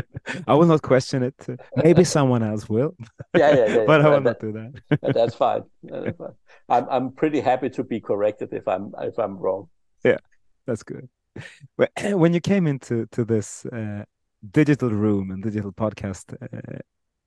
I 0.46 0.54
will 0.54 0.66
not 0.66 0.80
question 0.80 1.22
it. 1.22 1.34
Maybe 1.76 2.04
someone 2.04 2.42
else 2.42 2.68
will. 2.68 2.94
Yeah, 3.36 3.54
yeah, 3.54 3.66
yeah. 3.66 3.84
but 3.86 4.00
I 4.00 4.08
will 4.08 4.20
not 4.20 4.40
do 4.40 4.52
that. 4.52 5.12
that's 5.14 5.34
fine. 5.34 5.64
That's 5.82 6.16
fine. 6.16 6.34
I'm 6.68 6.86
I'm 6.88 7.12
pretty 7.12 7.40
happy 7.40 7.68
to 7.70 7.84
be 7.84 8.00
corrected 8.00 8.52
if 8.52 8.66
I'm 8.66 8.94
if 9.02 9.18
I'm 9.18 9.36
wrong. 9.36 9.68
Yeah 10.04 10.18
that's 10.66 10.82
good. 10.82 11.08
When 12.12 12.34
you 12.34 12.40
came 12.40 12.66
into 12.66 13.06
to 13.12 13.24
this 13.24 13.66
uh, 13.66 14.04
digital 14.50 14.90
room 14.90 15.30
and 15.30 15.42
digital 15.42 15.72
podcast 15.72 16.34
uh, 16.34 16.78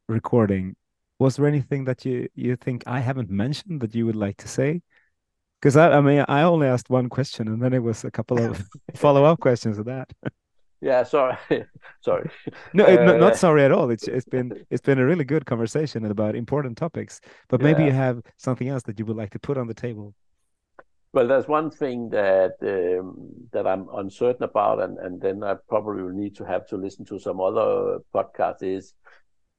recording, 0.08 0.76
was 1.20 1.36
there 1.36 1.48
anything 1.48 1.86
that 1.86 2.06
you 2.06 2.28
you 2.36 2.56
think 2.56 2.84
I 2.86 3.00
haven't 3.00 3.30
mentioned 3.30 3.82
that 3.82 3.96
you 3.96 4.06
would 4.06 4.16
like 4.16 4.38
to 4.38 4.48
say? 4.48 4.82
Because 5.60 5.76
I, 5.76 5.92
I 5.98 6.02
mean, 6.02 6.24
I 6.28 6.44
only 6.44 6.68
asked 6.68 6.90
one 6.90 7.10
question, 7.10 7.48
and 7.48 7.62
then 7.62 7.74
it 7.74 7.84
was 7.84 8.04
a 8.04 8.12
couple 8.12 8.40
of 8.40 8.64
follow 8.96 9.26
up 9.26 9.40
questions 9.40 9.78
of 9.78 9.86
that. 9.86 10.12
Yeah, 10.82 11.04
sorry, 11.04 11.36
sorry. 12.02 12.30
No, 12.74 12.86
uh, 12.86 13.18
not 13.18 13.36
sorry 13.36 13.64
at 13.64 13.72
all. 13.72 13.90
It's 13.90 14.08
it's 14.08 14.26
been 14.36 14.66
it's 14.70 14.82
been 14.82 15.00
a 15.00 15.06
really 15.06 15.26
good 15.26 15.46
conversation 15.46 16.06
about 16.06 16.36
important 16.36 16.78
topics. 16.78 17.20
But 17.50 17.62
maybe 17.62 17.82
yeah. 17.82 17.88
you 17.88 17.94
have 17.94 18.22
something 18.38 18.70
else 18.70 18.84
that 18.84 18.98
you 18.98 19.06
would 19.06 19.18
like 19.18 19.32
to 19.32 19.40
put 19.40 19.58
on 19.58 19.68
the 19.68 19.74
table. 19.74 20.14
Well, 21.12 21.28
there's 21.28 21.48
one 21.48 21.72
thing 21.72 22.10
that 22.12 22.54
um, 22.62 23.30
that 23.52 23.68
I'm 23.68 23.88
uncertain 23.94 24.44
about, 24.44 24.80
and, 24.80 24.98
and 25.00 25.20
then 25.20 25.44
I 25.44 25.56
probably 25.68 26.04
will 26.04 26.14
need 26.14 26.36
to 26.38 26.46
have 26.46 26.68
to 26.68 26.78
listen 26.78 27.04
to 27.06 27.20
some 27.20 27.42
other 27.42 28.00
podcasts. 28.14 28.64
Is 28.64 28.94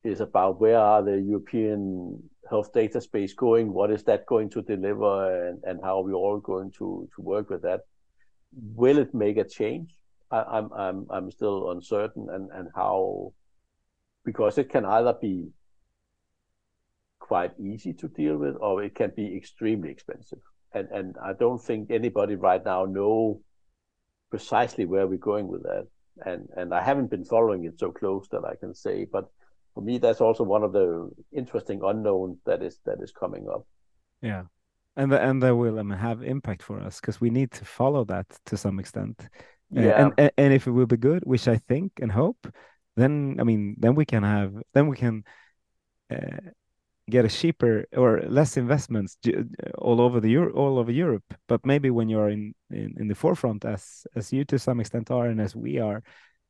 is 0.02 0.20
about 0.20 0.60
where 0.60 0.78
are 0.78 1.02
the 1.02 1.20
European 1.20 2.22
health 2.48 2.72
data 2.72 3.00
space 3.00 3.34
going? 3.34 3.74
What 3.74 3.90
is 3.90 4.04
that 4.04 4.24
going 4.24 4.48
to 4.50 4.62
deliver, 4.62 5.48
and, 5.48 5.62
and 5.64 5.80
how 5.82 5.98
are 5.98 6.04
we 6.04 6.14
all 6.14 6.38
going 6.38 6.70
to 6.78 7.08
to 7.14 7.20
work 7.20 7.50
with 7.50 7.62
that? 7.62 7.80
Will 8.74 8.98
it 8.98 9.12
make 9.12 9.36
a 9.36 9.44
change? 9.44 9.99
I'm 10.30 10.72
I'm 10.72 11.06
I'm 11.10 11.30
still 11.30 11.70
uncertain, 11.70 12.28
and 12.30 12.50
and 12.52 12.68
how 12.74 13.32
because 14.24 14.58
it 14.58 14.70
can 14.70 14.84
either 14.84 15.14
be 15.14 15.48
quite 17.18 17.52
easy 17.58 17.92
to 17.94 18.08
deal 18.08 18.36
with, 18.36 18.56
or 18.60 18.82
it 18.82 18.94
can 18.94 19.12
be 19.16 19.36
extremely 19.36 19.90
expensive 19.90 20.40
and 20.72 20.88
and 20.90 21.16
I 21.22 21.32
don't 21.32 21.60
think 21.60 21.90
anybody 21.90 22.36
right 22.36 22.64
now 22.64 22.84
know 22.84 23.40
precisely 24.30 24.84
where 24.84 25.06
we're 25.06 25.18
going 25.18 25.48
with 25.48 25.62
that. 25.64 25.86
And 26.24 26.48
and 26.56 26.74
I 26.74 26.82
haven't 26.82 27.10
been 27.10 27.24
following 27.24 27.64
it 27.64 27.78
so 27.78 27.90
close 27.90 28.28
that 28.30 28.44
I 28.44 28.54
can 28.56 28.74
say, 28.74 29.06
but 29.10 29.30
for 29.74 29.82
me, 29.82 29.98
that's 29.98 30.20
also 30.20 30.44
one 30.44 30.62
of 30.62 30.72
the 30.72 31.10
interesting 31.32 31.80
unknowns 31.84 32.38
that 32.44 32.62
is 32.62 32.78
that 32.84 32.98
is 33.02 33.12
coming 33.12 33.48
up. 33.48 33.66
Yeah, 34.20 34.44
and 34.96 35.10
the, 35.10 35.20
and 35.20 35.42
that 35.42 35.56
will 35.56 35.78
um, 35.78 35.90
have 35.90 36.22
impact 36.22 36.62
for 36.62 36.80
us 36.80 37.00
because 37.00 37.20
we 37.20 37.30
need 37.30 37.50
to 37.52 37.64
follow 37.64 38.04
that 38.04 38.26
to 38.46 38.56
some 38.56 38.78
extent. 38.78 39.28
Yeah. 39.70 40.02
and, 40.04 40.12
and 40.18 40.30
and 40.36 40.52
if 40.54 40.66
it 40.66 40.72
will 40.72 40.86
be 40.86 40.96
good, 40.96 41.22
which 41.24 41.48
I 41.48 41.56
think 41.68 41.92
and 42.02 42.10
hope, 42.12 42.46
then 42.96 43.36
I 43.40 43.44
mean, 43.44 43.76
then 43.78 43.94
we 43.94 44.04
can 44.04 44.22
have, 44.22 44.52
then 44.74 44.88
we 44.88 44.96
can 44.96 45.24
uh, 46.10 46.50
get 47.10 47.24
a 47.24 47.28
cheaper 47.28 47.86
or 47.96 48.20
less 48.28 48.56
investments 48.56 49.16
all 49.78 50.00
over 50.00 50.20
the 50.20 50.30
Euro 50.30 50.52
all 50.52 50.78
over 50.78 50.92
Europe. 50.92 51.24
But 51.48 51.64
maybe 51.66 51.90
when 51.90 52.08
you're 52.08 52.30
in 52.30 52.54
in, 52.70 52.94
in 53.00 53.08
the 53.08 53.14
forefront, 53.14 53.64
as 53.64 54.06
as 54.16 54.32
you 54.32 54.44
to 54.46 54.58
some 54.58 54.80
extent 54.80 55.10
are, 55.10 55.26
and 55.26 55.40
as 55.40 55.54
we 55.56 55.78
are, 55.80 56.02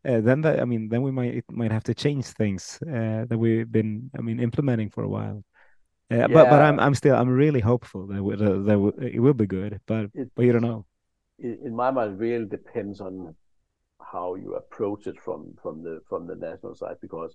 uh, 0.09 0.21
then 0.21 0.41
that 0.43 0.61
I 0.61 0.65
mean, 0.65 0.89
then 0.89 1.03
we 1.03 1.11
might 1.13 1.35
it 1.35 1.45
might 1.51 1.73
have 1.73 1.85
to 1.85 1.95
change 1.95 2.27
things 2.27 2.79
uh, 2.83 3.27
that 3.29 3.39
we've 3.39 3.71
been 3.71 4.11
I 4.19 4.23
mean 4.23 4.41
implementing 4.41 4.91
for 4.91 5.05
a 5.05 5.09
while. 5.09 5.45
Uh, 6.11 6.27
But 6.29 6.51
but 6.51 6.61
I'm 6.63 6.81
I'm 6.81 6.95
still 6.95 7.15
I'm 7.17 7.29
really 7.29 7.61
hopeful 7.61 8.07
that 8.09 8.23
we- 8.23 8.37
that, 8.37 8.65
that 8.67 8.79
it 9.15 9.21
will 9.21 9.35
be 9.35 9.47
good. 9.47 9.81
But 9.87 10.11
It- 10.15 10.31
but 10.35 10.45
you 10.45 10.53
don't 10.53 10.63
know. 10.71 10.85
In, 11.41 11.75
my 11.75 11.91
mind, 11.91 12.13
it 12.13 12.19
really 12.19 12.47
depends 12.47 13.01
on 13.01 13.35
how 14.01 14.35
you 14.35 14.55
approach 14.55 15.07
it 15.07 15.21
from 15.21 15.55
from 15.63 15.83
the 15.83 16.01
from 16.09 16.27
the 16.27 16.35
national 16.35 16.75
side. 16.75 16.97
Because 17.01 17.35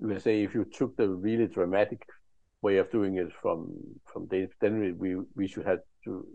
you 0.00 0.08
can 0.08 0.20
say 0.20 0.42
if 0.42 0.54
you 0.54 0.64
took 0.64 0.96
the 0.96 1.08
really 1.08 1.46
dramatic 1.46 2.06
way 2.62 2.78
of 2.78 2.90
doing 2.90 3.16
it 3.16 3.32
from 3.40 3.72
from 4.04 4.26
Danish, 4.26 4.52
then 4.60 4.80
we 4.80 4.92
we, 4.92 5.22
we 5.34 5.48
should 5.48 5.66
have 5.66 5.80
to 6.04 6.26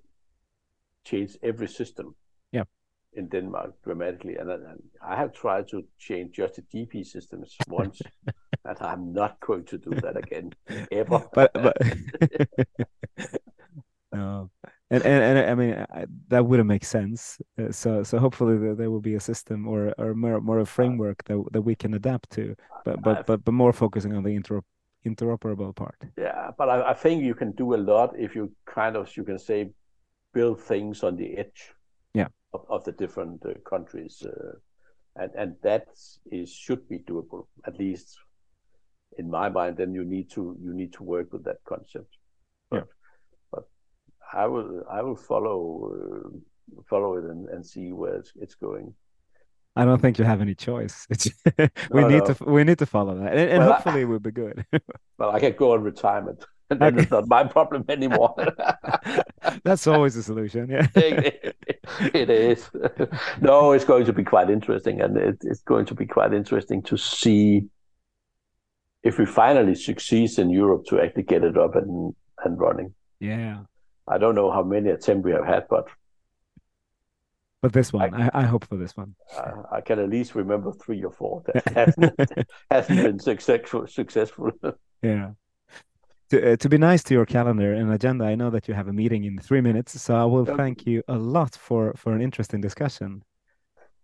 change 1.06 1.38
every 1.44 1.68
system. 1.68 2.16
Yeah. 2.52 2.64
In 3.14 3.30
Denmark 3.30 3.74
dramatically, 3.84 4.36
and, 4.36 4.52
and 4.52 4.84
I 5.02 5.16
have 5.16 5.34
tried 5.34 5.68
to 5.70 5.84
change 5.98 6.36
just 6.36 6.56
the 6.56 6.62
DP 6.62 7.06
systems 7.06 7.56
once, 7.68 8.02
and 8.64 8.78
I'm 8.80 9.14
not 9.14 9.40
going 9.40 9.66
to 9.66 9.78
do 9.78 9.92
that 10.02 10.18
again 10.18 10.54
ever. 10.92 11.24
but 11.34 11.52
but 11.54 11.78
no 14.14 14.50
and, 14.90 15.04
and 15.04 15.24
and 15.24 15.50
i 15.52 15.56
mean 15.56 15.86
I, 16.00 16.06
that 16.30 16.46
wouldn't 16.46 16.68
make 16.68 16.86
sense 16.86 17.40
uh, 17.60 17.72
so 17.72 18.04
so 18.04 18.20
hopefully 18.20 18.58
there, 18.58 18.76
there 18.76 18.92
will 18.92 19.02
be 19.02 19.16
a 19.16 19.20
system 19.20 19.68
or 19.68 19.94
or 19.98 20.14
more 20.14 20.40
more 20.42 20.60
a 20.60 20.66
framework 20.66 21.24
that 21.26 21.44
that 21.52 21.62
we 21.62 21.76
can 21.76 21.94
adapt 21.94 22.30
to 22.32 22.56
but 22.86 23.02
but 23.02 23.26
but, 23.26 23.44
but 23.46 23.54
more 23.54 23.74
focusing 23.74 24.14
on 24.14 24.24
the 24.24 24.36
inter 24.36 24.62
interoperable 25.06 25.74
part 25.76 26.00
Yeah, 26.18 26.52
but 26.58 26.68
I, 26.70 26.92
I 26.92 26.94
think 26.94 27.24
you 27.24 27.36
can 27.36 27.52
do 27.54 27.76
a 27.76 27.82
lot 27.94 28.10
if 28.18 28.36
you 28.36 28.52
kind 28.66 28.96
of, 28.98 29.16
you 29.16 29.24
can 29.24 29.40
say, 29.40 29.72
build 30.34 30.62
things 30.62 31.04
on 31.04 31.16
the 31.16 31.38
edge 31.38 31.62
Yeah. 32.14 32.28
of, 32.54 32.66
of 32.70 32.84
the 32.84 32.92
different 32.92 33.46
uh, 33.46 33.54
countries, 33.70 34.24
uh, 34.26 34.54
and 35.22 35.32
and 35.42 35.56
that 35.62 35.86
is 36.32 36.50
should 36.52 36.84
be 36.90 37.00
doable 37.00 37.48
at 37.70 37.78
least 37.80 38.08
in 39.18 39.30
my 39.30 39.50
mind. 39.50 39.78
Then 39.78 39.94
you 39.94 40.04
need 40.06 40.30
to 40.32 40.42
you 40.66 40.74
need 40.74 40.92
to 40.94 41.04
work 41.04 41.32
with 41.34 41.44
that 41.46 41.60
concept. 41.64 42.12
But, 42.70 42.78
Yeah. 42.78 42.84
I 44.34 44.46
will 44.48 44.84
I 44.90 45.02
will 45.02 45.16
follow 45.16 45.92
uh, 45.94 46.30
follow 46.90 47.18
it 47.18 47.24
and, 47.26 47.48
and 47.50 47.66
see 47.66 47.92
where 47.94 48.16
it's, 48.16 48.32
it's 48.42 48.56
going. 48.56 48.94
i 49.76 49.86
don't 49.86 50.02
think 50.02 50.18
you 50.20 50.26
have 50.26 50.42
any 50.42 50.56
choice 50.56 51.08
we 51.92 52.02
No, 52.02 52.08
need 52.10 52.24
no. 52.28 52.34
to 52.34 52.44
we 52.56 52.64
need 52.64 52.80
to 52.80 52.86
follow 52.86 53.14
that 53.20 53.32
and, 53.34 53.50
and 53.54 53.60
Well, 53.60 53.70
I- 53.72 53.76
hopefully 53.76 54.02
it 54.02 54.06
will 54.06 54.20
be 54.20 54.32
good 54.32 54.66
Well, 55.20 55.32
I 55.36 55.40
can 55.40 55.54
go 55.64 55.74
on 55.74 55.82
retirement, 55.82 56.40
and 56.70 56.80
then 56.80 56.94
Okay. 56.94 57.02
it's 57.04 57.12
not 57.12 57.28
my 57.28 57.44
problem 57.46 57.86
anymore. 57.90 58.36
that's 59.64 59.88
always 59.88 60.14
the 60.16 60.24
solution 60.24 60.70
yeah 60.70 60.88
it 62.14 62.30
is. 62.30 62.70
no, 63.42 63.72
it's 63.72 63.86
going 63.86 64.06
to 64.06 64.14
be 64.14 64.24
quite 64.24 64.50
interesting, 64.50 65.02
and 65.02 65.18
it, 65.18 65.38
it's 65.50 65.64
going 65.64 65.86
to 65.86 65.96
be 65.96 66.06
quite 66.06 66.34
interesting 66.34 66.82
to 66.84 66.98
see 66.98 67.64
if 69.04 69.18
we 69.18 69.26
finally 69.26 69.76
succeed 69.76 70.30
in 70.38 70.50
Europe 70.50 70.84
to 70.90 71.00
actually 71.00 71.24
get 71.24 71.44
it 71.44 71.58
up 71.58 71.76
and, 71.76 72.14
and 72.44 72.60
running. 72.60 72.94
yeah 73.20 73.60
I 74.08 74.18
don't 74.18 74.36
know 74.36 74.52
how 74.52 74.64
many 74.64 74.90
attempts 74.90 75.26
we 75.26 75.32
have 75.32 75.46
had, 75.46 75.68
but 75.70 75.88
but 77.62 77.74
this 77.74 77.92
one 77.92 78.14
i, 78.14 78.30
I 78.34 78.44
hope 78.44 78.66
for 78.66 78.78
this 78.78 78.96
one 78.96 79.16
uh, 79.36 79.64
I 79.72 79.82
can 79.82 80.00
at 80.00 80.10
least 80.10 80.36
remember 80.36 80.72
three 80.72 81.04
or 81.04 81.12
four 81.12 81.44
that 81.48 81.68
hasn't, 81.76 82.32
hasn't 82.72 83.02
been 83.02 83.20
successful. 83.20 83.86
Successful. 83.88 84.52
Yeah. 85.04 85.32
To, 86.32 86.54
uh, 86.54 86.56
to 86.58 86.70
be 86.70 86.78
nice 86.78 87.04
to 87.04 87.14
your 87.14 87.26
calendar 87.26 87.74
and 87.74 87.92
agenda, 87.94 88.26
I 88.26 88.36
know 88.36 88.50
that 88.50 88.68
you 88.68 88.74
have 88.74 88.88
a 88.88 88.94
meeting 88.94 89.24
in 89.26 89.38
three 89.38 89.62
minutes, 89.62 90.02
so 90.02 90.16
I 90.16 90.26
will 90.26 90.48
Okay. 90.48 90.56
thank 90.58 90.86
you 90.88 91.04
a 91.08 91.18
lot 91.18 91.56
for 91.56 91.94
for 91.96 92.14
an 92.14 92.22
interesting 92.22 92.62
discussion. 92.62 93.24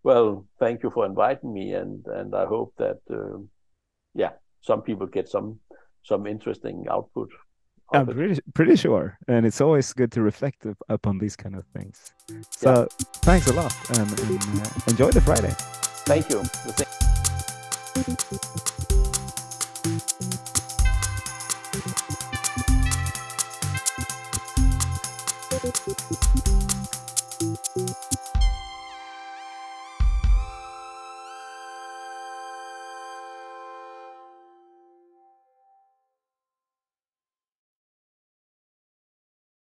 well, 0.04 0.45
thank 0.60 0.84
you 0.84 0.89
for 0.91 1.06
inviting 1.06 1.54
me, 1.54 1.74
and 1.74 2.06
and 2.08 2.36
I 2.36 2.45
hope 2.45 2.74
that 2.78 2.99
um, 3.10 3.49
yeah, 4.14 4.34
some 4.62 4.82
people 4.82 5.08
get 5.08 5.28
some 5.30 5.60
some 6.04 6.28
interesting 6.28 6.86
output. 6.89 7.30
I'm 7.92 8.08
pretty 8.08 8.42
pretty 8.54 8.76
sure, 8.76 9.18
and 9.28 9.46
it's 9.46 9.62
always 9.62 9.94
good 9.94 10.12
to 10.14 10.22
reflect 10.22 10.66
upon 10.90 11.20
these 11.20 11.36
kind 11.36 11.56
of 11.56 11.66
things. 11.68 12.14
So 12.50 12.88
thanks 13.22 13.48
a 13.48 13.54
lot, 13.54 13.74
and, 13.98 14.20
and 14.20 14.62
uh, 14.62 14.70
enjoy 14.88 15.12
the 15.12 15.22
Friday. 15.22 15.54
Thank 16.06 16.30
you. 16.30 16.44